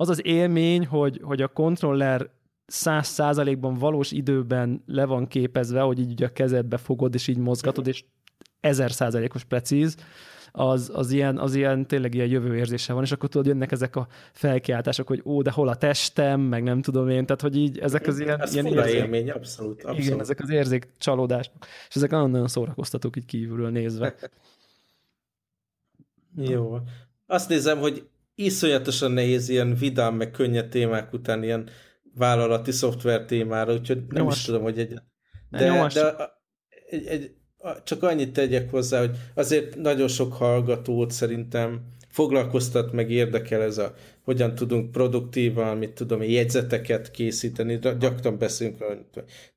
az 0.02 0.10
az 0.10 0.26
élmény, 0.26 0.86
hogy, 0.86 1.22
hogy 1.24 1.42
a 1.42 1.48
kontroller 1.48 2.30
száz 2.66 3.08
százalékban 3.08 3.74
valós 3.74 4.12
időben 4.12 4.84
le 4.86 5.06
van 5.06 5.28
képezve, 5.28 5.82
hogy 5.82 6.00
így 6.00 6.12
ugye 6.12 6.26
a 6.26 6.34
kezedbe 6.34 6.78
fogod, 6.78 7.14
és 7.14 7.28
így 7.28 7.38
mozgatod, 7.38 7.88
és 7.88 8.04
ezer 8.60 8.92
százalékos 8.92 9.44
precíz, 9.44 9.98
az, 10.52 10.92
az, 10.94 11.12
ilyen, 11.12 11.38
az 11.38 11.56
ilyen 11.56 11.88
tényleg 11.88 12.14
ilyen 12.14 12.28
jövő 12.28 12.56
érzése 12.56 12.94
van, 12.94 13.04
és 13.04 13.12
akkor 13.12 13.30
tudod, 13.30 13.48
jönnek 13.48 13.72
ezek 13.72 13.96
a 13.96 14.08
felkiáltások, 14.34 15.08
hogy 15.08 15.22
ó, 15.26 15.42
de 15.42 15.52
hol 15.52 15.68
a 15.68 15.76
testem, 15.76 16.42
meg 16.42 16.64
nem 16.64 16.82
tudom 16.82 17.10
én, 17.10 17.26
tehát 17.26 17.42
hogy 17.42 17.56
így 17.56 17.80
ezek 17.80 18.08
az 18.08 18.20
ilyen, 18.20 18.42
Ez 18.42 18.54
ilyen 18.54 18.66
érzék, 18.66 18.94
élmény, 18.94 19.30
abszolút, 19.30 19.84
abszolút. 19.84 20.06
Igen, 20.06 20.20
ezek 20.20 20.40
az 20.40 20.50
érzék 20.50 20.88
csalódás, 20.98 21.52
és 21.90 21.96
ezek 21.96 22.10
nagyon-nagyon 22.10 22.48
szórakoztatók 22.48 23.16
így 23.16 23.26
kívülről 23.26 23.70
nézve. 23.70 24.16
Jó. 26.36 26.78
Azt 27.28 27.50
nézem, 27.50 27.78
hogy 27.78 28.10
iszonyatosan 28.36 29.12
nehéz 29.12 29.50
ilyen 29.50 29.76
vidám, 29.76 30.16
meg 30.16 30.32
könnyed 30.32 30.70
témák 30.70 31.14
után 31.14 31.44
ilyen 31.44 31.70
vállalati 32.16 32.72
szoftver 32.72 33.26
témára, 33.26 33.74
úgyhogy 33.74 33.98
nem 33.98 34.22
Nyomás. 34.22 34.38
is 34.38 34.44
tudom, 34.44 34.62
hogy 34.62 34.80
egy... 34.80 34.94
De, 35.50 35.88
de 35.94 36.16
egy, 36.90 37.06
egy, 37.06 37.32
csak 37.84 38.04
annyit 38.04 38.34
tegyek 38.34 38.70
hozzá, 38.70 39.00
hogy 39.00 39.18
azért 39.34 39.76
nagyon 39.76 40.08
sok 40.08 40.34
hallgatót 40.34 41.12
szerintem 41.12 41.82
foglalkoztat, 42.10 42.92
meg 42.92 43.12
érdekel 43.12 43.62
ez 43.62 43.78
a, 43.78 43.94
hogyan 44.24 44.56
tudunk 44.56 44.92
produktívan, 44.92 45.78
mit 45.78 45.92
tudom, 45.92 46.24
jegyzeteket 46.24 47.12
készíteni. 47.12 47.80
Gyakran 48.00 48.38
beszélünk, 48.38 48.78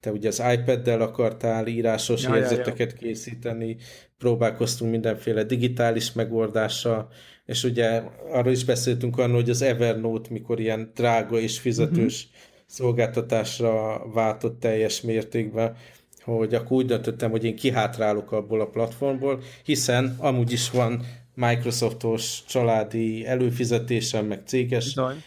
te 0.01 0.11
ugye 0.13 0.29
az 0.29 0.43
iPad-del 0.53 1.01
akartál 1.01 1.67
írásos 1.67 2.23
ja, 2.23 2.35
jegyzeteket 2.35 2.93
ja, 2.93 2.99
ja. 3.01 3.07
készíteni, 3.07 3.77
próbálkoztunk 4.19 4.91
mindenféle 4.91 5.45
digitális 5.45 6.13
megoldással, 6.13 7.09
és 7.47 7.65
ugye 7.65 8.03
arról 8.31 8.53
is 8.53 8.65
beszéltünk 8.65 9.19
arról, 9.19 9.35
hogy 9.35 9.51
az 9.51 9.63
Evernote 9.63 10.29
mikor 10.33 10.61
ilyen 10.61 10.91
drága 10.95 11.39
és 11.39 11.59
fizetős 11.59 12.25
uh-huh. 12.25 12.41
szolgáltatásra 12.67 14.03
váltott 14.13 14.61
teljes 14.61 15.01
mértékben, 15.01 15.77
hogy 16.23 16.55
akkor 16.55 16.77
úgy 16.77 16.87
döntöttem, 16.87 17.31
hogy 17.31 17.45
én 17.45 17.57
kihátrálok 17.57 18.33
abból 18.33 18.61
a 18.61 18.69
platformból, 18.69 19.41
hiszen 19.65 20.17
amúgy 20.19 20.53
is 20.53 20.71
van 20.71 21.03
Microsoftos 21.35 22.45
családi 22.47 23.27
előfizetésem, 23.27 24.27
meg 24.27 24.43
céges 24.47 24.85
Bizony. 24.85 25.23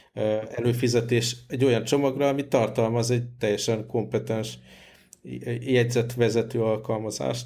előfizetés 0.52 1.36
egy 1.48 1.66
olyan 1.66 1.84
csomagra, 1.84 2.28
ami 2.28 2.48
tartalmaz 2.48 3.12
egy 3.12 3.24
teljesen 3.40 3.86
kompetens 3.86 4.58
jegyzetvezető 5.60 6.62
alkalmazást. 6.62 7.46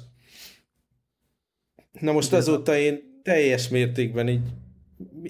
Na 2.00 2.12
most 2.12 2.32
azóta 2.32 2.76
én 2.76 3.20
teljes 3.22 3.68
mértékben 3.68 4.28
így 4.28 4.48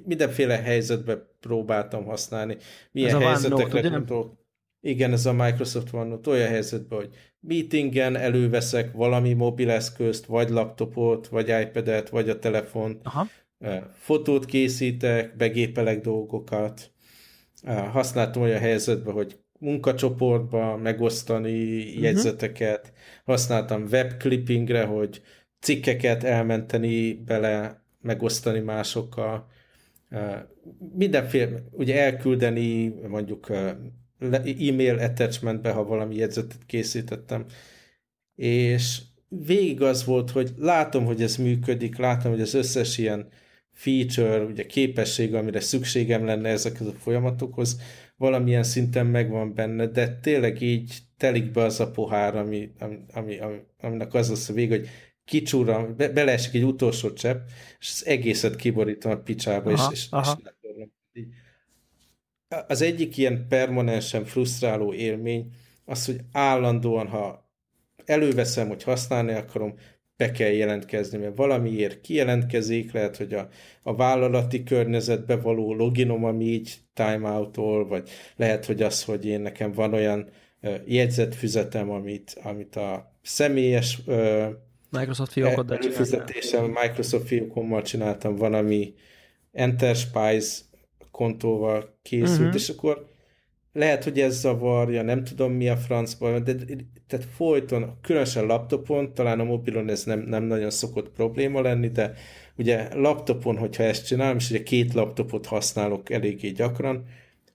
mindenféle 0.04 0.56
helyzetbe 0.56 1.28
próbáltam 1.40 2.04
használni. 2.04 2.56
Milyen 2.92 3.22
ez 3.22 3.22
helyzetekre 3.22 3.80
gondolok. 3.80 4.40
Igen, 4.84 5.12
ez 5.12 5.26
a 5.26 5.32
Microsoft 5.32 5.92
OneNote 5.92 6.30
olyan 6.30 6.48
helyzetben, 6.48 6.98
hogy 6.98 7.14
meetingen 7.40 8.16
előveszek 8.16 8.92
valami 8.92 9.32
mobileszközt, 9.32 10.26
vagy 10.26 10.48
laptopot, 10.48 11.26
vagy 11.26 11.48
iPad-et, 11.48 12.08
vagy 12.08 12.28
a 12.28 12.38
telefont, 12.38 13.00
Aha. 13.02 13.28
fotót 13.92 14.44
készítek, 14.44 15.36
begépelek 15.36 16.00
dolgokat. 16.00 16.90
Használtam 17.90 18.42
olyan 18.42 18.60
helyzetben, 18.60 19.14
hogy 19.14 19.38
munkacsoportba 19.58 20.76
megosztani 20.76 21.78
uh-huh. 21.78 22.02
jegyzeteket, 22.02 22.92
használtam 23.24 23.86
webclippingre, 23.90 24.84
hogy 24.84 25.22
cikkeket 25.60 26.24
elmenteni 26.24 27.14
bele, 27.14 27.84
megosztani 28.00 28.60
másokkal, 28.60 29.46
mindenféle, 30.94 31.62
ugye 31.70 32.02
elküldeni 32.02 32.94
mondjuk 33.08 33.50
e-mail 34.68 34.98
attachmentbe, 34.98 35.70
ha 35.70 35.84
valami 35.84 36.16
jegyzetet 36.16 36.66
készítettem, 36.66 37.44
és 38.34 39.00
végig 39.28 39.82
az 39.82 40.04
volt, 40.04 40.30
hogy 40.30 40.52
látom, 40.56 41.04
hogy 41.04 41.22
ez 41.22 41.36
működik, 41.36 41.96
látom, 41.96 42.32
hogy 42.32 42.40
az 42.40 42.54
összes 42.54 42.98
ilyen 42.98 43.28
feature, 43.72 44.44
ugye 44.44 44.66
képesség, 44.66 45.34
amire 45.34 45.60
szükségem 45.60 46.24
lenne 46.24 46.48
ezekhez 46.48 46.86
a 46.86 46.92
folyamatokhoz, 46.92 47.80
valamilyen 48.16 48.62
szinten 48.62 49.06
megvan 49.06 49.54
benne, 49.54 49.86
de 49.86 50.18
tényleg 50.18 50.60
így 50.60 50.98
telik 51.16 51.50
be 51.50 51.62
az 51.62 51.80
a 51.80 51.90
pohár, 51.90 52.36
ami, 52.36 52.72
ami, 52.78 53.38
ami, 53.38 53.60
aminek 53.80 54.14
az 54.14 54.28
lesz 54.28 54.48
a 54.48 54.52
vég, 54.52 54.68
hogy 54.68 54.88
kicsúra, 55.24 55.94
be, 55.94 56.08
beleesik 56.08 56.54
egy 56.54 56.64
utolsó 56.64 57.12
csepp, 57.12 57.46
és 57.80 57.90
az 57.92 58.06
egészet 58.06 58.56
kiborítom 58.56 59.12
a 59.12 59.16
picsába, 59.16 59.72
aha, 59.72 59.92
és, 59.92 59.98
és, 59.98 60.06
aha. 60.10 60.38
és 61.12 61.24
az 62.66 62.82
egyik 62.82 63.16
ilyen 63.16 63.46
permanensen 63.48 64.24
frusztráló 64.24 64.92
élmény 64.92 65.52
az, 65.84 66.06
hogy 66.06 66.20
állandóan, 66.32 67.06
ha 67.06 67.50
előveszem, 68.04 68.68
hogy 68.68 68.82
használni 68.82 69.32
akarom, 69.32 69.74
be 70.16 70.30
kell 70.30 70.50
jelentkezni, 70.50 71.18
mert 71.18 71.36
valamiért 71.36 72.00
kijelentkezik, 72.00 72.92
lehet, 72.92 73.16
hogy 73.16 73.34
a, 73.34 73.48
a 73.82 73.94
vállalati 73.94 74.62
környezetbe 74.62 75.36
való 75.36 75.74
loginom, 75.74 76.24
ami 76.24 76.44
így 76.44 76.74
timeout 76.94 77.56
vagy 77.88 78.10
lehet, 78.36 78.64
hogy 78.64 78.82
az, 78.82 79.04
hogy 79.04 79.26
én 79.26 79.40
nekem 79.40 79.72
van 79.72 79.94
olyan 79.94 80.28
jegyzetfüzetem, 80.86 81.90
amit, 81.90 82.38
amit 82.42 82.76
a 82.76 83.16
személyes 83.22 84.00
Microsoft 84.92 85.32
fiókoddal 85.32 85.76
előfizetésem, 85.76 86.64
Microsoft 86.64 87.26
fiókommal 87.26 87.82
csináltam 87.82 88.36
valami 88.36 88.94
Enterprise 89.52 90.60
kontóval 91.10 91.98
készült, 92.02 92.38
uh-huh. 92.38 92.54
és 92.54 92.68
akkor 92.68 93.06
lehet, 93.72 94.04
hogy 94.04 94.20
ez 94.20 94.40
zavarja, 94.40 95.02
nem 95.02 95.24
tudom 95.24 95.52
mi 95.52 95.68
a 95.68 95.76
francban, 95.76 96.44
de, 96.44 96.52
de 96.52 96.64
tehát 97.06 97.26
folyton, 97.34 97.98
különösen 98.02 98.46
laptopon, 98.46 99.14
talán 99.14 99.40
a 99.40 99.44
mobilon 99.44 99.88
ez 99.88 100.04
nem, 100.04 100.20
nem 100.20 100.44
nagyon 100.44 100.70
szokott 100.70 101.10
probléma 101.10 101.60
lenni, 101.60 101.88
de 101.88 102.14
ugye 102.56 102.94
laptopon, 102.94 103.56
hogyha 103.56 103.82
ezt 103.82 104.06
csinálom, 104.06 104.36
és 104.36 104.50
ugye 104.50 104.62
két 104.62 104.94
laptopot 104.94 105.46
használok 105.46 106.10
eléggé 106.10 106.48
gyakran, 106.48 107.04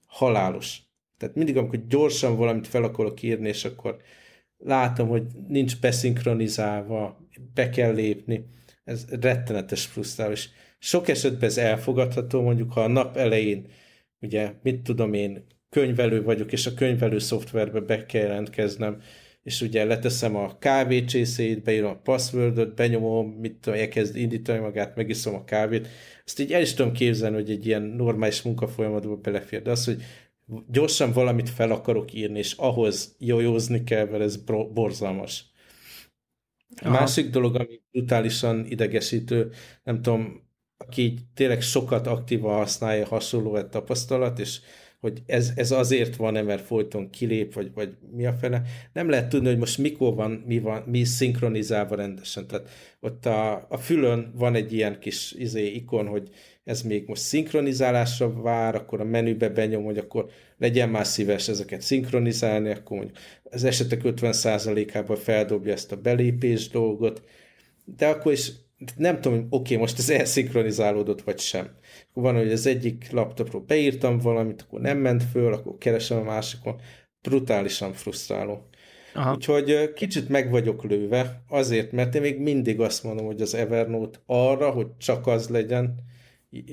halálos. 0.07 0.81
Tehát 1.17 1.35
mindig, 1.35 1.57
amikor 1.57 1.87
gyorsan 1.87 2.37
valamit 2.37 2.67
fel 2.67 2.83
akarok 2.83 3.21
írni, 3.21 3.47
és 3.47 3.65
akkor 3.65 3.97
látom, 4.57 5.07
hogy 5.07 5.23
nincs 5.47 5.79
beszinkronizálva, 5.79 7.27
be 7.53 7.69
kell 7.69 7.93
lépni, 7.93 8.45
ez 8.83 9.05
rettenetes 9.09 9.85
frusztráló, 9.85 10.31
és 10.31 10.49
sok 10.79 11.07
esetben 11.07 11.49
ez 11.49 11.57
elfogadható, 11.57 12.41
mondjuk 12.41 12.71
ha 12.71 12.83
a 12.83 12.87
nap 12.87 13.17
elején, 13.17 13.67
ugye, 14.21 14.53
mit 14.61 14.81
tudom 14.81 15.13
én, 15.13 15.45
könyvelő 15.69 16.23
vagyok, 16.23 16.51
és 16.51 16.65
a 16.65 16.73
könyvelő 16.73 17.19
szoftverbe 17.19 17.79
be 17.79 18.05
kell 18.05 18.21
jelentkeznem, 18.21 19.01
és 19.43 19.61
ugye 19.61 19.83
leteszem 19.83 20.35
a 20.35 20.57
kávécsészét, 20.57 21.63
beírom 21.63 21.89
a 21.89 21.99
passwordot, 22.01 22.75
benyomom, 22.75 23.29
mit 23.29 23.55
tudom, 23.55 23.79
elkezd 23.79 24.15
indítani 24.15 24.59
magát, 24.59 24.95
megiszom 24.95 25.35
a 25.35 25.43
kávét. 25.43 25.87
Ezt 26.25 26.39
így 26.39 26.53
el 26.53 26.61
is 26.61 26.73
tudom 26.73 26.91
képzelni, 26.93 27.35
hogy 27.35 27.49
egy 27.49 27.65
ilyen 27.65 27.81
normális 27.81 28.41
munkafolyamatba 28.41 29.15
belefér, 29.15 29.61
de 29.61 29.71
az, 29.71 29.85
hogy 29.85 30.01
gyorsan 30.67 31.11
valamit 31.11 31.49
fel 31.49 31.71
akarok 31.71 32.13
írni, 32.13 32.37
és 32.37 32.53
ahhoz 32.53 33.15
jójózni 33.19 33.83
kell, 33.83 34.09
mert 34.09 34.23
ez 34.23 34.37
borzalmas. 34.73 35.45
Aha. 36.81 36.91
másik 36.91 37.29
dolog, 37.29 37.55
ami 37.55 37.81
brutálisan 37.91 38.65
idegesítő, 38.65 39.51
nem 39.83 40.01
tudom, 40.01 40.49
aki 40.77 41.17
tényleg 41.33 41.61
sokat 41.61 42.07
aktívan 42.07 42.55
használja 42.55 43.07
hasonló 43.07 43.55
egy 43.55 43.67
tapasztalat, 43.67 44.39
és 44.39 44.59
hogy 45.07 45.21
ez, 45.25 45.51
ez 45.55 45.71
azért 45.71 46.15
van-e, 46.15 46.41
mert 46.41 46.65
folyton 46.65 47.09
kilép, 47.09 47.53
vagy, 47.53 47.71
vagy 47.73 47.95
mi 48.15 48.25
a 48.25 48.33
fele. 48.33 48.61
Nem 48.93 49.09
lehet 49.09 49.29
tudni, 49.29 49.47
hogy 49.47 49.57
most 49.57 49.77
mikor 49.77 50.15
van, 50.15 50.43
mi, 50.47 50.59
van, 50.59 50.83
mi 50.85 51.03
szinkronizálva 51.03 51.95
rendesen. 51.95 52.47
Tehát 52.47 52.69
ott 52.99 53.25
a, 53.25 53.65
a 53.69 53.77
fülön 53.77 54.33
van 54.35 54.55
egy 54.55 54.73
ilyen 54.73 54.99
kis 54.99 55.31
izé, 55.31 55.65
ikon, 55.65 56.07
hogy 56.07 56.29
ez 56.63 56.81
még 56.81 57.03
most 57.07 57.21
szinkronizálásra 57.21 58.41
vár, 58.41 58.75
akkor 58.75 59.01
a 59.01 59.03
menübe 59.03 59.49
benyom, 59.49 59.83
hogy 59.83 59.97
akkor 59.97 60.29
legyen 60.57 60.89
már 60.89 61.05
szíves 61.05 61.47
ezeket 61.47 61.81
szinkronizálni, 61.81 62.69
akkor 62.69 62.97
mondjuk 62.97 63.17
az 63.43 63.63
esetek 63.63 64.01
50%-ában 64.03 65.17
feldobja 65.17 65.73
ezt 65.73 65.91
a 65.91 66.01
belépés 66.01 66.69
dolgot, 66.69 67.21
de 67.97 68.07
akkor 68.07 68.31
is 68.31 68.51
nem 68.97 69.21
tudom, 69.21 69.37
oké, 69.37 69.47
okay, 69.49 69.77
most 69.77 69.97
ez 69.97 70.09
elszinkronizálódott, 70.09 71.21
vagy 71.21 71.39
sem. 71.39 71.69
Akkor 72.09 72.23
van, 72.23 72.35
hogy 72.35 72.51
az 72.51 72.65
egyik 72.65 73.11
laptopról 73.11 73.61
beírtam 73.61 74.17
valamit, 74.17 74.61
akkor 74.61 74.81
nem 74.81 74.97
ment 74.97 75.23
föl, 75.23 75.53
akkor 75.53 75.77
keresem 75.77 76.17
a 76.17 76.23
másikon. 76.23 76.81
Brutálisan 77.21 77.93
frusztráló. 77.93 78.69
Aha. 79.13 79.33
Úgyhogy 79.33 79.93
kicsit 79.93 80.29
meg 80.29 80.49
vagyok 80.49 80.83
lőve, 80.83 81.43
azért, 81.47 81.91
mert 81.91 82.15
én 82.15 82.21
még 82.21 82.39
mindig 82.39 82.79
azt 82.79 83.03
mondom, 83.03 83.25
hogy 83.25 83.41
az 83.41 83.53
Evernote 83.53 84.19
arra, 84.25 84.69
hogy 84.69 84.87
csak 84.97 85.27
az 85.27 85.49
legyen, 85.49 85.95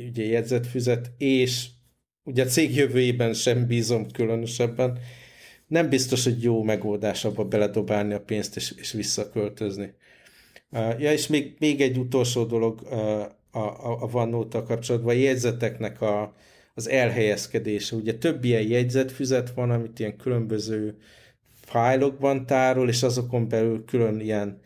ugye 0.09 0.25
jegyzetfüzet, 0.25 1.13
és 1.19 1.67
ugye 2.23 2.43
a 2.43 2.47
cég 2.47 2.75
jövőjében 2.75 3.33
sem 3.33 3.67
bízom 3.67 4.11
különösebben, 4.11 4.99
nem 5.67 5.89
biztos, 5.89 6.25
hogy 6.25 6.43
jó 6.43 6.63
megoldás 6.63 7.25
abba 7.25 7.45
beledobálni 7.45 8.15
a 8.15 8.21
pénzt 8.21 8.57
és, 8.57 8.73
és 8.77 8.93
visszaköltözni. 8.93 9.95
Ja, 10.75 11.13
és 11.13 11.27
még, 11.27 11.57
még 11.59 11.81
egy 11.81 11.99
utolsó 11.99 12.45
dolog 12.45 12.83
a, 12.83 13.59
a, 13.59 14.03
a 14.03 14.09
OneNote-tal 14.13 14.63
kapcsolatban, 14.63 15.15
a 15.15 15.19
jegyzeteknek 15.19 16.01
a, 16.01 16.35
az 16.75 16.89
elhelyezkedése. 16.89 17.97
Ugye 17.97 18.15
több 18.15 18.45
ilyen 18.45 18.69
jegyzetfüzet 18.69 19.51
van, 19.51 19.71
amit 19.71 19.99
ilyen 19.99 20.17
különböző 20.17 20.99
fájlokban 21.61 22.47
tárol, 22.47 22.89
és 22.89 23.03
azokon 23.03 23.49
belül 23.49 23.85
külön 23.85 24.21
ilyen 24.21 24.61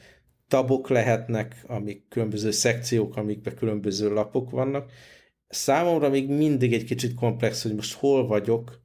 tabok 0.49 0.89
lehetnek, 0.89 1.65
amik 1.67 2.05
különböző 2.09 2.51
szekciók, 2.51 3.17
amikben 3.17 3.55
különböző 3.55 4.13
lapok 4.13 4.51
vannak. 4.51 4.91
Számomra 5.49 6.09
még 6.09 6.29
mindig 6.29 6.73
egy 6.73 6.85
kicsit 6.85 7.15
komplex, 7.15 7.63
hogy 7.63 7.75
most 7.75 7.95
hol 7.95 8.27
vagyok, 8.27 8.81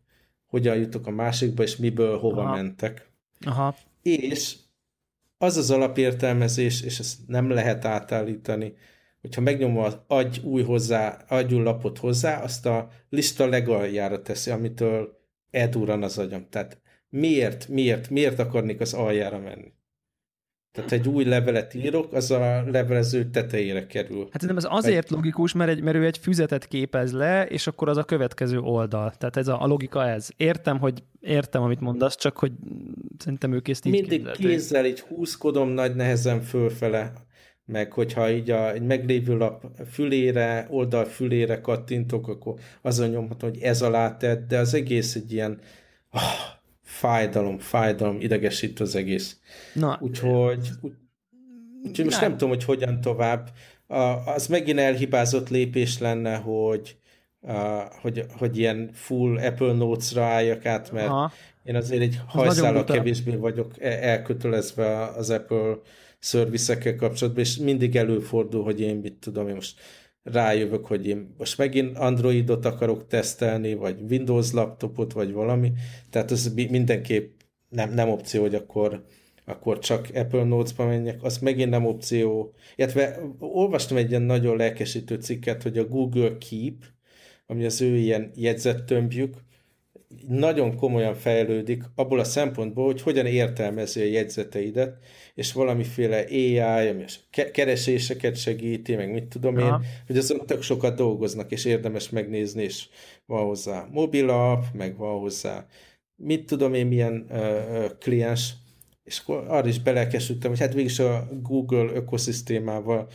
hogyan 0.45 0.75
jutok 0.77 1.07
a 1.07 1.11
másikba, 1.11 1.63
és 1.63 1.75
miből 1.77 2.17
hova 2.17 2.41
Aha. 2.41 2.55
mentek. 2.55 3.09
Aha. 3.45 3.75
És 4.01 4.55
az 5.43 5.57
az 5.57 5.71
alapértelmezés, 5.71 6.81
és 6.81 6.99
ezt 6.99 7.17
nem 7.27 7.49
lehet 7.49 7.85
átállítani, 7.85 8.73
hogyha 9.21 9.41
megnyomom 9.41 9.83
az 9.83 9.97
adj 10.07 10.39
új 10.43 10.63
hozzá, 10.63 11.25
adj 11.27 11.53
új 11.53 11.63
lapot 11.63 11.97
hozzá, 11.97 12.41
azt 12.41 12.65
a 12.65 12.89
lista 13.09 13.47
legaljára 13.47 14.21
teszi, 14.21 14.51
amitől 14.51 15.21
elduran 15.51 16.03
az 16.03 16.17
agyam. 16.17 16.49
Tehát 16.49 16.81
miért, 17.09 17.67
miért, 17.67 18.09
miért 18.09 18.39
akarnék 18.39 18.79
az 18.79 18.93
aljára 18.93 19.39
menni? 19.39 19.73
Tehát 20.73 20.91
egy 20.91 21.07
új 21.07 21.23
levelet 21.23 21.73
írok, 21.73 22.13
az 22.13 22.31
a 22.31 22.63
levelező 22.71 23.29
tetejére 23.29 23.85
kerül. 23.85 24.27
Hát 24.31 24.41
nem 24.41 24.57
ez 24.57 24.65
azért 24.69 25.05
egy... 25.05 25.11
logikus, 25.11 25.53
mert, 25.53 25.69
egy, 25.69 25.81
mert 25.81 25.95
ő 25.97 26.05
egy 26.05 26.17
füzetet 26.17 26.67
képez 26.67 27.11
le, 27.11 27.45
és 27.45 27.67
akkor 27.67 27.89
az 27.89 27.97
a 27.97 28.03
következő 28.03 28.59
oldal. 28.59 29.13
Tehát 29.17 29.37
ez 29.37 29.47
a, 29.47 29.61
a 29.61 29.67
logika 29.67 30.07
ez. 30.07 30.29
Értem, 30.37 30.79
hogy 30.79 31.03
értem, 31.21 31.61
amit 31.61 31.79
mondasz, 31.79 32.15
csak 32.15 32.37
hogy 32.37 32.51
szerintem 33.17 33.53
ők 33.53 33.67
ezt 33.67 33.85
így 33.85 33.91
Mindig 33.91 34.09
képzelték. 34.09 34.47
kézzel 34.47 34.85
így 34.85 34.99
húzkodom 34.99 35.69
nagy 35.69 35.95
nehezen 35.95 36.41
fölfele, 36.41 37.13
meg 37.65 37.91
hogyha 37.91 38.31
így 38.31 38.51
a, 38.51 38.71
egy 38.71 38.85
meglévő 38.85 39.37
lap 39.37 39.65
fülére, 39.91 40.67
oldal 40.69 41.05
fülére 41.05 41.61
kattintok, 41.61 42.27
akkor 42.27 42.53
azon 42.81 43.09
nyomhatom, 43.09 43.49
hogy 43.49 43.61
ez 43.61 43.81
alá 43.81 44.17
tett, 44.17 44.47
de 44.47 44.59
az 44.59 44.73
egész 44.73 45.15
egy 45.15 45.33
ilyen 45.33 45.59
oh, 46.11 46.21
fájdalom, 46.83 47.59
fájdalom, 47.59 48.21
idegesít 48.21 48.79
az 48.79 48.95
egész. 48.95 49.37
Na, 49.73 49.97
úgyhogy, 50.01 50.69
úgy, 50.81 50.93
úgyhogy 51.83 52.05
most 52.05 52.19
nem. 52.19 52.29
nem 52.29 52.37
tudom, 52.37 52.53
hogy 52.53 52.63
hogyan 52.63 53.01
tovább. 53.01 53.49
Az 54.25 54.47
megint 54.47 54.79
elhibázott 54.79 55.49
lépés 55.49 55.99
lenne, 55.99 56.35
hogy, 56.35 56.97
a, 57.41 57.53
hogy, 58.01 58.25
hogy 58.37 58.57
ilyen 58.57 58.89
full 58.93 59.37
Apple 59.37 59.73
Notes-ra 59.73 60.23
álljak 60.23 60.65
át, 60.65 60.91
mert 60.91 61.07
Aha. 61.07 61.31
én 61.63 61.75
azért 61.75 62.01
egy 62.01 62.19
hajszállal 62.27 62.83
kevésbé 62.83 63.35
vagyok 63.35 63.71
e, 63.79 63.87
elkötelezve 63.89 65.05
az 65.05 65.29
Apple 65.29 65.75
szervizekkel 66.19 66.95
kapcsolatban, 66.95 67.43
és 67.43 67.57
mindig 67.57 67.95
előfordul, 67.95 68.63
hogy 68.63 68.79
én 68.79 68.95
mit 68.95 69.13
tudom, 69.13 69.47
én 69.47 69.55
most 69.55 69.79
rájövök, 70.23 70.85
hogy 70.85 71.07
én 71.07 71.35
most 71.37 71.57
megint 71.57 71.97
Androidot 71.97 72.65
akarok 72.65 73.07
tesztelni, 73.07 73.73
vagy 73.73 74.01
Windows 74.09 74.51
laptopot, 74.51 75.13
vagy 75.13 75.31
valami, 75.31 75.71
tehát 76.09 76.31
ez 76.31 76.53
mindenképp 76.53 77.31
nem, 77.69 77.93
nem 77.93 78.09
opció, 78.09 78.41
hogy 78.41 78.55
akkor, 78.55 79.05
akkor 79.45 79.79
csak 79.79 80.09
Apple 80.13 80.43
Notes-ba 80.43 80.85
menjek, 80.85 81.23
az 81.23 81.37
megint 81.37 81.69
nem 81.69 81.85
opció. 81.85 82.53
Illetve 82.75 83.19
olvastam 83.39 83.97
egy 83.97 84.09
ilyen 84.09 84.21
nagyon 84.21 84.57
lelkesítő 84.57 85.15
cikket, 85.15 85.63
hogy 85.63 85.77
a 85.77 85.87
Google 85.87 86.37
Keep, 86.37 86.83
ami 87.45 87.65
az 87.65 87.81
ő 87.81 87.95
ilyen 87.95 88.31
jegyzettömbjük, 88.35 89.35
nagyon 90.27 90.75
komolyan 90.75 91.15
fejlődik 91.15 91.83
abból 91.95 92.19
a 92.19 92.23
szempontból, 92.23 92.85
hogy 92.85 93.01
hogyan 93.01 93.25
értelmezi 93.25 94.01
a 94.01 94.05
jegyzeteidet, 94.05 94.97
és 95.35 95.53
valamiféle 95.53 96.17
AI, 96.29 96.59
ami 96.59 97.03
kereséseket 97.51 98.35
segíti, 98.35 98.95
meg 98.95 99.11
mit 99.11 99.25
tudom 99.25 99.57
én, 99.57 99.65
Aha. 99.65 99.81
hogy 100.07 100.17
azon 100.17 100.45
tök 100.45 100.61
sokat 100.61 100.95
dolgoznak, 100.95 101.51
és 101.51 101.65
érdemes 101.65 102.09
megnézni, 102.09 102.63
és 102.63 102.85
van 103.25 103.45
hozzá 103.45 103.87
mobilap, 103.91 104.65
meg 104.73 104.97
van 104.97 105.19
hozzá 105.19 105.65
mit 106.15 106.45
tudom 106.45 106.73
én, 106.73 106.87
milyen 106.87 107.25
uh, 107.29 107.85
kliens, 107.99 108.53
és 109.03 109.19
akkor 109.19 109.45
arra 109.47 109.67
is 109.67 109.79
belekesültem, 109.79 110.49
hogy 110.49 110.59
hát 110.59 110.73
végig 110.73 110.99
a 110.99 111.27
Google 111.41 111.93
ökoszisztémával 111.93 113.07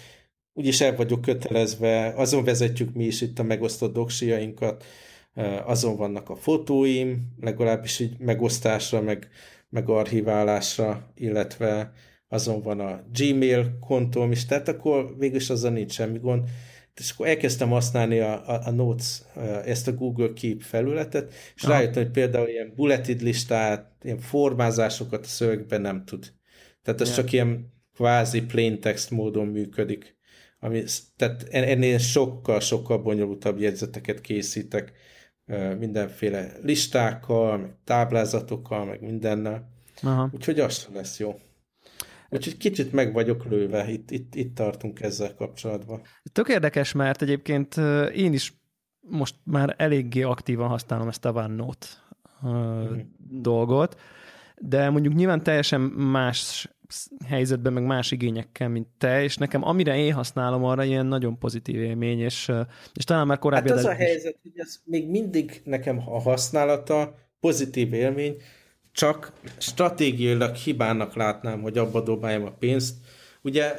úgyis 0.53 0.81
el 0.81 0.97
vagyok 0.97 1.21
kötelezve, 1.21 2.13
azon 2.17 2.45
vezetjük 2.45 2.95
mi 2.95 3.05
is 3.05 3.21
itt 3.21 3.39
a 3.39 3.43
megosztott 3.43 3.93
doksiainkat, 3.93 4.85
azon 5.65 5.97
vannak 5.97 6.31
a 6.31 6.37
fotóim, 6.37 7.35
legalábbis 7.41 7.99
így 8.01 8.19
megosztásra, 8.19 9.01
meg, 9.01 9.29
meg 9.69 9.89
archiválásra, 9.89 11.13
illetve 11.15 11.93
azon 12.29 12.63
van 12.63 12.81
a 12.81 13.01
Gmail 13.13 13.79
kontóm 13.81 14.31
is, 14.31 14.47
tehát 14.47 14.69
akkor 14.69 15.15
végülis 15.19 15.51
azzal 15.51 15.71
nincs 15.71 15.93
semmi 15.93 16.19
gond. 16.19 16.49
És 16.95 17.11
akkor 17.11 17.27
elkezdtem 17.27 17.69
használni 17.69 18.19
a, 18.19 18.49
a, 18.49 18.67
a 18.67 18.71
Notes, 18.71 19.23
ezt 19.65 19.89
a 19.89 19.93
Google 19.93 20.33
Keep 20.33 20.61
felületet, 20.61 21.33
és 21.55 21.63
Aha. 21.63 21.73
rájöttem, 21.73 22.03
hogy 22.03 22.13
például 22.13 22.49
ilyen 22.49 22.73
bulleted 22.77 23.23
listát, 23.23 23.93
ilyen 24.03 24.19
formázásokat 24.19 25.25
a 25.25 25.29
szövegben 25.29 25.81
nem 25.81 26.05
tud 26.05 26.33
Tehát 26.83 27.01
ez 27.01 27.07
yeah. 27.07 27.21
csak 27.21 27.33
ilyen 27.33 27.73
kvázi 27.95 28.43
plain 28.43 28.81
text 28.81 29.11
módon 29.11 29.47
működik. 29.47 30.17
Ami, 30.61 30.83
tehát 31.17 31.47
ennél 31.51 31.99
sokkal-sokkal 31.99 32.99
bonyolultabb 32.99 33.61
jegyzeteket 33.61 34.21
készítek, 34.21 34.93
mindenféle 35.79 36.53
listákkal, 36.63 37.59
meg 37.59 37.75
táblázatokkal, 37.85 38.85
meg 38.85 39.01
mindennel. 39.01 39.69
Aha. 40.03 40.31
Úgyhogy 40.33 40.61
az 40.61 40.79
sem 40.79 40.95
lesz 40.95 41.19
jó. 41.19 41.35
Úgyhogy 42.31 42.57
kicsit 42.57 42.93
meg 42.93 43.13
vagyok 43.13 43.45
lőve, 43.45 43.91
itt, 43.91 44.11
itt, 44.11 44.35
itt 44.35 44.55
tartunk 44.55 45.01
ezzel 45.01 45.35
kapcsolatban. 45.35 46.01
Tök 46.33 46.49
érdekes, 46.49 46.93
mert 46.93 47.23
egyébként 47.23 47.77
én 48.15 48.33
is 48.33 48.53
most 49.01 49.35
már 49.45 49.75
eléggé 49.79 50.23
aktívan 50.23 50.69
használom 50.69 51.09
ezt 51.09 51.25
a 51.25 51.33
OneNote 51.33 51.87
uh-huh. 52.43 52.99
dolgot, 53.19 54.01
de 54.57 54.91
mondjuk 54.91 55.15
nyilván 55.15 55.43
teljesen 55.43 55.81
más 55.81 56.69
helyzetben, 57.27 57.73
meg 57.73 57.85
más 57.85 58.11
igényekkel, 58.11 58.69
mint 58.69 58.87
te, 58.99 59.23
és 59.23 59.37
nekem 59.37 59.65
amire 59.65 59.97
én 59.97 60.13
használom, 60.13 60.65
arra 60.65 60.85
ilyen 60.85 61.07
nagyon 61.07 61.39
pozitív 61.39 61.81
élmény, 61.81 62.21
és, 62.21 62.53
és 62.95 63.05
talán 63.05 63.27
már 63.27 63.39
korábbi... 63.39 63.69
Hát 63.69 63.79
az 63.79 63.85
a 63.85 63.95
helyzet, 63.95 64.37
hogy 64.43 64.53
ez 64.55 64.81
még 64.85 65.09
mindig 65.09 65.61
nekem 65.65 66.03
a 66.07 66.21
használata 66.21 67.15
pozitív 67.41 67.93
élmény, 67.93 68.37
csak 68.93 69.33
stratégiailag 69.59 70.55
hibának 70.55 71.15
látnám, 71.15 71.61
hogy 71.61 71.79
abba 71.79 72.01
dobáljam 72.01 72.45
a 72.45 72.51
pénzt. 72.51 72.95
Ugye 73.43 73.75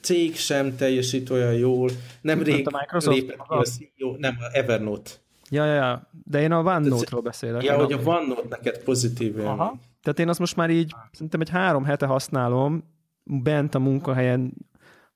cég 0.00 0.36
sem 0.36 0.76
teljesít 0.76 1.30
olyan 1.30 1.54
jól, 1.54 1.90
nemrég 2.20 2.68
lépett 3.04 3.36
ki 3.36 3.44
a 3.48 3.62
CEO, 3.62 4.16
nem, 4.18 4.36
a 4.40 4.56
Evernote. 4.56 5.10
Ja, 5.50 5.64
ja, 5.64 5.74
ja, 5.74 6.10
de 6.24 6.40
én 6.40 6.52
a 6.52 6.58
OneNote-ról 6.58 7.20
beszélek. 7.20 7.62
Ja, 7.62 7.76
hogy 7.76 7.92
a 7.92 7.98
OneNote 8.04 8.46
neked 8.48 8.78
pozitív 8.78 9.36
élmény. 9.36 9.46
Aha. 9.46 9.78
Tehát 10.06 10.20
én 10.20 10.28
azt 10.28 10.38
most 10.38 10.56
már 10.56 10.70
így 10.70 10.94
szerintem 11.12 11.40
egy 11.40 11.50
három 11.50 11.84
hete 11.84 12.06
használom, 12.06 12.84
bent 13.24 13.74
a 13.74 13.78
munkahelyen, 13.78 14.52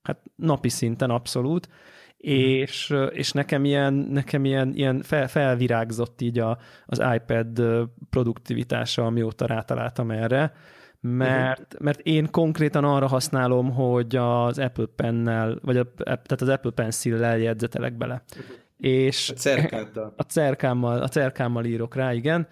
hát 0.02 0.18
napi 0.36 0.68
szinten 0.68 1.10
abszolút, 1.10 1.68
és, 2.16 2.94
és 3.10 3.32
nekem 3.32 3.64
ilyen, 3.64 3.94
nekem 3.94 4.44
ilyen, 4.44 4.74
ilyen 4.74 5.02
fel, 5.02 5.28
felvirágzott 5.28 6.20
így 6.20 6.38
a, 6.38 6.58
az 6.86 7.02
iPad 7.14 7.62
produktivitása, 8.10 9.04
amióta 9.04 9.46
rátaláltam 9.46 10.10
erre, 10.10 10.52
mert, 11.00 11.60
uh-huh. 11.60 11.80
mert 11.80 12.00
én 12.00 12.30
konkrétan 12.30 12.84
arra 12.84 13.06
használom, 13.06 13.72
hogy 13.72 14.16
az 14.16 14.58
Apple 14.58 14.86
Pennel, 14.96 15.58
vagy 15.62 15.76
a, 15.76 15.92
tehát 16.04 16.40
az 16.40 16.48
Apple 16.48 16.70
Pencil-lel 16.70 17.38
jegyzetelek 17.38 17.96
bele. 17.96 18.22
Uh-huh. 18.38 18.56
És 18.76 19.30
a 19.30 19.34
cerkáddal. 19.34 20.14
A 20.16 20.22
cerkámmal, 20.22 21.02
a 21.02 21.08
cerkámmal 21.08 21.64
írok 21.64 21.94
rá, 21.94 22.12
igen. 22.12 22.48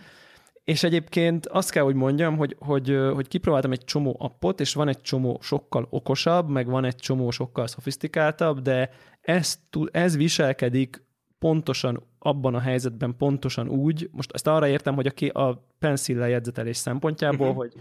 És 0.69 0.83
egyébként 0.83 1.47
azt 1.47 1.71
kell, 1.71 1.83
hogy 1.83 1.95
mondjam, 1.95 2.37
hogy, 2.37 2.57
hogy, 2.59 2.99
hogy 3.15 3.29
kipróbáltam 3.29 3.73
egy 3.73 3.85
csomó 3.85 4.17
appot, 4.19 4.61
és 4.61 4.75
van 4.75 4.89
egy 4.89 5.01
csomó 5.01 5.39
sokkal 5.43 5.87
okosabb, 5.91 6.49
meg 6.49 6.67
van 6.67 6.85
egy 6.85 6.97
csomó 6.97 7.31
sokkal 7.31 7.67
szofisztikáltabb, 7.67 8.61
de 8.61 8.91
ez, 9.21 9.59
ez 9.91 10.17
viselkedik 10.17 11.05
pontosan 11.39 12.03
abban 12.19 12.55
a 12.55 12.59
helyzetben 12.59 13.17
pontosan 13.17 13.69
úgy, 13.69 14.11
most 14.13 14.33
ezt 14.33 14.47
arra 14.47 14.69
értem, 14.69 14.95
hogy 14.95 15.31
a, 15.33 15.41
a 15.41 15.63
pencil 15.79 16.27
jegyzetelés 16.27 16.77
szempontjából, 16.77 17.49
uh-huh. 17.49 17.63
hogy 17.63 17.73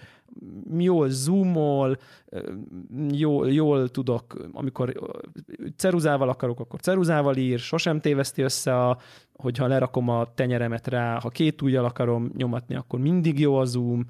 jól 0.83 1.09
zoomol, 1.09 1.97
jól, 3.11 3.51
jól 3.51 3.89
tudok, 3.89 4.49
amikor 4.51 4.93
ceruzával 5.75 6.29
akarok, 6.29 6.59
akkor 6.59 6.79
ceruzával 6.79 7.35
ír, 7.35 7.59
sosem 7.59 7.99
téveszti 7.99 8.41
össze, 8.41 8.79
a, 8.79 8.97
hogyha 9.33 9.67
lerakom 9.67 10.09
a 10.09 10.33
tenyeremet 10.33 10.87
rá, 10.87 11.19
ha 11.19 11.29
két 11.29 11.61
ujjal 11.61 11.85
akarom 11.85 12.31
nyomatni, 12.35 12.75
akkor 12.75 12.99
mindig 12.99 13.39
jó 13.39 13.55
a 13.55 13.65
zoom, 13.65 14.05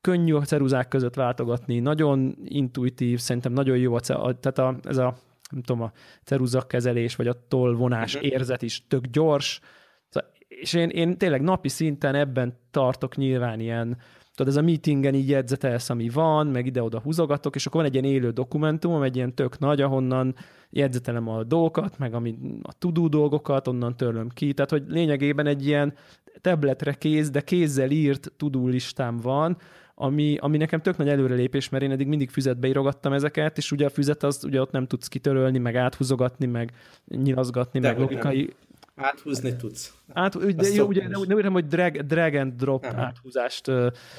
könnyű 0.00 0.34
a 0.34 0.44
ceruzák 0.44 0.88
között 0.88 1.14
váltogatni, 1.14 1.78
nagyon 1.78 2.36
intuitív, 2.44 3.18
szerintem 3.18 3.52
nagyon 3.52 3.76
jó 3.76 3.94
a, 3.94 4.00
tehát 4.00 4.58
a, 4.58 4.76
ez 4.82 4.96
a 4.96 5.16
nem 5.50 5.62
tudom, 5.62 5.82
a 5.82 5.92
ceruza 6.24 6.60
kezelés, 6.60 7.16
vagy 7.16 7.26
a 7.26 7.46
tollvonás 7.48 8.14
uh-huh. 8.14 8.30
érzet 8.30 8.62
is 8.62 8.86
tök 8.88 9.06
gyors, 9.06 9.60
szóval, 10.08 10.30
és 10.48 10.72
én, 10.72 10.88
én 10.88 11.18
tényleg 11.18 11.42
napi 11.42 11.68
szinten 11.68 12.14
ebben 12.14 12.58
tartok 12.70 13.16
nyilván 13.16 13.60
ilyen, 13.60 13.98
tudod, 14.34 14.52
ez 14.52 14.58
a 14.58 14.62
meetingen 14.62 15.14
így 15.14 15.28
jegyzetelsz, 15.28 15.90
ami 15.90 16.08
van, 16.08 16.46
meg 16.46 16.66
ide-oda 16.66 17.00
húzogatok, 17.00 17.54
és 17.54 17.66
akkor 17.66 17.80
van 17.80 17.90
egy 17.90 18.02
ilyen 18.02 18.14
élő 18.14 18.30
dokumentum, 18.30 19.02
egy 19.02 19.16
ilyen 19.16 19.34
tök 19.34 19.58
nagy, 19.58 19.80
ahonnan 19.80 20.34
jegyzetelem 20.70 21.28
a 21.28 21.44
dolgokat, 21.44 21.98
meg 21.98 22.14
ami, 22.14 22.38
a 22.62 22.72
tudó 22.72 23.08
dolgokat, 23.08 23.68
onnan 23.68 23.96
törlöm 23.96 24.28
ki. 24.28 24.52
Tehát, 24.52 24.70
hogy 24.70 24.84
lényegében 24.86 25.46
egy 25.46 25.66
ilyen 25.66 25.94
tabletre 26.40 26.92
kéz, 26.92 27.30
de 27.30 27.40
kézzel 27.40 27.90
írt 27.90 28.32
tudó 28.36 28.66
listám 28.66 29.16
van, 29.16 29.56
ami, 30.00 30.36
ami 30.40 30.56
nekem 30.56 30.80
tök 30.80 30.96
nagy 30.96 31.08
előrelépés, 31.08 31.68
mert 31.68 31.84
én 31.84 31.90
eddig 31.90 32.06
mindig 32.06 32.30
füzetbe 32.30 32.68
írogattam 32.68 33.12
ezeket, 33.12 33.56
és 33.56 33.72
ugye 33.72 33.86
a 33.86 33.88
füzet 33.88 34.22
az 34.22 34.44
ugye 34.44 34.60
ott 34.60 34.70
nem 34.70 34.86
tudsz 34.86 35.08
kitörölni, 35.08 35.58
meg 35.58 35.76
áthúzogatni, 35.76 36.46
meg 36.46 36.72
nyilazgatni, 37.06 37.80
de 37.80 37.88
meg 37.88 37.98
logikai... 37.98 38.42
Nem. 38.42 39.06
Áthúzni 39.06 39.56
tudsz. 39.56 39.94
Át, 40.12 40.54
de 40.54 40.68
jó, 40.68 40.86
ugye 40.86 41.08
nem 41.08 41.36
értem, 41.36 41.52
hogy 41.52 41.66
drag, 41.66 41.96
drag 41.96 42.34
and 42.34 42.52
drop 42.52 42.84
Aha. 42.84 43.00
áthúzást 43.00 43.70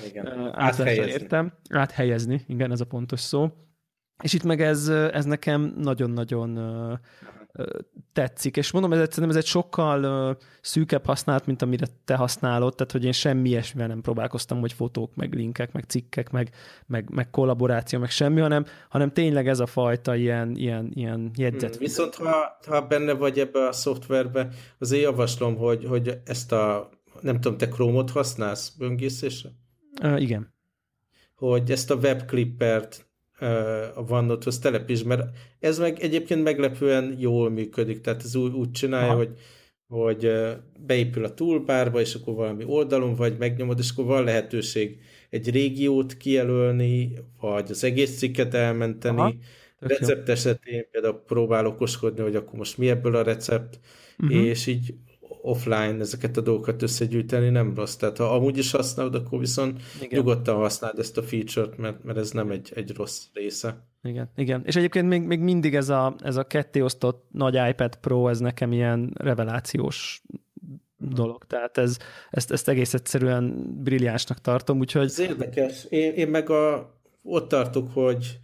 igen. 0.08 0.52
áthelyezni. 0.54 1.12
értem. 1.12 1.52
Áthelyezni, 1.70 2.42
igen, 2.48 2.72
ez 2.72 2.82
a 2.82 2.86
pontos 2.86 3.20
szó. 3.20 3.50
És 4.24 4.34
itt 4.34 4.44
meg 4.44 4.62
ez, 4.62 4.88
ez 4.90 5.26
nekem 5.26 5.74
nagyon-nagyon 5.78 6.58
tetszik, 8.14 8.58
és 8.58 8.72
mondom, 8.72 8.94
ez, 8.94 8.98
szerintem 8.98 9.30
ez 9.30 9.36
egy 9.36 9.46
sokkal 9.46 10.38
szűkebb 10.62 11.06
használat, 11.06 11.46
mint 11.46 11.62
amire 11.62 11.88
te 12.06 12.16
használod, 12.16 12.76
tehát 12.76 12.92
hogy 12.92 13.06
én 13.06 13.12
semmi 13.12 13.50
ilyesmivel 13.50 13.88
nem 13.88 14.02
próbálkoztam, 14.02 14.60
hogy 14.60 14.74
fotók, 14.74 15.16
meg 15.16 15.34
linkek, 15.34 15.72
meg 15.72 15.84
cikkek, 15.84 16.32
meg, 16.32 16.50
meg, 16.86 17.10
meg 17.10 17.30
kollaboráció, 17.30 18.00
meg 18.00 18.10
semmi, 18.10 18.40
hanem, 18.40 18.66
hanem 18.90 19.12
tényleg 19.12 19.48
ez 19.48 19.60
a 19.60 19.66
fajta 19.66 20.16
ilyen, 20.16 20.56
ilyen, 20.56 20.92
ilyen 20.94 21.32
jegyzet. 21.36 21.70
Hmm, 21.70 21.80
viszont 21.80 22.16
ha, 22.16 22.58
ha 22.66 22.82
benne 22.82 23.14
vagy 23.14 23.40
ebbe 23.40 23.68
a 23.68 23.72
szoftverbe, 23.72 24.48
azért 24.80 25.04
javaslom, 25.04 25.56
hogy, 25.56 25.86
hogy 25.86 26.20
ezt 26.26 26.52
a, 26.52 26.90
nem 27.22 27.42
tudom, 27.42 27.58
te 27.58 27.68
Chrome-ot 27.68 28.10
használsz 28.10 28.70
böngészésre? 28.70 29.50
Uh, 30.04 30.22
igen. 30.22 30.54
Hogy 31.36 31.72
ezt 31.72 31.92
a 31.92 31.96
webclippert 31.96 33.09
a 33.96 34.02
OneNote-hoz 34.10 34.60
telepíts, 34.60 35.04
mert 35.04 35.24
ez 35.60 35.80
meg 35.80 36.00
egyébként 36.00 36.44
meglepően 36.44 37.16
jól 37.20 37.50
működik, 37.50 38.02
tehát 38.02 38.24
ez 38.24 38.36
úgy, 38.36 38.54
úgy 38.54 38.72
csinálja, 38.72 39.08
Aha. 39.08 39.18
hogy 39.18 39.30
hogy 39.88 40.32
beépül 40.80 41.24
a 41.26 41.34
toolbarba, 41.34 42.00
és 42.00 42.16
akkor 42.16 42.34
valami 42.34 42.64
oldalon 42.68 43.16
vagy, 43.16 43.38
megnyomod, 43.38 43.80
és 43.80 43.90
akkor 43.92 44.06
van 44.06 44.24
lehetőség 44.24 45.00
egy 45.30 45.52
régiót 45.52 46.18
kijelölni, 46.18 47.14
vagy 47.40 47.72
az 47.72 47.84
egész 47.84 48.18
cikket 48.18 48.54
elmenteni. 48.54 49.20
Aha, 49.20 49.34
recept 49.80 50.28
jó. 50.28 50.34
esetén 50.34 50.86
például 50.92 51.24
próbál 51.28 51.66
okoskodni, 51.66 52.22
hogy 52.22 52.36
akkor 52.36 52.58
most 52.58 52.78
mi 52.78 52.90
ebből 52.90 53.16
a 53.16 53.24
recept, 53.24 53.80
uh-huh. 54.20 54.46
és 54.46 54.68
így 54.68 54.94
offline 55.50 56.00
ezeket 56.00 56.38
a 56.38 56.42
dolgokat 56.42 56.82
összegyűjteni 56.82 57.50
nem 57.50 57.76
rossz. 57.76 57.96
Tehát 57.96 58.18
ha 58.18 58.36
amúgy 58.36 58.58
is 58.58 58.72
használod, 58.72 59.16
akkor 59.16 59.40
viszont 59.40 59.82
igen. 60.02 60.20
nyugodtan 60.20 60.56
használd 60.56 61.00
ezt 61.00 61.18
a 61.18 61.24
feature-t, 61.24 61.78
mert, 61.78 62.04
mert 62.04 62.18
ez 62.18 62.32
nem 62.32 62.52
egy, 62.52 62.72
egy 62.76 62.96
rossz 62.96 63.24
része. 63.34 63.88
Igen, 64.04 64.30
igen. 64.36 64.62
És 64.66 64.76
egyébként 64.76 65.08
még, 65.08 65.22
még 65.22 65.40
mindig 65.40 65.76
ez 65.76 65.90
a, 65.90 66.16
ez 66.24 66.36
a 66.36 66.44
kettéosztott 66.44 67.28
nagy 67.32 67.60
iPad 67.70 67.96
Pro, 67.96 68.28
ez 68.28 68.40
nekem 68.40 68.72
ilyen 68.72 69.14
revelációs 69.14 70.22
dolog. 70.98 71.46
Tehát 71.48 71.78
ez, 71.78 71.98
ezt, 72.30 72.52
ezt 72.52 72.70
egész 72.70 72.94
egyszerűen 72.94 73.74
brilliánsnak 73.84 74.42
tartom, 74.42 74.80
úgyhogy... 74.80 75.04
Ez 75.04 75.20
érdekes. 75.20 75.86
Én, 75.90 76.14
én 76.14 76.28
meg 76.28 76.50
a, 76.50 76.96
ott 77.24 77.48
tartok, 77.48 77.94
hogy 77.94 78.40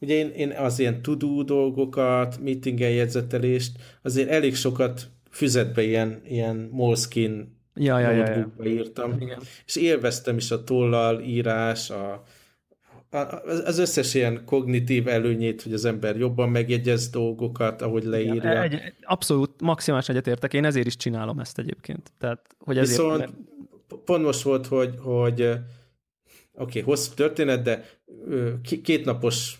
ugye 0.00 0.14
én, 0.14 0.28
én 0.28 0.50
az 0.50 0.78
ilyen 0.78 1.02
tudó 1.02 1.42
dolgokat, 1.42 2.38
meetingen 2.40 2.90
jegyzetelést, 2.90 3.78
azért 4.02 4.28
elég 4.28 4.54
sokat 4.54 5.10
füzetbe 5.38 5.82
ilyen, 5.82 6.20
ilyen 6.24 6.68
Moleskine 6.72 7.44
ja, 7.74 7.98
ja, 7.98 8.10
ja, 8.10 8.26
ja. 8.26 8.64
írtam, 8.64 9.20
Igen. 9.20 9.40
és 9.66 9.76
élveztem 9.76 10.36
is 10.36 10.50
a 10.50 10.64
tollal 10.64 11.20
írás, 11.20 11.90
a, 11.90 12.22
a, 13.10 13.16
az 13.64 13.78
összes 13.78 14.14
ilyen 14.14 14.44
kognitív 14.44 15.08
előnyét, 15.08 15.62
hogy 15.62 15.72
az 15.72 15.84
ember 15.84 16.16
jobban 16.16 16.48
megjegyez 16.48 17.10
dolgokat, 17.10 17.82
ahogy 17.82 18.04
leírja. 18.04 18.62
Egy, 18.62 18.94
abszolút 19.00 19.60
maximális 19.60 20.08
egyetértek, 20.08 20.54
én 20.54 20.64
ezért 20.64 20.86
is 20.86 20.96
csinálom 20.96 21.38
ezt 21.38 21.58
egyébként. 21.58 22.12
Tehát, 22.18 22.56
hogy 22.58 22.78
ezért, 22.78 22.98
Viszont 22.98 23.18
mert... 23.18 23.32
pont 24.04 24.24
most 24.24 24.42
volt, 24.42 24.66
hogy, 24.66 24.94
hogy 24.98 25.40
oké, 25.42 25.60
okay, 26.52 26.82
hosszú 26.82 27.14
történet, 27.14 27.62
de 27.62 27.84
két 28.82 29.04
napos 29.04 29.58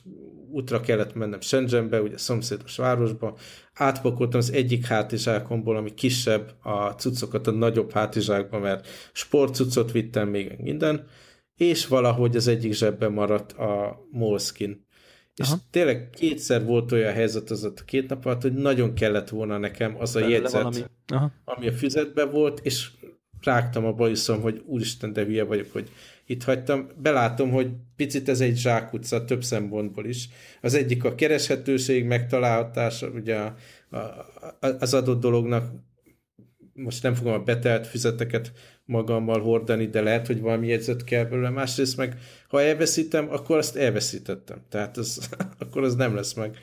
útra 0.51 0.81
kellett 0.81 1.15
mennem 1.15 1.41
Shenzhenbe, 1.41 2.03
ugye 2.03 2.19
szomszédos 2.19 2.77
városba, 2.77 3.37
átpakoltam 3.79 4.41
az 4.41 4.53
egyik 4.53 4.87
hátizsákomból, 4.87 5.77
ami 5.77 5.95
kisebb, 5.95 6.55
a 6.63 6.91
cuccokat 6.91 7.47
a 7.47 7.51
nagyobb 7.51 7.93
hátizsákba, 7.93 8.59
mert 8.59 8.87
sportcuccot 9.13 9.93
vittem 9.93 10.29
még 10.29 10.57
minden, 10.59 11.07
és 11.57 11.87
valahogy 11.87 12.37
az 12.37 12.47
egyik 12.47 12.73
zsebben 12.73 13.13
maradt 13.13 13.53
a 13.53 14.01
Moleskine. 14.11 14.75
És 15.37 15.47
Aha. 15.47 15.59
tényleg 15.71 16.11
kétszer 16.11 16.65
volt 16.65 16.93
olyan 16.93 17.13
helyzet 17.13 17.51
az 17.51 17.65
a 17.65 17.73
két 17.85 18.09
nap 18.09 18.27
alatt, 18.27 18.43
hogy 18.43 18.53
nagyon 18.53 18.95
kellett 18.95 19.29
volna 19.29 19.59
nekem 19.59 19.97
az 19.99 20.17
a 20.17 20.29
jegyzet, 20.29 20.91
Aha. 21.07 21.33
ami 21.45 21.69
a 21.69 21.73
füzetben 21.73 22.31
volt, 22.31 22.61
és 22.63 22.91
rágtam 23.41 23.85
a 23.85 23.93
bajuszom, 23.93 24.41
hogy 24.41 24.63
úristen, 24.67 25.13
de 25.13 25.25
hülye 25.25 25.45
vagyok, 25.45 25.73
hogy 25.73 25.91
itt 26.29 26.45
hagytam. 26.45 26.89
Belátom, 26.97 27.51
hogy 27.51 27.71
picit 27.97 28.29
ez 28.29 28.41
egy 28.41 28.57
zsákutca 28.57 29.25
több 29.25 29.45
szempontból 29.45 30.07
is. 30.07 30.29
Az 30.63 30.75
egyik 30.75 31.05
a 31.05 31.15
kereshetőség, 31.15 32.05
megtalálhatása, 32.05 33.09
ugye 33.09 33.37
a, 33.37 33.55
a, 33.91 34.67
az 34.79 34.95
adott 34.95 35.21
dolognak 35.21 35.73
most 36.73 37.03
nem 37.03 37.15
fogom 37.15 37.33
a 37.33 37.39
betelt 37.43 37.87
füzeteket 37.87 38.53
magammal 38.85 39.41
hordani, 39.41 39.87
de 39.87 40.01
lehet, 40.01 40.27
hogy 40.27 40.41
valami 40.41 40.67
jegyzet 40.67 41.05
kell 41.05 41.25
belőle. 41.25 41.51
Másrészt 41.51 41.97
meg, 41.97 42.19
ha 42.49 42.63
elveszítem, 42.63 43.29
akkor 43.31 43.57
azt 43.59 43.77
elveszítettem. 43.77 44.59
Tehát 44.69 44.97
az, 44.97 45.29
akkor 45.59 45.83
az 45.83 45.95
nem 45.95 46.15
lesz 46.15 46.33
meg. 46.35 46.57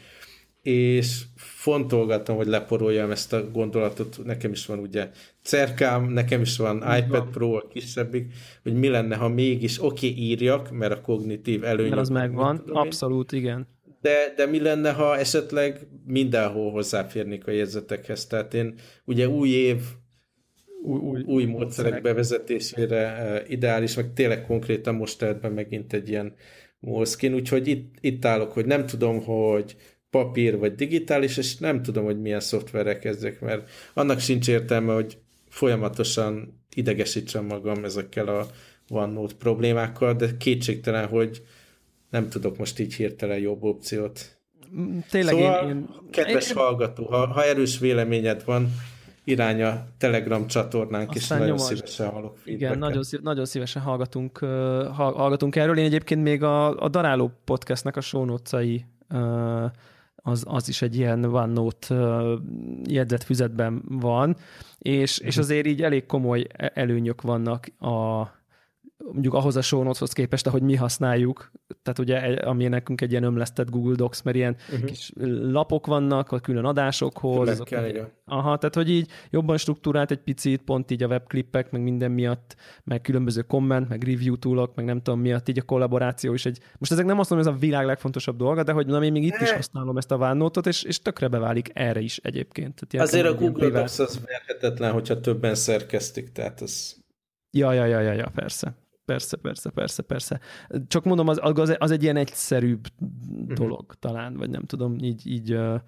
És 0.65 1.21
fontolgattam, 1.35 2.35
hogy 2.35 2.47
leporoljam 2.47 3.11
ezt 3.11 3.33
a 3.33 3.51
gondolatot. 3.51 4.19
Nekem 4.23 4.51
is 4.51 4.65
van 4.65 4.79
ugye 4.79 5.09
cerkám, 5.41 6.09
nekem 6.09 6.41
is 6.41 6.57
van 6.57 6.75
Így 6.75 6.97
iPad 6.97 7.09
van. 7.09 7.31
Pro, 7.31 7.55
a 7.55 7.67
kisebbik, 7.67 8.33
hogy 8.63 8.73
mi 8.73 8.87
lenne, 8.87 9.15
ha 9.15 9.27
mégis 9.27 9.83
oké 9.83 10.09
okay, 10.09 10.23
írjak, 10.23 10.71
mert 10.71 10.91
a 10.91 11.01
kognitív 11.01 11.63
előny. 11.63 11.89
Mert 11.89 12.01
az 12.01 12.09
megvan, 12.09 12.63
abszolút, 12.67 13.31
igen. 13.31 13.67
De, 14.01 14.33
de 14.35 14.45
mi 14.45 14.59
lenne, 14.59 14.91
ha 14.91 15.17
esetleg 15.17 15.87
mindenhol 16.05 16.71
hozzáférnék 16.71 17.47
a 17.47 17.51
jegyzetekhez? 17.51 18.27
Tehát 18.27 18.53
én 18.53 18.73
ugye 19.05 19.27
új 19.27 19.49
év, 19.49 19.81
új, 20.83 20.99
új, 20.99 21.21
új 21.21 21.45
módszerek 21.45 22.01
bevezetésére 22.01 23.17
uh, 23.43 23.51
ideális, 23.51 23.95
meg 23.95 24.13
tényleg 24.13 24.45
konkrétan 24.45 24.95
most 24.95 25.39
be 25.41 25.49
megint 25.49 25.93
egy 25.93 26.09
ilyen 26.09 26.33
Moleskine, 26.79 27.35
úgyhogy 27.35 27.67
itt, 27.67 27.95
itt 27.99 28.25
állok, 28.25 28.51
hogy 28.51 28.65
nem 28.65 28.85
tudom, 28.85 29.23
hogy 29.23 29.75
papír 30.15 30.57
vagy 30.57 30.75
digitális, 30.75 31.37
és 31.37 31.57
nem 31.57 31.81
tudom, 31.81 32.03
hogy 32.03 32.21
milyen 32.21 32.39
szoftverre 32.39 32.99
kezdek, 32.99 33.41
mert 33.41 33.69
annak 33.93 34.19
sincs 34.19 34.47
értelme, 34.47 34.93
hogy 34.93 35.17
folyamatosan 35.49 36.61
idegesítsem 36.73 37.45
magam 37.45 37.83
ezekkel 37.83 38.27
a 38.27 38.47
OneNote 38.89 39.33
problémákkal, 39.39 40.13
de 40.13 40.37
kétségtelen, 40.37 41.07
hogy 41.07 41.41
nem 42.09 42.29
tudok 42.29 42.57
most 42.57 42.79
így 42.79 42.93
hirtelen 42.93 43.37
jobb 43.37 43.63
opciót. 43.63 44.39
Tényleg 45.09 45.33
szóval, 45.33 45.69
én, 45.69 45.75
én, 45.75 45.87
kedves 46.11 46.49
én, 46.49 46.55
hallgató, 46.55 47.05
ha, 47.05 47.27
ha 47.27 47.45
erős 47.45 47.79
véleményed 47.79 48.43
van, 48.45 48.71
irány 49.23 49.61
a 49.61 49.85
Telegram 49.97 50.47
csatornánk, 50.47 51.15
és 51.15 51.27
nagyon 51.27 51.45
nyomasd. 51.45 51.67
szívesen 51.67 52.09
hallok 52.09 52.37
Igen, 52.43 52.77
nagyon, 52.77 53.03
szív, 53.03 53.19
nagyon 53.21 53.45
szívesen 53.45 53.81
hallgatunk, 53.81 54.37
hallgatunk 54.95 55.55
erről. 55.55 55.77
Én 55.77 55.85
egyébként 55.85 56.23
még 56.23 56.43
a, 56.43 56.79
a 56.79 56.89
Daráló 56.89 57.31
podcastnek 57.45 57.95
a 57.95 58.01
show 58.01 58.25
notes-ai, 58.25 58.85
uh, 59.09 59.71
az, 60.27 60.43
az 60.47 60.69
is 60.69 60.81
egy 60.81 60.95
ilyen 60.95 61.23
OneNote 61.23 61.95
uh, 61.95 62.39
jegyzett 62.83 63.23
füzetben 63.23 63.81
van, 63.87 64.35
és, 64.77 65.17
és 65.17 65.33
mhm. 65.33 65.43
azért 65.43 65.65
így 65.67 65.81
elég 65.83 66.05
komoly 66.05 66.45
e-, 66.51 66.71
előnyök 66.73 67.21
vannak 67.21 67.65
a, 67.79 68.21
mondjuk 68.97 69.33
ahhoz 69.33 69.55
a 69.55 69.61
show 69.61 69.83
notes 69.83 70.13
képest, 70.13 70.47
ahogy 70.47 70.61
mi 70.61 70.75
használjuk, 70.75 71.51
tehát 71.81 71.99
ugye 71.99 72.17
ami 72.35 72.67
nekünk 72.67 73.01
egy 73.01 73.11
ilyen 73.11 73.23
ömlesztett 73.23 73.69
Google 73.69 73.95
Docs, 73.95 74.23
mert 74.23 74.35
ilyen 74.37 74.55
uh-huh. 74.71 74.85
kis 74.85 75.11
lapok 75.41 75.85
vannak 75.85 76.31
a 76.31 76.39
külön 76.39 76.65
adásokhoz. 76.65 77.49
Azok, 77.49 77.67
kell, 77.67 78.11
aha, 78.25 78.57
tehát 78.57 78.75
hogy 78.75 78.89
így 78.89 79.09
jobban 79.29 79.57
struktúrált 79.57 80.11
egy 80.11 80.19
picit, 80.19 80.61
pont 80.61 80.91
így 80.91 81.03
a 81.03 81.07
webklippek, 81.07 81.71
meg 81.71 81.81
minden 81.81 82.11
miatt, 82.11 82.55
meg 82.83 83.01
különböző 83.01 83.41
komment, 83.41 83.89
meg 83.89 84.03
review 84.03 84.37
toolok, 84.37 84.75
meg 84.75 84.85
nem 84.85 85.01
tudom 85.01 85.19
miatt, 85.19 85.49
így 85.49 85.59
a 85.59 85.63
kollaboráció 85.63 86.33
is 86.33 86.45
egy... 86.45 86.59
Most 86.77 86.91
ezek 86.91 87.05
nem 87.05 87.19
azt 87.19 87.29
mondom, 87.29 87.47
hogy 87.47 87.57
ez 87.57 87.63
a 87.63 87.67
világ 87.67 87.85
legfontosabb 87.85 88.37
dolga, 88.37 88.63
de 88.63 88.71
hogy 88.71 88.85
na, 88.85 89.03
én 89.03 89.11
még 89.11 89.23
itt 89.23 89.41
is 89.41 89.51
használom 89.51 89.97
ezt 89.97 90.11
a 90.11 90.15
OneNote-ot, 90.15 90.67
és, 90.67 90.83
és 90.83 90.99
tökre 90.99 91.27
beválik 91.27 91.69
erre 91.73 91.99
is 91.99 92.17
egyébként. 92.17 92.81
Tehát 92.87 93.07
Azért 93.07 93.27
a 93.27 93.33
Google 93.33 93.69
Docs 93.69 93.99
az 93.99 94.19
verhetetlen, 94.25 94.91
hogyha 94.91 95.19
többen 95.19 95.55
szerkesztik, 95.55 96.31
tehát 96.31 96.61
az... 96.61 97.03
Ja, 97.51 97.73
ja, 97.73 97.85
ja, 97.85 97.99
ja, 97.99 98.13
ja, 98.13 98.31
persze. 98.35 98.75
Persze, 99.05 99.37
persze, 99.37 99.69
persze, 99.69 100.01
persze. 100.03 100.39
Csak 100.87 101.03
mondom, 101.03 101.27
az, 101.27 101.39
az, 101.41 101.75
az 101.77 101.91
egy 101.91 102.03
ilyen 102.03 102.17
egyszerűbb 102.17 102.87
dolog 103.53 103.81
uh-huh. 103.81 103.99
talán, 103.99 104.37
vagy 104.37 104.49
nem 104.49 104.63
tudom, 104.63 104.97
így, 104.97 105.27
így 105.27 105.53
uh, 105.53 105.79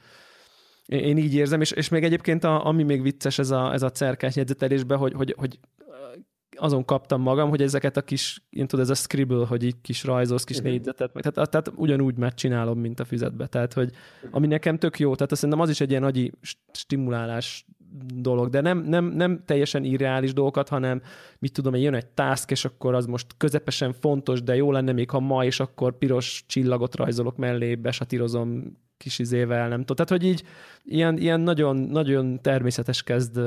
én 0.85 1.17
így 1.17 1.33
érzem, 1.33 1.61
és, 1.61 1.71
és 1.71 1.89
még 1.89 2.03
egyébként 2.03 2.43
a, 2.43 2.65
ami 2.65 2.83
még 2.83 3.01
vicces 3.01 3.39
ez 3.39 3.51
a, 3.51 3.73
ez 3.73 3.81
a 3.81 3.89
cerkás 3.89 4.35
jegyzetelésben, 4.35 4.97
hogy, 4.97 5.13
hogy, 5.13 5.35
hogy 5.37 5.59
azon 6.57 6.85
kaptam 6.85 7.21
magam, 7.21 7.49
hogy 7.49 7.61
ezeket 7.61 7.97
a 7.97 8.01
kis, 8.01 8.43
én 8.49 8.67
tudod, 8.67 8.85
ez 8.85 8.91
a 8.91 8.95
scribble, 8.95 9.45
hogy 9.45 9.63
így 9.63 9.75
kis 9.81 10.03
rajzolsz, 10.03 10.43
kis 10.43 10.57
uh-huh. 10.57 10.71
négyzetet, 10.71 11.13
meg, 11.13 11.23
tehát, 11.23 11.49
tehát 11.49 11.71
ugyanúgy 11.75 12.17
megcsinálom, 12.17 12.79
mint 12.79 12.99
a 12.99 13.05
füzetbe. 13.05 13.47
Tehát, 13.47 13.73
hogy 13.73 13.91
ami 14.31 14.47
nekem 14.47 14.77
tök 14.77 14.99
jó, 14.99 15.15
tehát 15.15 15.31
azt 15.31 15.41
szerintem 15.41 15.63
az 15.63 15.69
is 15.69 15.81
egy 15.81 15.89
ilyen 15.89 16.03
agyi 16.03 16.31
stimulálás 16.71 17.65
dolog, 18.15 18.49
de 18.49 18.61
nem, 18.61 18.83
nem, 18.83 19.05
nem 19.05 19.41
teljesen 19.45 19.83
irreális 19.83 20.33
dolgokat, 20.33 20.69
hanem 20.69 21.01
mit 21.39 21.53
tudom, 21.53 21.75
jön 21.75 21.93
egy 21.93 22.07
task, 22.07 22.51
és 22.51 22.65
akkor 22.65 22.93
az 22.93 23.05
most 23.05 23.27
közepesen 23.37 23.93
fontos, 23.93 24.43
de 24.43 24.55
jó 24.55 24.71
lenne 24.71 24.91
még, 24.91 25.09
ha 25.09 25.19
ma, 25.19 25.45
és 25.45 25.59
akkor 25.59 25.97
piros 25.97 26.43
csillagot 26.47 26.95
rajzolok 26.95 27.37
mellé, 27.37 27.75
besatírozom 27.75 28.77
kis 28.97 29.19
izével, 29.19 29.67
nem 29.67 29.83
tudom. 29.83 30.05
Tehát, 30.05 30.21
hogy 30.21 30.29
így 30.29 30.43
ilyen, 30.83 31.17
ilyen 31.17 31.39
nagyon, 31.39 31.77
nagyon 31.77 32.41
természetes 32.41 33.03
kezd, 33.03 33.39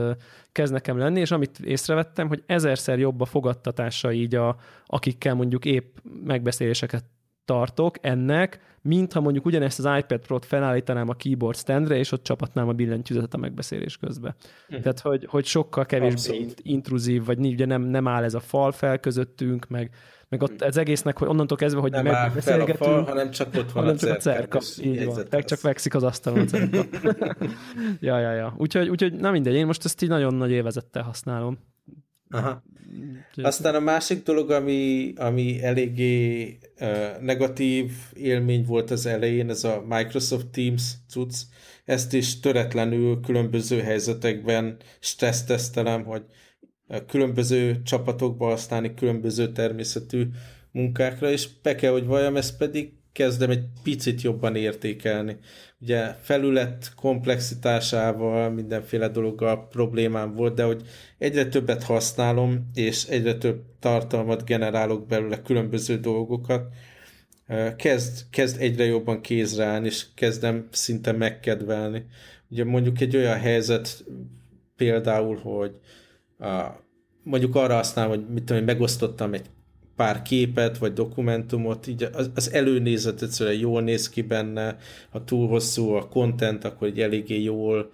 kezd 0.52 0.72
nekem 0.72 0.98
lenni, 0.98 1.20
és 1.20 1.30
amit 1.30 1.58
észrevettem, 1.58 2.28
hogy 2.28 2.42
ezerszer 2.46 2.98
jobb 2.98 3.20
a 3.20 3.24
fogadtatása 3.24 4.12
így, 4.12 4.34
a, 4.34 4.56
akikkel 4.86 5.34
mondjuk 5.34 5.64
épp 5.64 5.96
megbeszéléseket 6.24 7.04
tartok 7.44 7.96
ennek, 8.00 8.60
mint 8.82 9.12
ha 9.12 9.20
mondjuk 9.20 9.46
ugyanezt 9.46 9.78
az 9.78 9.98
iPad 9.98 10.20
Pro-t 10.20 10.44
felállítanám 10.44 11.08
a 11.08 11.14
keyboard 11.14 11.56
standre, 11.56 11.96
és 11.96 12.12
ott 12.12 12.22
csapatnám 12.22 12.68
a 12.68 12.72
billentyűzetet 12.72 13.34
a 13.34 13.36
megbeszélés 13.36 13.96
közben. 13.96 14.34
Uh-huh. 14.68 14.82
Tehát, 14.82 15.00
hogy, 15.00 15.26
hogy 15.30 15.44
sokkal 15.44 15.86
kevésbé 15.86 16.36
int- 16.36 16.60
intruzív, 16.62 17.24
vagy 17.24 17.38
ugye 17.38 17.66
nem, 17.66 17.82
nem 17.82 18.08
áll 18.08 18.24
ez 18.24 18.34
a 18.34 18.40
fal 18.40 18.72
fel 18.72 18.98
közöttünk, 18.98 19.68
meg, 19.68 19.90
meg 20.28 20.42
ott 20.42 20.62
ez 20.62 20.76
egésznek, 20.76 21.18
hogy 21.18 21.28
onnantól 21.28 21.56
kezdve, 21.56 21.80
hogy 21.80 21.90
nem 21.90 22.04
megbeszélgetünk. 22.04 22.80
A 22.80 22.84
fal, 22.84 23.02
hanem 23.02 23.30
csak 23.30 23.54
ott 23.56 23.72
van 23.72 23.88
a 23.88 23.96
csak 23.96 24.16
a 24.16 24.16
cerka. 24.16 24.60
Így 24.82 25.04
van. 25.04 25.26
Meg 25.30 25.44
csak 25.44 25.58
fekszik 25.58 25.94
az 25.94 26.02
asztalon 26.02 26.40
a 26.40 26.44
cerka. 26.44 26.84
ja, 28.00 28.18
ja, 28.18 28.32
ja. 28.32 28.54
Úgyhogy, 28.56 28.88
úgyhogy 28.88 29.12
na 29.12 29.30
mindegy, 29.30 29.54
én 29.54 29.66
most 29.66 29.84
ezt 29.84 30.02
így 30.02 30.08
nagyon 30.08 30.34
nagy 30.34 30.50
élvezettel 30.50 31.02
használom. 31.02 31.58
Aha. 32.30 32.62
Aztán 33.42 33.74
a 33.74 33.80
másik 33.80 34.22
dolog, 34.22 34.50
ami, 34.50 35.12
ami 35.16 35.62
eléggé 35.62 36.58
uh, 36.80 37.20
negatív 37.20 37.92
élmény 38.14 38.64
volt 38.64 38.90
az 38.90 39.06
elején, 39.06 39.50
ez 39.50 39.64
a 39.64 39.84
Microsoft 39.88 40.46
Teams 40.46 40.92
cucc. 41.08 41.34
Ezt 41.84 42.12
is 42.12 42.40
töretlenül 42.40 43.20
különböző 43.20 43.80
helyzetekben 43.80 44.76
stressztesztelem, 45.00 46.04
hogy 46.04 46.22
különböző 47.06 47.82
csapatokba 47.82 48.46
használni 48.48 48.94
különböző 48.94 49.52
természetű 49.52 50.26
munkákra, 50.72 51.30
és 51.30 51.48
be 51.62 51.74
kell, 51.74 51.92
hogy 51.92 52.06
valljam, 52.06 52.36
ez 52.36 52.56
pedig 52.56 52.92
kezdem 53.12 53.50
egy 53.50 53.64
picit 53.82 54.22
jobban 54.22 54.56
értékelni. 54.56 55.36
Ugye 55.82 56.14
felület 56.20 56.92
komplexitásával, 56.94 58.50
mindenféle 58.50 59.08
dologgal 59.08 59.68
problémám 59.68 60.34
volt, 60.34 60.54
de 60.54 60.64
hogy 60.64 60.82
egyre 61.18 61.46
többet 61.46 61.82
használom, 61.82 62.70
és 62.74 63.04
egyre 63.04 63.34
több 63.34 63.62
tartalmat 63.78 64.44
generálok 64.44 65.06
belőle 65.06 65.42
különböző 65.42 65.98
dolgokat, 65.98 66.68
kezd, 67.76 68.24
kezd 68.30 68.60
egyre 68.60 68.84
jobban 68.84 69.20
kézre 69.20 69.64
állni, 69.64 69.86
és 69.86 70.06
kezdem 70.14 70.68
szinte 70.70 71.12
megkedvelni. 71.12 72.06
Ugye 72.48 72.64
mondjuk 72.64 73.00
egy 73.00 73.16
olyan 73.16 73.38
helyzet 73.38 74.04
például, 74.76 75.36
hogy 75.36 75.74
a, 76.38 76.66
mondjuk 77.22 77.54
arra 77.54 77.74
használom, 77.74 78.10
hogy 78.10 78.28
mit 78.28 78.44
tudom, 78.44 78.64
megosztottam 78.64 79.34
egy 79.34 79.46
pár 80.00 80.22
képet, 80.22 80.78
vagy 80.78 80.92
dokumentumot, 80.92 81.86
így 81.86 82.08
az, 82.12 82.30
az 82.34 82.52
előnézet 82.52 83.22
egyszerűen 83.22 83.58
jól 83.58 83.82
néz 83.82 84.08
ki 84.08 84.22
benne, 84.22 84.76
ha 85.10 85.24
túl 85.24 85.48
hosszú 85.48 85.90
a 85.90 86.08
content, 86.08 86.64
akkor 86.64 86.88
egy 86.88 87.00
eléggé 87.00 87.42
jól 87.42 87.90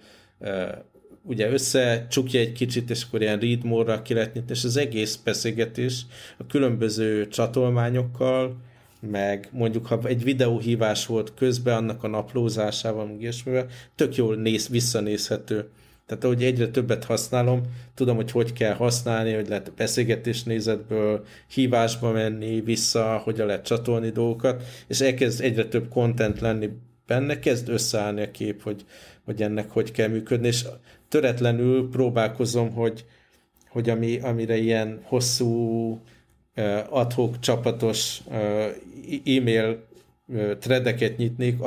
ugye 1.23 1.51
összecsukja 1.51 2.39
egy 2.39 2.51
kicsit, 2.51 2.89
és 2.89 3.03
akkor 3.03 3.21
ilyen 3.21 3.39
read 3.39 3.63
more-ra 3.63 4.01
ki 4.01 4.13
lehet 4.13 4.33
nyitni, 4.33 4.51
és 4.51 4.63
az 4.63 4.77
egész 4.77 5.15
beszélgetés 5.15 6.05
a 6.37 6.45
különböző 6.45 7.27
csatolmányokkal, 7.27 8.55
meg 8.99 9.49
mondjuk 9.51 9.85
ha 9.85 9.99
egy 10.03 10.23
videóhívás 10.23 11.05
volt 11.05 11.33
közben, 11.33 11.77
annak 11.77 12.03
a 12.03 12.07
naplózásával, 12.07 13.05
meg 13.05 13.21
ilyesmivel, 13.21 13.67
tök 13.95 14.15
jól 14.15 14.35
néz, 14.35 14.69
visszanézhető. 14.69 15.69
Tehát 16.07 16.23
ahogy 16.23 16.43
egyre 16.43 16.67
többet 16.67 17.03
használom, 17.03 17.61
tudom, 17.93 18.15
hogy 18.15 18.31
hogy 18.31 18.53
kell 18.53 18.73
használni, 18.73 19.33
hogy 19.33 19.47
lehet 19.47 19.73
beszélgetés 19.75 20.43
nézetből 20.43 21.25
hívásba 21.47 22.11
menni, 22.11 22.61
vissza, 22.61 23.21
hogyan 23.23 23.47
lehet 23.47 23.65
csatolni 23.65 24.09
dolgokat, 24.09 24.63
és 24.87 25.01
elkezd 25.01 25.43
egyre 25.43 25.65
több 25.65 25.89
content 25.89 26.39
lenni 26.39 26.69
benne, 27.07 27.39
kezd 27.39 27.69
összeállni 27.69 28.21
a 28.21 28.31
kép, 28.31 28.61
hogy, 28.61 28.85
hogy 29.25 29.41
ennek 29.41 29.69
hogy 29.69 29.91
kell 29.91 30.07
működni, 30.07 30.47
és 30.47 30.65
töretlenül 31.09 31.89
próbálkozom, 31.89 32.71
hogy, 32.71 33.05
hogy 33.69 33.89
ami, 33.89 34.19
amire 34.19 34.57
ilyen 34.57 34.99
hosszú 35.03 36.01
adhok 36.89 37.39
csapatos 37.39 38.21
e-mail 39.25 39.87
threadeket 40.59 41.17
nyitnék, 41.17 41.57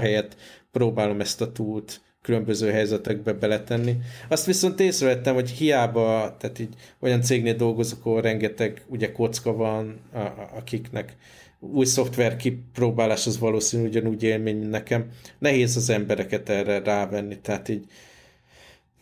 helyet 0.00 0.36
próbálom 0.72 1.20
ezt 1.20 1.40
a 1.40 1.52
túlt 1.52 2.00
különböző 2.28 2.70
helyzetekbe 2.70 3.32
beletenni. 3.32 3.96
Azt 4.28 4.46
viszont 4.46 4.80
észrevettem, 4.80 5.34
hogy 5.34 5.50
hiába, 5.50 6.36
tehát 6.38 6.58
így 6.58 6.74
olyan 7.00 7.22
cégnél 7.22 7.54
dolgozok, 7.54 8.06
ahol 8.06 8.20
rengeteg 8.20 8.82
ugye 8.86 9.12
kocka 9.12 9.52
van, 9.52 10.00
a, 10.12 10.18
a, 10.18 10.50
akiknek 10.56 11.16
új 11.60 11.84
szoftver 11.84 12.36
kipróbálás 12.36 13.26
az 13.26 13.38
valószínű 13.38 13.86
ugyanúgy 13.86 14.22
élmény, 14.22 14.56
mint 14.56 14.70
nekem. 14.70 15.08
Nehéz 15.38 15.76
az 15.76 15.90
embereket 15.90 16.48
erre 16.48 16.78
rávenni, 16.78 17.38
tehát 17.38 17.68
így 17.68 17.84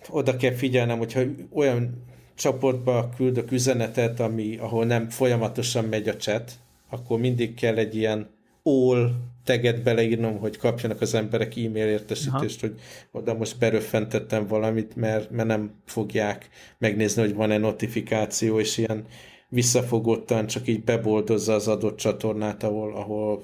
oda 0.08 0.36
kell 0.36 0.54
figyelnem, 0.54 0.98
hogyha 0.98 1.20
olyan 1.52 2.04
csoportba 2.34 3.08
küldök 3.16 3.52
üzenetet, 3.52 4.20
ami, 4.20 4.56
ahol 4.56 4.84
nem 4.84 5.08
folyamatosan 5.08 5.84
megy 5.84 6.08
a 6.08 6.16
chat, 6.16 6.52
akkor 6.90 7.18
mindig 7.18 7.54
kell 7.54 7.76
egy 7.76 7.96
ilyen 7.96 8.30
all 8.62 9.10
teget 9.46 9.82
beleírnom, 9.82 10.38
hogy 10.38 10.56
kapjanak 10.56 11.00
az 11.00 11.14
emberek 11.14 11.56
e-mail 11.56 11.86
értesítést, 11.86 12.62
Aha. 12.62 12.72
hogy 12.72 12.80
oda 13.10 13.34
most 13.34 13.58
beröffentettem 13.58 14.46
valamit, 14.46 14.96
mert, 14.96 15.30
mert 15.30 15.48
nem 15.48 15.74
fogják 15.84 16.48
megnézni, 16.78 17.22
hogy 17.22 17.34
van-e 17.34 17.58
notifikáció, 17.58 18.60
és 18.60 18.78
ilyen 18.78 19.04
visszafogottan 19.48 20.46
csak 20.46 20.66
így 20.66 20.84
beboldozza 20.84 21.54
az 21.54 21.68
adott 21.68 21.96
csatornát, 21.96 22.62
ahol, 22.62 22.96
ahol 22.96 23.42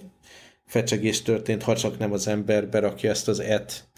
fecsegés 0.67 1.23
történt, 1.23 1.63
ha 1.63 1.77
csak 1.77 1.99
nem 1.99 2.13
az 2.13 2.29
ember 2.29 2.69
berakja 2.69 3.11
ezt 3.11 3.29
az 3.29 3.41
et 3.41 3.91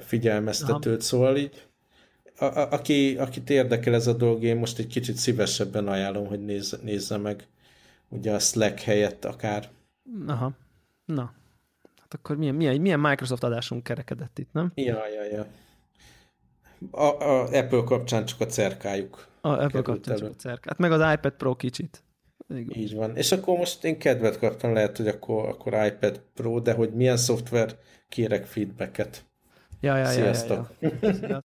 figyelmeztetőt, 0.00 0.86
Aha. 0.86 1.00
szóval 1.00 1.36
így 1.36 1.68
a, 2.38 2.44
a, 2.44 2.70
aki, 2.70 3.16
akit 3.16 3.50
érdekel 3.50 3.94
ez 3.94 4.06
a 4.06 4.12
dolog, 4.12 4.42
én 4.42 4.56
most 4.56 4.78
egy 4.78 4.86
kicsit 4.86 5.16
szívesebben 5.16 5.88
ajánlom, 5.88 6.26
hogy 6.26 6.44
nézze, 6.44 6.76
nézze 6.82 7.16
meg 7.16 7.46
ugye 8.08 8.32
a 8.32 8.38
Slack 8.38 8.80
helyett 8.80 9.24
akár. 9.24 9.68
Aha. 10.26 10.56
Na. 11.14 11.32
Hát 12.00 12.14
akkor 12.14 12.36
milyen, 12.36 12.54
milyen, 12.54 12.80
milyen 12.80 13.00
Microsoft 13.00 13.42
adásunk 13.42 13.82
kerekedett 13.82 14.38
itt, 14.38 14.52
nem? 14.52 14.72
Ja, 14.74 15.08
ja, 15.08 15.24
ja. 15.24 15.46
A, 16.90 17.02
a 17.02 17.42
Apple 17.42 17.82
kapcsán 17.84 18.24
csak 18.24 18.40
a 18.40 18.46
cerkájuk. 18.46 19.26
A 19.40 19.48
Apple 19.48 19.82
kapcsán 19.82 20.16
csak 20.16 20.28
a 20.28 20.34
cerkájuk. 20.34 20.68
Hát 20.68 20.78
meg 20.78 20.92
az 20.92 21.12
iPad 21.14 21.32
Pro 21.32 21.54
kicsit. 21.54 22.02
Igen. 22.48 22.78
Így 22.78 22.94
van. 22.94 23.16
És 23.16 23.32
akkor 23.32 23.58
most 23.58 23.84
én 23.84 23.98
kedvet 23.98 24.38
kaptam, 24.38 24.72
lehet, 24.72 24.96
hogy 24.96 25.08
akkor, 25.08 25.48
akkor 25.48 25.72
iPad 25.86 26.22
Pro, 26.34 26.60
de 26.60 26.72
hogy 26.72 26.94
milyen 26.94 27.16
szoftver, 27.16 27.78
kérek 28.08 28.46
feedbacket. 28.46 29.24
Ja, 29.80 29.96
ja, 29.96 30.04
Sziasztok. 30.06 30.70
Ja, 30.78 30.90
ja, 31.00 31.12
ja. 31.20 31.44